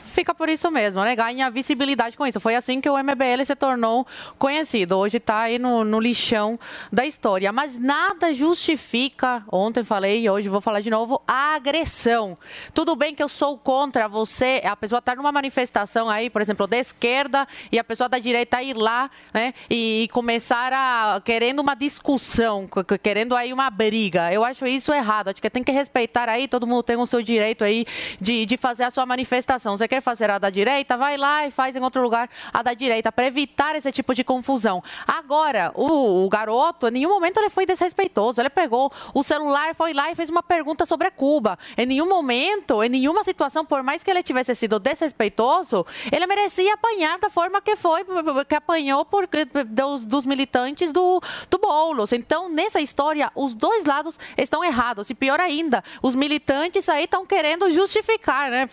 [0.07, 1.16] fica por isso mesmo, né?
[1.17, 2.39] Ganha visibilidade com isso.
[2.39, 4.07] Foi assim que o MBL se tornou
[4.39, 4.99] conhecido.
[4.99, 6.59] Hoje está aí no, no lixão
[6.93, 7.51] da história.
[7.53, 12.37] Mas nada justifica, ontem falei e hoje vou falar de novo, a agressão.
[12.75, 16.43] Tudo bem que eu sou contra você, a pessoa estar tá numa manifestação aí, por
[16.43, 21.61] exemplo, da esquerda e a pessoa da direita ir lá, né, e começar a querendo
[21.61, 22.69] uma discussão,
[23.03, 24.31] querendo aí uma briga.
[24.33, 25.29] Eu acho isso errado.
[25.29, 27.87] Acho que tem que respeitar aí, todo mundo tem o seu direito aí
[28.21, 29.77] de, de fazer a sua manifestação.
[29.77, 30.97] Você quer fazer a da direita?
[30.97, 34.25] Vai lá e faz em outro lugar a da direita, para evitar esse tipo de
[34.25, 34.83] confusão.
[35.07, 38.41] Agora, o, o, garoto, em nenhum momento ele foi desrespeitoso.
[38.41, 41.59] Ele pegou o celular, foi lá e fez uma pergunta sobre Cuba.
[41.77, 46.75] Em nenhum momento, em nenhuma situação, por mais que ele tivesse sido desrespeitoso, ele merecia
[46.75, 48.05] apanhar da forma que foi,
[48.49, 49.29] que apanhou por,
[49.67, 51.21] dos, dos militantes do,
[51.51, 52.13] do Boulos.
[52.13, 55.11] Então, nessa história, os dois lados estão errados.
[55.11, 58.69] E pior ainda, os militantes aí estão querendo justificar, né?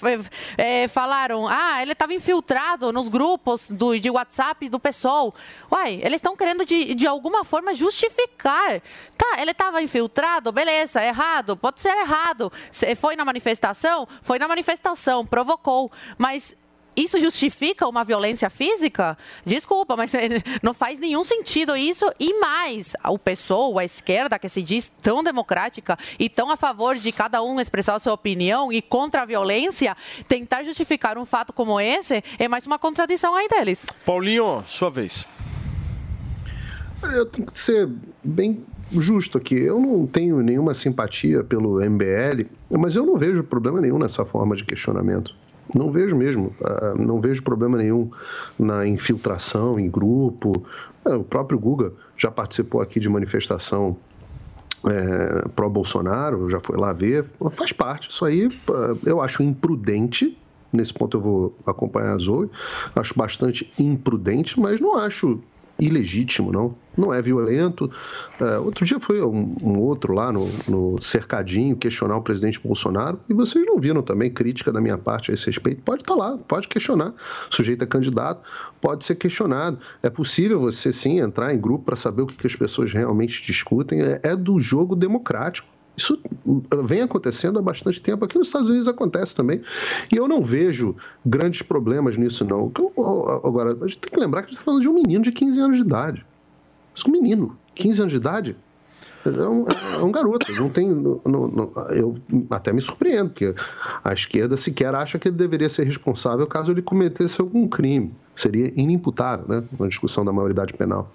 [0.57, 5.35] É, falaram, ah, ele estava infiltrado nos grupos do, de WhatsApp do PSOL.
[5.69, 8.81] Uai, eles estão querendo de, de alguma forma justificar.
[9.17, 12.51] Tá, ele estava infiltrado, beleza, errado, pode ser errado.
[12.95, 14.07] Foi na manifestação?
[14.21, 15.91] Foi na manifestação, provocou.
[16.17, 16.55] Mas
[16.95, 19.17] isso justifica uma violência física?
[19.45, 20.11] Desculpa, mas
[20.61, 22.11] não faz nenhum sentido isso.
[22.19, 26.95] E mais, o pessoal, a esquerda, que se diz tão democrática e tão a favor
[26.95, 29.95] de cada um expressar a sua opinião e contra a violência,
[30.27, 33.85] tentar justificar um fato como esse é mais uma contradição aí deles.
[34.05, 35.25] Paulinho, sua vez.
[37.01, 37.89] Eu tenho que ser
[38.23, 39.55] bem justo aqui.
[39.55, 44.55] Eu não tenho nenhuma simpatia pelo MBL, mas eu não vejo problema nenhum nessa forma
[44.55, 45.35] de questionamento.
[45.75, 48.11] Não vejo mesmo, ah, não vejo problema nenhum
[48.59, 50.65] na infiltração em grupo.
[51.05, 53.97] É, o próprio Guga já participou aqui de manifestação
[54.85, 58.09] é, pró-Bolsonaro, já foi lá ver, faz parte.
[58.09, 58.49] Isso aí
[59.05, 60.37] eu acho imprudente.
[60.71, 62.49] Nesse ponto eu vou acompanhar a Zoe.
[62.95, 65.39] Acho bastante imprudente, mas não acho
[65.79, 66.75] ilegítimo, não.
[66.95, 67.91] Não é violento.
[68.39, 73.19] Uh, outro dia foi um, um outro lá no, no, cercadinho questionar o presidente Bolsonaro
[73.27, 75.81] e vocês não viram também crítica da minha parte a esse respeito.
[75.81, 77.13] Pode estar tá lá, pode questionar.
[77.49, 78.43] Sujeito é candidato,
[78.79, 79.79] pode ser questionado.
[80.03, 83.43] É possível você sim entrar em grupo para saber o que, que as pessoas realmente
[83.43, 84.01] discutem.
[84.01, 85.72] É, é do jogo democrático.
[85.95, 86.19] Isso
[86.83, 88.25] vem acontecendo há bastante tempo.
[88.25, 89.61] Aqui nos Estados Unidos acontece também.
[90.11, 90.95] E eu não vejo
[91.25, 92.71] grandes problemas nisso, não.
[93.43, 95.31] Agora, a gente tem que lembrar que a gente está falando de um menino de
[95.31, 96.25] 15 anos de idade.
[97.07, 98.55] Um menino, 15 anos de idade.
[99.25, 100.89] É um, é um garoto, não tem.
[101.91, 102.17] Eu
[102.49, 103.55] até me surpreendo, porque
[104.03, 108.13] a esquerda sequer acha que ele deveria ser responsável caso ele cometesse algum crime.
[108.35, 109.63] Seria inimputável, né?
[109.79, 111.09] Na discussão da maioridade penal.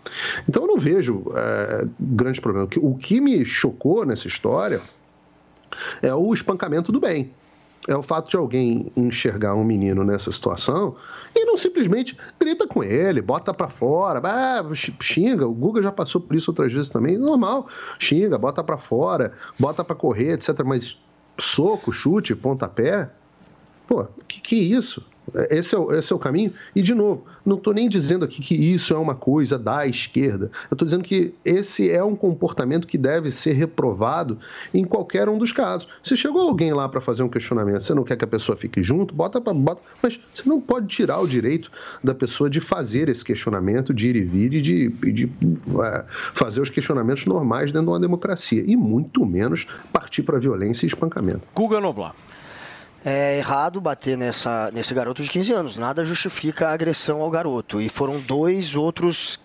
[0.48, 2.68] Então eu não vejo é, grande problema.
[2.78, 4.80] O que me chocou nessa história
[6.01, 7.30] é o espancamento do bem
[7.89, 10.94] é o fato de alguém enxergar um menino nessa situação
[11.35, 14.62] e não simplesmente grita com ele, bota para fora, ah,
[15.01, 15.48] xinga.
[15.48, 17.66] O Guga já passou por isso outras vezes também, normal.
[17.98, 20.62] Xinga, bota para fora, bota para correr, etc.
[20.66, 20.98] Mas
[21.39, 23.10] soco, chute, pontapé,
[23.86, 25.02] pô, que que é isso?
[25.50, 26.52] Esse é, o, esse é o caminho.
[26.74, 30.50] E, de novo, não estou nem dizendo aqui que isso é uma coisa da esquerda.
[30.70, 34.38] Eu estou dizendo que esse é um comportamento que deve ser reprovado
[34.72, 35.88] em qualquer um dos casos.
[36.02, 38.82] Se chegou alguém lá para fazer um questionamento, você não quer que a pessoa fique
[38.82, 39.55] junto, bota para.
[39.55, 41.70] Bota, mas você não pode tirar o direito
[42.02, 46.60] da pessoa de fazer esse questionamento, de ir e vir e de, de uh, fazer
[46.60, 48.62] os questionamentos normais dentro de uma democracia.
[48.66, 51.42] E muito menos partir para violência e espancamento.
[51.55, 52.14] Guga Noblar
[53.05, 55.77] é errado bater nessa, nesse garoto de 15 anos.
[55.77, 57.81] Nada justifica a agressão ao garoto.
[57.81, 59.39] E foram dois outros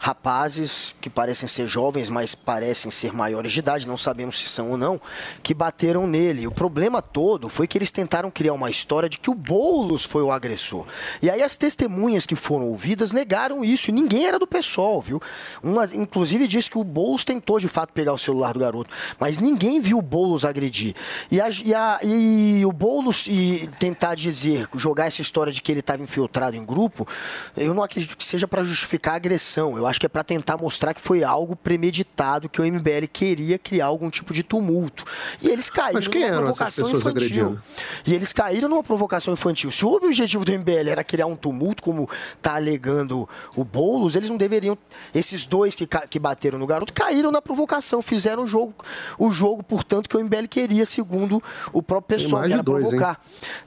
[0.00, 4.70] rapazes que parecem ser jovens, mas parecem ser maiores de idade, não sabemos se são
[4.70, 4.98] ou não,
[5.42, 6.46] que bateram nele.
[6.46, 10.22] O problema todo foi que eles tentaram criar uma história de que o Boulos foi
[10.22, 10.86] o agressor.
[11.20, 15.20] E aí as testemunhas que foram ouvidas negaram isso, e ninguém era do pessoal, viu?
[15.62, 19.38] Uma, inclusive disse que o Boulos tentou de fato pegar o celular do garoto, mas
[19.38, 20.94] ninguém viu o Boulos agredir.
[21.30, 25.70] E, a, e, a, e o Boulos e tentar dizer, jogar essa história de que
[25.70, 27.06] ele estava infiltrado em grupo,
[27.54, 29.76] eu não acredito que seja para justificar a agressão.
[29.76, 33.58] Eu acho que é para tentar mostrar que foi algo premeditado, que o MBL queria
[33.58, 35.04] criar algum tipo de tumulto.
[35.42, 37.10] E eles caíram numa provocação infantil.
[37.10, 37.62] agredindo?
[38.06, 39.70] E eles caíram numa provocação infantil.
[39.70, 44.30] Se o objetivo do MBL era criar um tumulto, como está alegando o Boulos, eles
[44.30, 44.78] não deveriam.
[45.14, 48.74] Esses dois que, que bateram no garoto caíram na provocação, fizeram o jogo,
[49.18, 51.42] o jogo, portanto, que o MBL queria, segundo
[51.72, 52.90] o próprio pessoal, que era dois, hein?
[52.90, 53.20] provocar.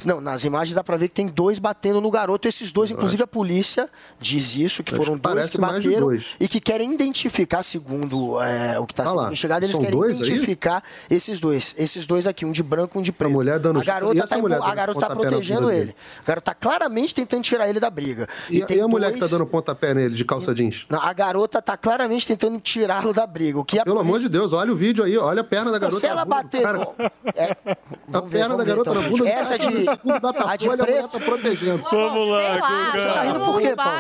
[0.06, 2.48] Não, nas imagens dá pra ver que tem dois batendo no garoto.
[2.48, 3.90] Esses dois, inclusive a polícia
[4.20, 6.28] diz isso, que Acho foram que dois que bateram dois.
[6.40, 9.82] e que querem identificar, segundo é, o que está Ah sendo lá, investigado, eles são
[9.84, 10.28] querem dois aí?
[10.28, 11.76] identificar esses dois.
[11.78, 13.32] Esses dois aqui, um de branco e um de preto.
[13.32, 15.80] mulher dando a e garota tá, empu- a garota tá protegendo ele.
[15.80, 15.96] dele?
[16.24, 18.28] A garota tá claramente tentando tirar ele da briga.
[18.50, 20.86] E, tem e a mulher que tá dois- dando pontapé nele de calça jeans?
[20.90, 23.60] Não, A garota tá claramente tentando tirá-lo da briga.
[23.60, 25.80] O que a Pelo amor de Deus, olha o vídeo aí, olha a perna da
[25.80, 26.00] garota.
[26.00, 26.62] se ela bater.
[26.62, 26.88] Cara,
[27.36, 27.56] É,
[28.14, 29.30] a ver, perna da garota então, na bunda.
[29.30, 29.66] Essa de.
[29.88, 31.08] a A de preto.
[31.10, 31.84] tá protegendo.
[31.92, 33.94] Vamos lá, Você tá rindo por quê, Paulo?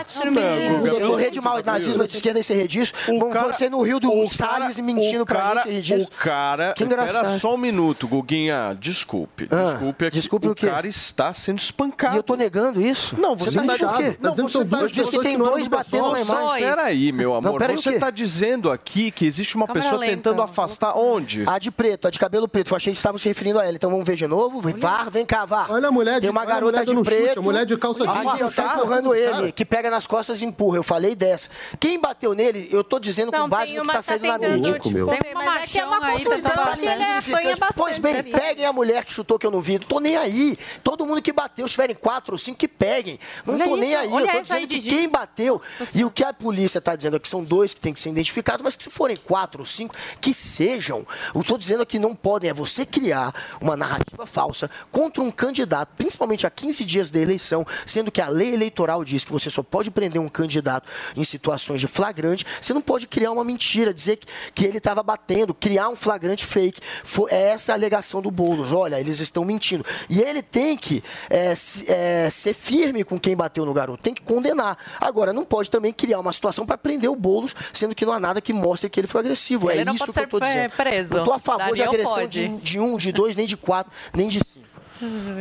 [0.81, 2.93] Você morrer de mal nazismo de esquerda e ser redisso?
[3.07, 6.07] Vamos você no Rio do Salles mentindo o pra cara, gente, ser redisso?
[6.07, 6.73] O cara.
[6.73, 7.15] Que engraçado.
[7.15, 8.77] Espera só um minuto, Guguinha.
[8.80, 9.47] Desculpe.
[9.51, 10.05] Ah, desculpe.
[10.05, 10.67] É que desculpe o o quê?
[10.67, 12.15] cara está sendo espancado.
[12.15, 13.19] E eu tô negando isso?
[13.19, 14.17] Não, você, tá tá dizendo o quê?
[14.21, 16.67] Tá dizendo que são duas Diz que tem não dois do batendo na imagem.
[16.67, 17.61] Peraí, meu amor.
[17.61, 21.43] o você está dizendo aqui que existe uma pessoa tentando afastar onde?
[21.47, 22.71] A de preto, a de cabelo preto.
[22.71, 23.75] Eu achei que estavam se referindo a ela.
[23.75, 24.61] Então vamos ver de novo.
[24.61, 25.71] VAR, vem cá, VAR.
[25.71, 27.39] Olha a mulher de Tem uma garota de chute, preto.
[27.39, 28.43] a mulher de calça jeans.
[28.43, 29.51] Aqui, tá empurrando o ele, cara.
[29.51, 30.77] que pega nas costas e empurra.
[30.77, 31.49] Eu falei dessa.
[31.80, 34.02] Quem bateu nele, eu tô dizendo com Não, base tem no que uma tá tá
[34.02, 34.72] saindo na mídia.
[34.72, 35.07] Louco, meu.
[35.07, 37.02] Tem uma mas é que é uma tá confusão que ele trabalhando.
[37.18, 37.74] apanha bastante.
[37.76, 38.32] Pois bem, ali.
[38.32, 39.80] peguem a mulher que chutou que eu não vi.
[39.80, 40.57] Tô nem aí.
[40.84, 43.20] Todo mundo que bateu, se tiverem quatro ou cinco, que peguem.
[43.45, 44.11] Não Olha tô nem aí.
[44.11, 45.61] eu tô dizendo que de quem bateu.
[45.94, 48.10] E o que a polícia tá dizendo é que são dois que tem que ser
[48.10, 51.06] identificados, mas que se forem quatro ou cinco, que sejam.
[51.34, 52.49] Eu tô dizendo que não podem.
[52.49, 57.65] É você criar uma narrativa falsa contra um candidato, principalmente a 15 dias da eleição,
[57.86, 61.80] sendo que a lei eleitoral diz que você só pode prender um candidato em situações
[61.85, 62.45] de flagrante.
[62.61, 66.45] Você não pode criar uma mentira, dizer que, que ele estava batendo, criar um flagrante
[66.45, 66.80] fake.
[67.03, 68.72] Foi, é essa a alegação do Boulos.
[68.72, 69.85] Olha, eles estão mentindo.
[70.10, 74.14] E ele tem que é, se- é, ser firme com quem bateu no garoto, tem
[74.14, 74.77] que condenar.
[74.99, 78.19] Agora, não pode também criar uma situação para prender o Boulos, sendo que não há
[78.19, 79.69] nada que mostre que ele foi agressivo.
[79.69, 80.57] Ele é isso que eu ser, dizendo.
[80.60, 81.14] é, preso.
[81.15, 82.47] Não tô a favor de Daniel agressão pode.
[82.47, 84.72] de, de um, de dois, nem de quatro, nem de cinco.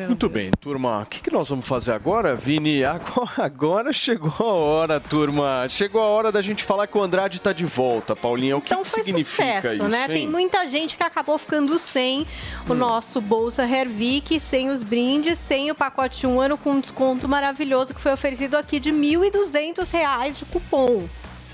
[0.08, 1.02] Muito bem, turma.
[1.02, 2.82] O que, que nós vamos fazer agora, Vini?
[3.38, 5.66] Agora, chegou a hora, turma.
[5.68, 8.56] Chegou a hora da gente falar que o Andrade está de volta, Paulinha.
[8.56, 9.88] O que, Então que foi significa sucesso, isso?
[9.88, 10.02] né?
[10.02, 10.14] hein?
[10.14, 12.26] Tem muita gente que acabou ficando sem
[12.68, 16.80] o nosso Bolsa Hervik, sem os brindes, sem o pacote de um ano com um
[16.80, 21.08] desconto maravilhoso que foi oferecido aqui de R$ 1.200 de cupom,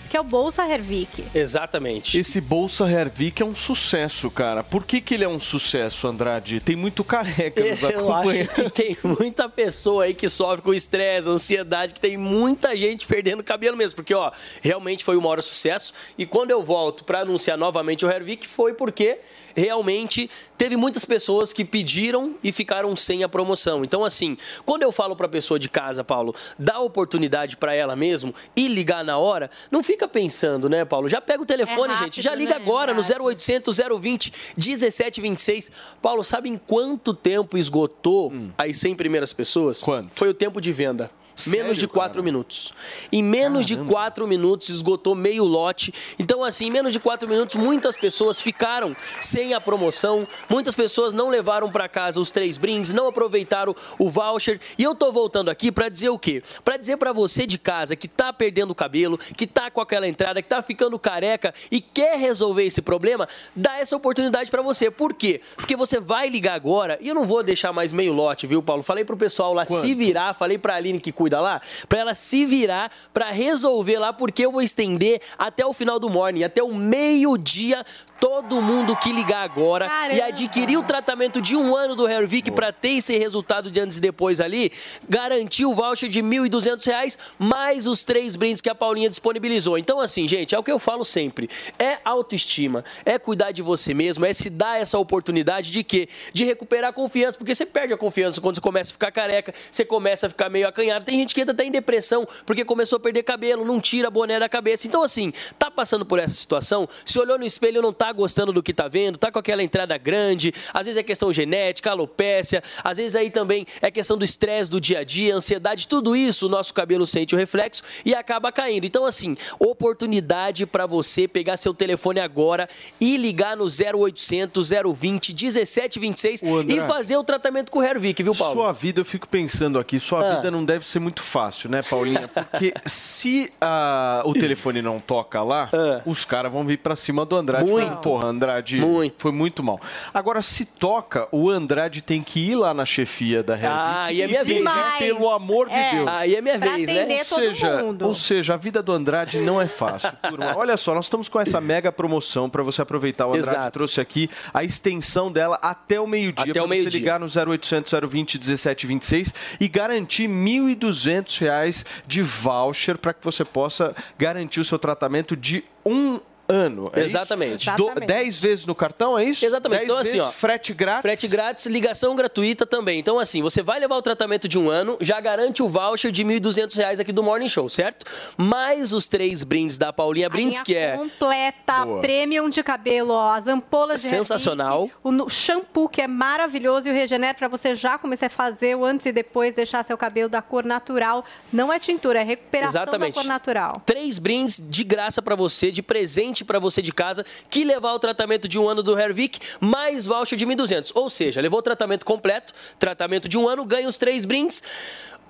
[0.09, 1.25] que é o Bolsa Hervik.
[1.35, 2.19] Exatamente.
[2.19, 4.63] Esse Bolsa Hervik é um sucesso, cara.
[4.63, 6.61] Por que, que ele é um sucesso, Andrade?
[6.61, 11.29] Tem muito careca nos Eu acho que tem muita pessoa aí que sofre com estresse,
[11.29, 13.97] ansiedade, que tem muita gente perdendo cabelo mesmo.
[13.97, 14.33] Porque, ó,
[14.63, 15.93] realmente foi uma hora sucesso.
[16.17, 19.19] E quando eu volto para anunciar novamente o Hervik, foi porque
[19.59, 23.85] realmente teve muitas pessoas que pediram e ficaram sem a promoção.
[23.85, 28.35] Então, assim, quando eu falo para pessoa de casa, Paulo, dá oportunidade para ela mesmo
[28.57, 31.09] e ligar na hora, não fica pensando, né, Paulo?
[31.09, 32.63] Já pega o telefone, É rápido, gente, já liga né?
[32.65, 33.23] agora no Verdade.
[33.25, 35.73] 0800 020 1726.
[36.01, 39.83] Paulo, sabe em quanto tempo esgotou as 100 primeiras pessoas?
[39.83, 40.11] Quanto?
[40.15, 41.11] Foi o tempo de venda.
[41.45, 41.99] Sério, menos de cara?
[41.99, 42.73] 4 minutos.
[43.13, 45.93] Em menos de 4 minutos esgotou meio lote.
[46.19, 50.27] Então, assim, em menos de 4 minutos, muitas pessoas ficaram sem a promoção.
[50.49, 54.61] Muitas pessoas não levaram para casa os três brindes, não aproveitaram o voucher.
[54.77, 56.43] E eu tô voltando aqui para dizer o quê?
[56.65, 60.09] Para dizer para você de casa que tá perdendo o cabelo, que tá com aquela
[60.09, 64.91] entrada, que tá ficando careca e quer resolver esse problema, dá essa oportunidade para você.
[64.91, 65.41] Por quê?
[65.57, 68.83] Porque você vai ligar agora e eu não vou deixar mais meio lote, viu, Paulo?
[68.83, 69.81] Falei pro pessoal lá Quanto?
[69.81, 74.13] se virar, falei pra Aline que cuida lá, pra ela se virar pra resolver lá,
[74.13, 77.85] porque eu vou estender até o final do morning, até o meio-dia.
[78.21, 80.25] Todo mundo que ligar agora e Caramba.
[80.25, 84.01] adquirir o tratamento de um ano do Hervik pra ter esse resultado de antes e
[84.01, 84.73] depois ali,
[85.09, 89.79] garantir o voucher de 1.200 reais, mais os três brindes que a Paulinha disponibilizou.
[89.79, 91.49] Então, assim, gente, é o que eu falo sempre.
[91.79, 96.09] É autoestima, é cuidar de você mesmo, é se dar essa oportunidade de quê?
[96.33, 99.55] De recuperar a confiança, porque você perde a confiança quando você começa a ficar careca,
[99.71, 101.05] você começa a ficar meio acanhado.
[101.05, 104.11] Tem gente que entra até em depressão porque começou a perder cabelo, não tira a
[104.11, 104.87] boné da cabeça.
[104.89, 108.53] Então, assim, tá passando por essa situação, se olhou no espelho e não tá gostando
[108.53, 112.63] do que tá vendo, tá com aquela entrada grande, às vezes é questão genética, alopécia,
[112.83, 116.47] às vezes aí também é questão do estresse do dia a dia, ansiedade, tudo isso
[116.47, 118.85] o nosso cabelo sente o reflexo e acaba caindo.
[118.85, 122.69] Então, assim, oportunidade para você pegar seu telefone agora
[123.01, 128.55] e ligar no 0800 020 1726 e fazer o tratamento com o Hervik, viu, Paulo?
[128.55, 130.35] Sua vida, eu fico pensando aqui, sua Ah.
[130.37, 132.29] vida não deve ser muito fácil, né, Paulinha?
[132.29, 135.71] Porque se ah, o telefone não toca lá,
[136.05, 137.69] os caras vão vir pra cima do Andrade.
[137.69, 137.98] Muito.
[137.99, 138.81] Porra, Andrade,
[139.19, 139.81] foi muito mal.
[140.13, 144.21] Agora, se toca, o Andrade tem que ir lá na chefia da Hervik Ah, aí
[144.23, 144.95] é e minha vez, né?
[144.99, 145.91] pelo amor de É.
[145.95, 146.09] Deus.
[146.09, 147.19] Aí é minha Pra vez, né?
[147.19, 148.07] Ou seja, mundo.
[148.07, 150.55] ou seja, a vida do Andrade não é fácil, turma.
[150.57, 153.27] Olha só, nós estamos com essa mega promoção para você aproveitar.
[153.27, 153.73] O Andrade Exato.
[153.73, 156.45] trouxe aqui a extensão dela até o meio-dia.
[156.45, 156.99] Até pra o você meio-dia.
[157.01, 163.95] ligar no 0800 020 1726 e garantir 1.200 reais de voucher para que você possa
[164.19, 166.91] garantir o seu tratamento de um ano.
[166.95, 167.11] é isso?
[167.17, 167.71] Exatamente.
[167.77, 169.45] Do- 10 vezes no cartão, é isso?
[169.45, 169.81] Exatamente.
[169.81, 170.31] 10 Então, assim, ó.
[170.31, 171.03] Frete grátis.
[171.03, 172.99] Frete grátis, ligação gratuita também.
[172.99, 176.25] Então, assim, você vai levar o tratamento de um ano, já garante o voucher de
[176.25, 178.07] 1.200 reais aqui do Morning Show, certo?
[178.37, 180.97] Mais os três brindes da Paulinha Brindes, que é.
[180.97, 182.01] completa, Boa.
[182.01, 184.89] premium de cabelo, ó, as ampolas de Sensacional.
[185.03, 188.85] O shampoo que é maravilhoso e o Regenera para você já começar a fazer o
[188.85, 191.25] antes e depois, deixar seu cabelo da cor natural.
[191.53, 193.15] Não é tintura, é recuperação Exatamente.
[193.15, 193.83] da cor natural.
[193.85, 197.99] Três brindes de graça pra você, de presente pra você de casa, que levar o
[197.99, 200.93] tratamento de um ano do Hervik, mais voucher de 1.200.
[200.95, 204.63] Ou seja, levou o tratamento completo, tratamento de um ano, ganha os três brindes.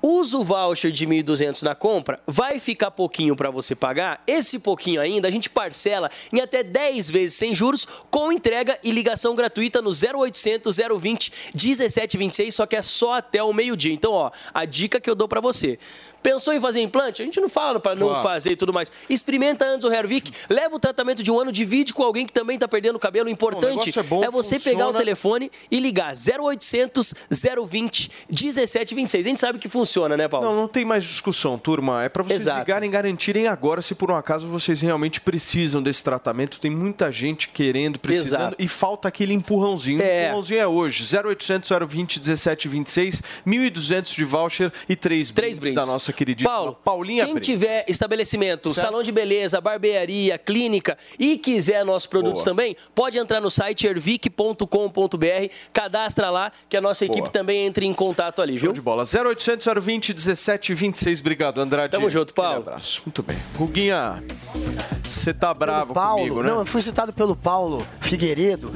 [0.01, 4.23] Usa o voucher de 1.200 na compra, vai ficar pouquinho para você pagar.
[4.29, 8.93] Esse pouquinho ainda a gente parcela em até 10 vezes sem juros, com entrega e
[8.93, 13.93] ligação gratuita no 0800 020 1726, só que é só até o meio-dia.
[13.93, 15.81] Então, ó, a dica que eu dou para você.
[16.23, 17.23] Pensou em fazer implante?
[17.23, 18.23] A gente não fala para não Claro.
[18.23, 18.91] fazer e tudo mais.
[19.09, 22.55] Experimenta antes o Hervik, leva o tratamento de um ano, divide com alguém que também
[22.55, 23.29] está perdendo o cabelo.
[23.29, 24.77] O importante negócio é bom, você funciona.
[24.79, 27.15] pegar o telefone e ligar 0800
[27.67, 29.27] 020 1726.
[29.27, 30.47] A gente sabe que funciona, né, Paulo?
[30.49, 32.05] Não, não tem mais discussão, turma.
[32.05, 32.59] É para vocês Exato.
[32.61, 36.61] ligarem e garantirem agora se por um acaso vocês realmente precisam desse tratamento.
[36.61, 38.57] Tem muita gente querendo, precisando Exato.
[38.59, 40.01] e falta aquele empurrãozinho.
[40.01, 40.25] O É.
[40.27, 41.05] empurrãozinho é hoje.
[41.05, 45.87] 0800 020 1726, 1.200 de voucher e três, Três brindes, brindes.
[45.87, 47.47] da nossa queridíssima Paulo, Paulinha quem Brits.
[47.47, 48.87] tiver estabelecimento, Certo.
[48.87, 52.55] salão de beleza, barbearia, clínica e quiser nossos produtos Boa.
[52.55, 57.31] também, pode entrar no site ervic.com.br, cadastra lá que a nossa equipe Boa.
[57.31, 58.73] também entre em contato ali, viu?
[58.73, 59.05] de bola.
[59.05, 61.21] 0800 020 1726.
[61.21, 61.91] Obrigado, Andrade.
[61.93, 62.53] Tamo junto, Paulo.
[62.59, 63.03] Aquele abraço.
[63.05, 63.39] Muito bem.
[63.57, 64.23] Ruguinha,
[65.05, 66.51] você tá bravo Paulo, comigo, né?
[66.51, 68.71] não, eu fui citado pelo Paulo Figueiredo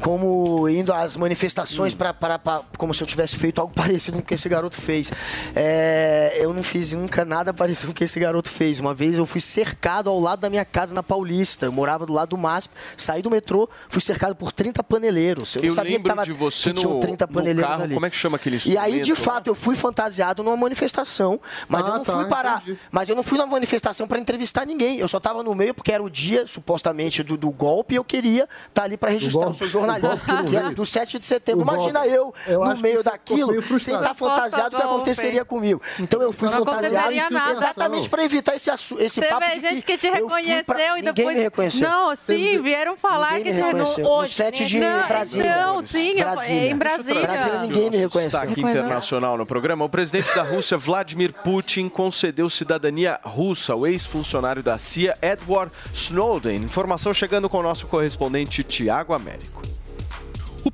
[0.00, 4.22] como indo às manifestações pra, pra, pra- como se eu tivesse feito algo parecido com
[4.22, 5.10] o que esse garoto fez.
[5.54, 8.78] É, eu não fiz nunca nada parecido com o que esse garoto fez.
[8.80, 11.66] Uma vez eu fui cercado ao lado da minha casa na Paulista.
[11.66, 15.54] Eu morava do lado do MASP, saí do metrô, fui cercado por 30 paneleiros.
[15.56, 17.70] Eu, Eu não sabia lembro que, tava, de você que tinham no- 30 no paneleiros
[17.70, 17.94] carro, ali.
[17.94, 21.86] como é que chama aquele E aí, de fato, eu fui fantasiado numa manifestação, mas
[21.86, 22.62] Ah, eu não tá, fui parar.
[22.62, 22.78] entendi.
[22.90, 24.98] Mas eu não fui numa manifestação para entrevistar ninguém.
[24.98, 28.04] Eu só tava no meio porque era o dia, supostamente, do, do golpe e eu
[28.04, 29.44] queria estar ali para registrar.
[29.44, 30.74] golpe- eu sou jornalista, o golpe é veio.
[30.74, 31.62] do 7 de setembro.
[31.62, 31.90] O golpe.
[31.90, 34.94] Imagina eu, Eu acho no meio daquilo, sem estar fantasiado, o que Golpe.
[34.96, 35.80] aconteceria comigo.
[35.98, 37.52] Então eu fui Não fantasiado aconteceria nada.
[37.52, 41.12] exatamente para evitar esse, esse Teve papo de gente que te reconheceu pra- e Ninguém
[41.14, 41.36] depois.
[41.36, 41.88] me reconheceu.
[41.88, 44.04] Não, sim, vieram falar Ninguém que me te reconheceu.
[44.04, 44.32] no, No hoje.
[44.34, 45.56] set de não, Brasília.
[45.56, 46.70] Não, sim, Brasília.
[46.70, 47.22] em Brasília.
[47.22, 48.40] Brasília, ninguém me reconheceu.
[48.40, 49.84] Destaque internacional no programa.
[49.84, 56.56] O presidente da Rússia, Vladimir Putin, concedeu cidadania russa ao ex-funcionário da CIA, Edward Snowden.
[56.56, 59.62] Informação chegando com o nosso correspondente Tiago Américo.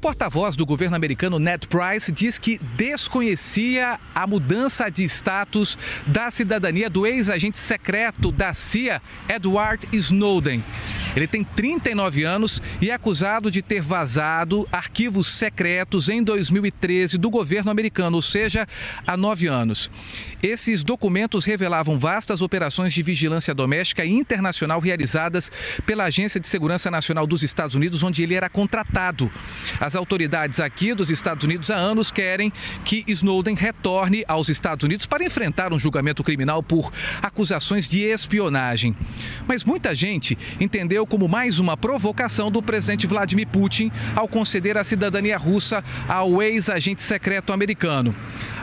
[0.02, 6.90] Porta-voz do governo americano Ned Price diz que desconhecia a mudança de status da cidadania
[6.90, 10.60] do ex-agente secreto da CIA, Edward Snowden.
[11.14, 17.30] Ele tem 39 anos e é acusado de ter vazado arquivos secretos em 2013 do
[17.30, 18.66] governo americano, ou seja,
[19.06, 19.90] há nove anos.
[20.42, 25.52] Esses documentos revelavam vastas operações de vigilância doméstica e internacional realizadas
[25.86, 29.30] pela Agência de Segurança Nacional dos Estados Unidos, onde ele era contratado.
[29.78, 32.52] As autoridades aqui dos Estados Unidos há anos querem
[32.84, 38.96] que Snowden retorne aos Estados Unidos para enfrentar um julgamento criminal por acusações de espionagem.
[39.46, 44.78] Mas muita gente entendeu leu como mais uma provocação do presidente Vladimir Putin ao conceder
[44.78, 48.14] a cidadania russa ao ex-agente secreto americano.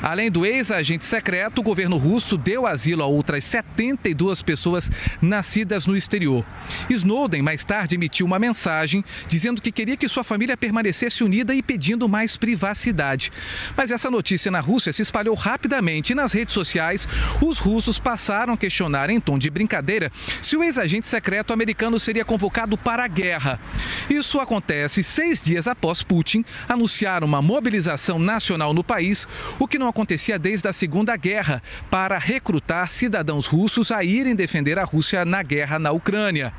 [0.02, 4.90] Além do ex-agente secreto, o governo russo deu asilo a outras 72 pessoas
[5.22, 6.46] nascidas no exterior.
[6.90, 11.62] Snowden mais tarde emitiu uma mensagem dizendo que queria que sua família permanecesse unida e
[11.62, 13.32] pedindo mais privacidade.
[13.76, 17.08] Mas essa notícia na Rússia se espalhou rapidamente e nas redes sociais
[17.42, 20.10] os russos passaram a questionar em tom de brincadeira
[20.42, 23.60] se o ex-agente secreto americano seria convocado para a guerra.
[24.08, 29.28] Isso acontece seis dias após Putin anunciar uma mobilização nacional no país,
[29.58, 34.78] o que não acontecia desde a Segunda Guerra, para recrutar cidadãos russos a irem defender
[34.78, 36.54] a Rússia na guerra na Ucrânia.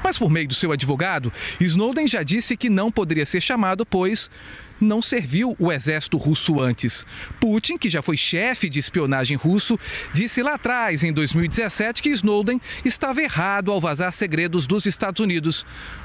[0.00, 4.30] Mas por meio do seu advogado, Snowden já disse que não poderia ser chamado, pois
[4.80, 7.06] não serviu o exército russo antes.
[7.40, 9.78] Putin, que já foi chefe de espionagem russo,
[10.12, 15.64] disse lá atrás, em 2017, que Snowden estava errado ao vazar segredos dos Estados Unidos,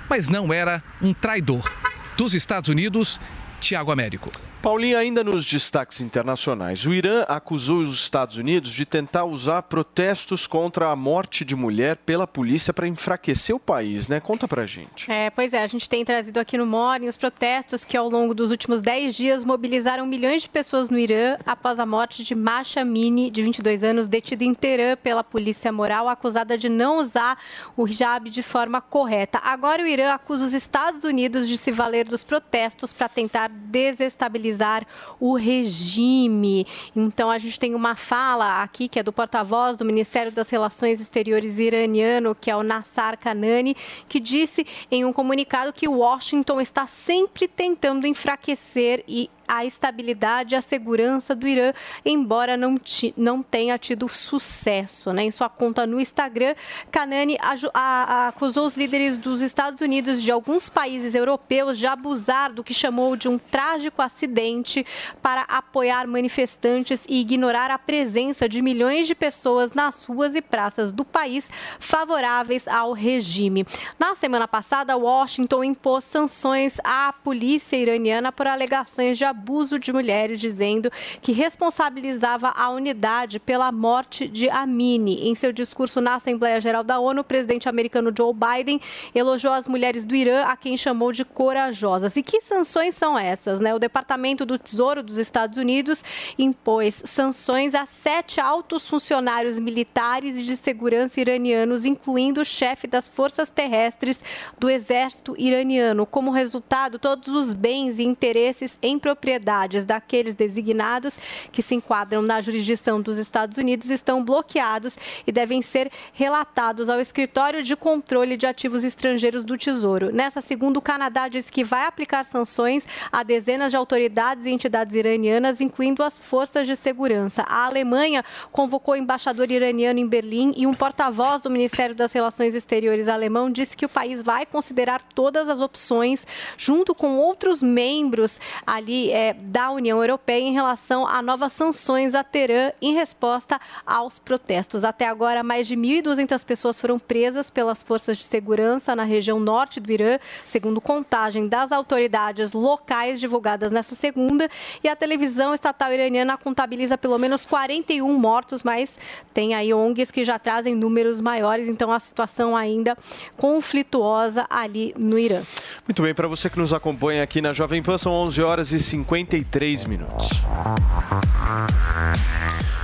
[0.10, 1.72] mas não era um traidor.
[2.18, 3.19] Dos Estados Unidos,
[3.61, 4.31] Tiago Américo.
[4.61, 10.45] Paulinho, ainda nos destaques internacionais, o Irã acusou os Estados Unidos de tentar usar protestos
[10.45, 14.19] contra a morte de mulher pela polícia para enfraquecer o país, né?
[14.19, 15.11] Conta pra gente.
[15.11, 18.35] É, pois é, a gente tem trazido aqui no Morning os protestos que ao longo
[18.35, 22.85] dos últimos 10 dias mobilizaram milhões de pessoas no Irã após a morte de Masha
[22.85, 27.35] Mini, de 22 anos, detida em Teherã pela polícia moral, acusada de não usar
[27.75, 29.39] o hijab de forma correta.
[29.43, 34.86] Agora o Irã acusa os Estados Unidos de se valer dos protestos para tentar desestabilizar
[35.19, 36.65] o regime.
[36.95, 40.99] Então, a gente tem uma fala aqui que é do porta-voz do Ministério das Relações
[40.99, 43.76] Exteriores iraniano, que é o Nassar Kanani,
[44.07, 50.57] que disse em um comunicado que Washington está sempre tentando enfraquecer e a estabilidade e
[50.57, 51.73] a segurança do Irã,
[52.06, 52.80] embora não,
[53.18, 55.11] não tenha tido sucesso.
[55.11, 55.26] Né?
[55.26, 56.56] Em sua conta no Instagram,
[56.90, 62.64] Kanani acusou os líderes dos Estados Unidos e de alguns países europeus de abusar do
[62.64, 64.86] que chamou de um trágico acidente
[65.22, 70.94] para apoiar manifestantes e ignorar a presença de milhões de pessoas nas ruas e praças
[70.94, 73.65] do país favoráveis ao regime.
[73.99, 79.91] Na semana passada, Washington impôs sanções à polícia iraniana por alegações de abuso abuso de
[79.91, 85.27] mulheres, dizendo que responsabilizava a unidade pela morte de Amini.
[85.27, 88.80] Em seu discurso na Assembleia Geral da ONU, o presidente americano Joe Biden
[89.15, 92.15] elogiou as mulheres do Irã, a quem chamou de corajosas.
[92.15, 93.59] E que sanções são essas?
[93.59, 93.73] Né?
[93.73, 96.03] O Departamento do Tesouro dos Estados Unidos
[96.38, 103.07] impôs sanções a sete altos funcionários militares e de segurança iranianos, incluindo o chefe das
[103.07, 104.23] forças terrestres
[104.59, 106.05] do exército iraniano.
[106.05, 111.17] Como resultado, todos os bens e interesses em propriedade propriedades daqueles designados
[111.51, 116.99] que se enquadram na jurisdição dos Estados Unidos estão bloqueados e devem ser relatados ao
[116.99, 120.11] Escritório de Controle de Ativos Estrangeiros do Tesouro.
[120.11, 124.95] Nessa segunda, o Canadá diz que vai aplicar sanções a dezenas de autoridades e entidades
[124.95, 127.43] iranianas, incluindo as forças de segurança.
[127.43, 132.53] A Alemanha convocou o embaixador iraniano em Berlim e um porta-voz do Ministério das Relações
[132.53, 136.25] Exteriores alemão disse que o país vai considerar todas as opções,
[136.57, 142.23] junto com outros membros ali é, da União Europeia em relação a novas sanções a
[142.23, 144.83] Teherã em resposta aos protestos.
[144.83, 149.79] Até agora, mais de 1.200 pessoas foram presas pelas forças de segurança na região norte
[149.79, 150.17] do Irã,
[150.47, 154.49] segundo contagem das autoridades locais divulgadas nessa segunda.
[154.83, 158.97] E a televisão estatal iraniana contabiliza pelo menos 41 mortos, mas
[159.33, 162.97] tem aí ONGs que já trazem números maiores, então a situação ainda
[163.38, 165.41] conflituosa ali no Irã.
[165.88, 168.79] Muito bem, para você que nos acompanha aqui na Jovem Pan, são 11 horas e
[168.79, 170.30] 50 53 minutos.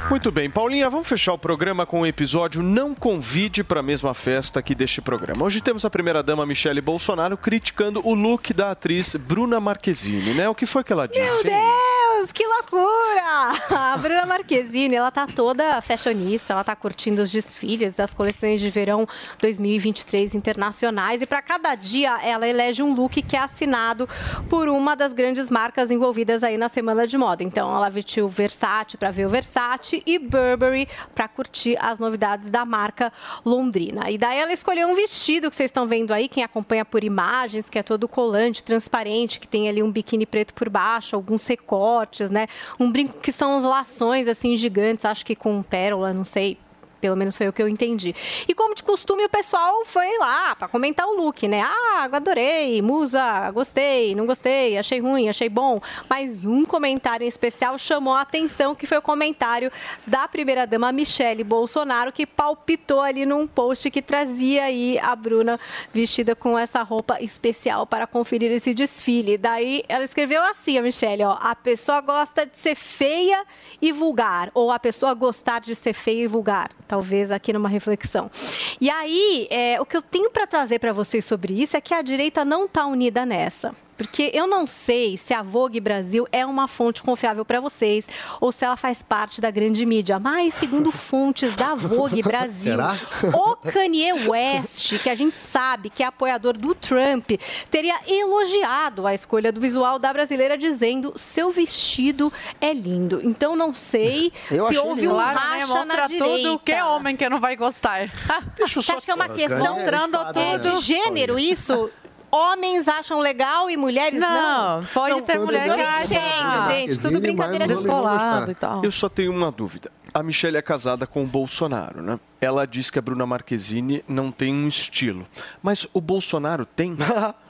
[0.10, 3.84] Muito bem, Paulinha, vamos fechar o programa com o um episódio Não Convide para a
[3.84, 5.44] mesma festa aqui deste programa.
[5.44, 10.48] Hoje temos a primeira-dama Michele Bolsonaro criticando o look da atriz Bruna Marquezine, né?
[10.48, 11.19] O que foi que ela disse?
[11.19, 13.53] Meu Deus, que loucura!
[13.69, 18.72] A Bruna Marquezine, ela tá toda fashionista, ela tá curtindo os desfiles das coleções de
[18.72, 19.07] verão
[19.39, 24.10] 2023 internacionais e para cada dia ela elege um look que é assinado
[24.49, 27.44] por uma das grandes marcas envolvidas aí na semana de moda.
[27.44, 32.65] Então ela vestiu Versace para ver o Versace e Burberry para curtir as novidades da
[32.65, 33.14] marca
[33.45, 34.10] londrina.
[34.10, 37.69] E daí ela escolheu um vestido que vocês estão vendo aí, quem acompanha por imagens,
[37.69, 42.07] que é todo colante, transparente, que tem ali um biquíni preto por baixo, alguns recortes,
[42.30, 42.48] né?
[42.80, 46.57] Um brinco que são os lações assim gigantes, acho que com pérola, não sei,
[46.99, 48.15] Pelo menos foi o que eu entendi.
[48.47, 51.61] E como de costume, o pessoal foi lá para comentar o look, né?
[51.61, 55.79] Ah, adorei, musa, gostei, não gostei, achei ruim, achei bom.
[56.09, 59.71] Mas um comentário em especial chamou a atenção, que foi o comentário
[60.05, 65.59] da primeira-dama Michele Bolsonaro, que palpitou ali num post que trazia aí a Bruna
[65.93, 69.37] vestida com essa roupa especial para conferir esse desfile.
[69.37, 73.45] Daí ela escreveu assim, a Michele, ó, a pessoa gosta de ser feia
[73.81, 78.31] e vulgar, ou a pessoa gostar de ser feia e vulgar talvez aqui numa reflexão.
[78.80, 81.93] E aí, é, o que eu tenho para trazer para vocês sobre isso é que
[81.93, 83.76] a direita não está unida nessa.
[83.97, 88.07] Porque eu não sei se a Vogue Brasil é uma fonte confiável para vocês
[88.39, 90.19] ou se ela faz parte da grande mídia.
[90.19, 92.95] Mas, segundo fontes da Vogue Brasil, Será?
[93.33, 97.31] o Kanye West, que a gente sabe que é apoiador do Trump,
[97.71, 103.19] teria elogiado a escolha do visual da brasileira, dizendo seu vestido é lindo.
[103.23, 105.13] Então, não sei Eu se houve lindo.
[105.13, 105.45] um Claro, né?
[105.59, 106.59] racha Mostra na tudo direita.
[106.63, 108.09] que é homem que não vai gostar.
[108.55, 110.77] Deixa eu Você acha que é uma questão Mostrando é, tudo.
[110.79, 111.89] de gênero isso?
[112.29, 114.79] Homens acham legal e mulheres não?
[114.79, 116.07] Não, pode ter mulher que acha.
[116.07, 118.83] brincando, gente, tudo brincadeira de descolado e tal.
[118.83, 119.89] Eu só tenho uma dúvida.
[120.13, 122.19] A Michelle é casada com o Bolsonaro, né?
[122.39, 125.26] Ela diz que a Bruna Marquezine não tem um estilo.
[125.61, 126.95] Mas o Bolsonaro tem?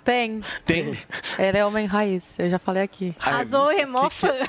[0.08, 0.40] Tem.
[0.66, 0.98] Tem.
[1.38, 3.14] Ele é homem raiz, eu já falei aqui.
[3.20, 4.32] Arrasou, remó fã.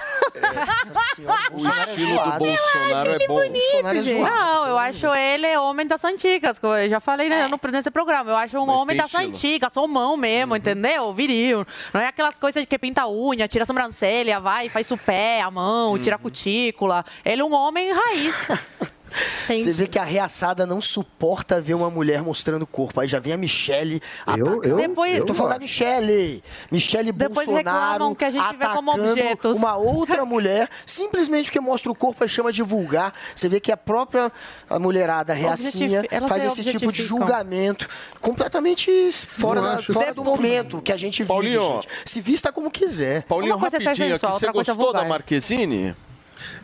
[1.50, 3.34] O estilo do Bolsonaro é bom.
[3.34, 4.22] Bolsonaro é zoado.
[4.22, 6.60] Não, eu acho ele homem das antigas.
[6.62, 8.30] Eu já falei né, no, nesse programa.
[8.30, 9.28] Eu acho um Mas homem das estilo.
[9.28, 11.12] antigas, mão mesmo, entendeu?
[11.12, 11.66] Viril.
[11.92, 14.96] Não é aquelas coisas de que pinta a unha, tira a sobrancelha, vai, faz o
[14.96, 17.04] pé, a mão, tira a cutícula.
[17.24, 18.48] Ele é um homem raiz.
[19.46, 23.00] Você vê que a reaçada não suporta ver uma mulher mostrando o corpo.
[23.00, 24.64] Aí já vem a Michelle atacando.
[24.64, 26.42] eu- Depois- eu tô falando da Michelle.
[26.70, 29.56] Michelle Depois Bolsonaro que a gente vê como atacando objetos.
[29.56, 33.12] uma outra mulher, simplesmente porque mostra o corpo e chama de vulgar.
[33.34, 34.30] Você vê que a própria
[34.68, 37.88] a mulherada reacinha Objetifi- faz se esse tipo de julgamento
[38.20, 41.74] completamente fora, da- fora do momento que a gente vive, Paulinho.
[41.82, 41.88] gente.
[42.04, 43.22] Se vista como quiser.
[43.22, 44.18] Paulinho, Uma coisa é rapidinho aqui.
[44.20, 45.04] sensual, Você é gostou da.
[45.04, 45.94] Marquezine?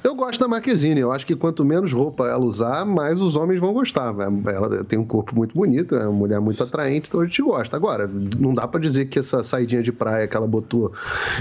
[0.03, 1.01] Eu gosto da Marquezine.
[1.01, 4.15] Eu acho que quanto menos roupa ela usar, mais os homens vão gostar.
[4.47, 7.77] Ela tem um corpo muito bonito, é uma mulher muito atraente, então a gente gosta.
[7.77, 10.93] Agora, não dá pra dizer que essa saidinha de praia que ela botou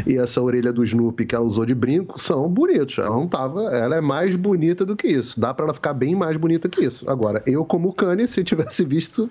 [0.07, 2.97] e essa orelha do Snoopy que ela usou de brinco são bonitos.
[2.97, 3.63] Ela não tava.
[3.75, 5.39] Ela é mais bonita do que isso.
[5.39, 7.09] Dá pra ela ficar bem mais bonita que isso.
[7.09, 9.29] Agora, eu, como Kanye, se tivesse visto,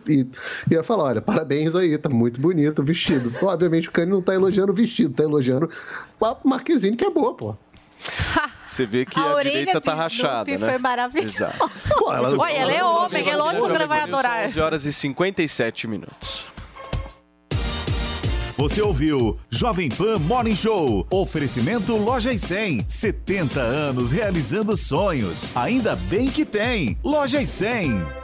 [0.70, 3.32] ia falar: olha, parabéns aí, tá muito bonito o vestido.
[3.42, 5.68] Obviamente o Kanye não tá elogiando o vestido, tá elogiando
[6.20, 7.54] a Marquezine, que é boa, pô.
[8.72, 10.58] Você vê que A a, direita tá rachada, né?
[10.58, 11.58] foi.
[11.98, 14.38] Pô, ela- Olha, ele é homem, é lógico que ele vai adorar.
[14.38, 16.46] São 11 horas e 57 minutos.
[18.56, 21.06] Você ouviu Jovem Pan Morning Show.
[21.10, 22.84] Oferecimento Loja e 100.
[22.88, 25.48] 70 anos realizando sonhos.
[25.54, 26.96] Ainda bem que tem.
[27.02, 28.21] Loja e 100.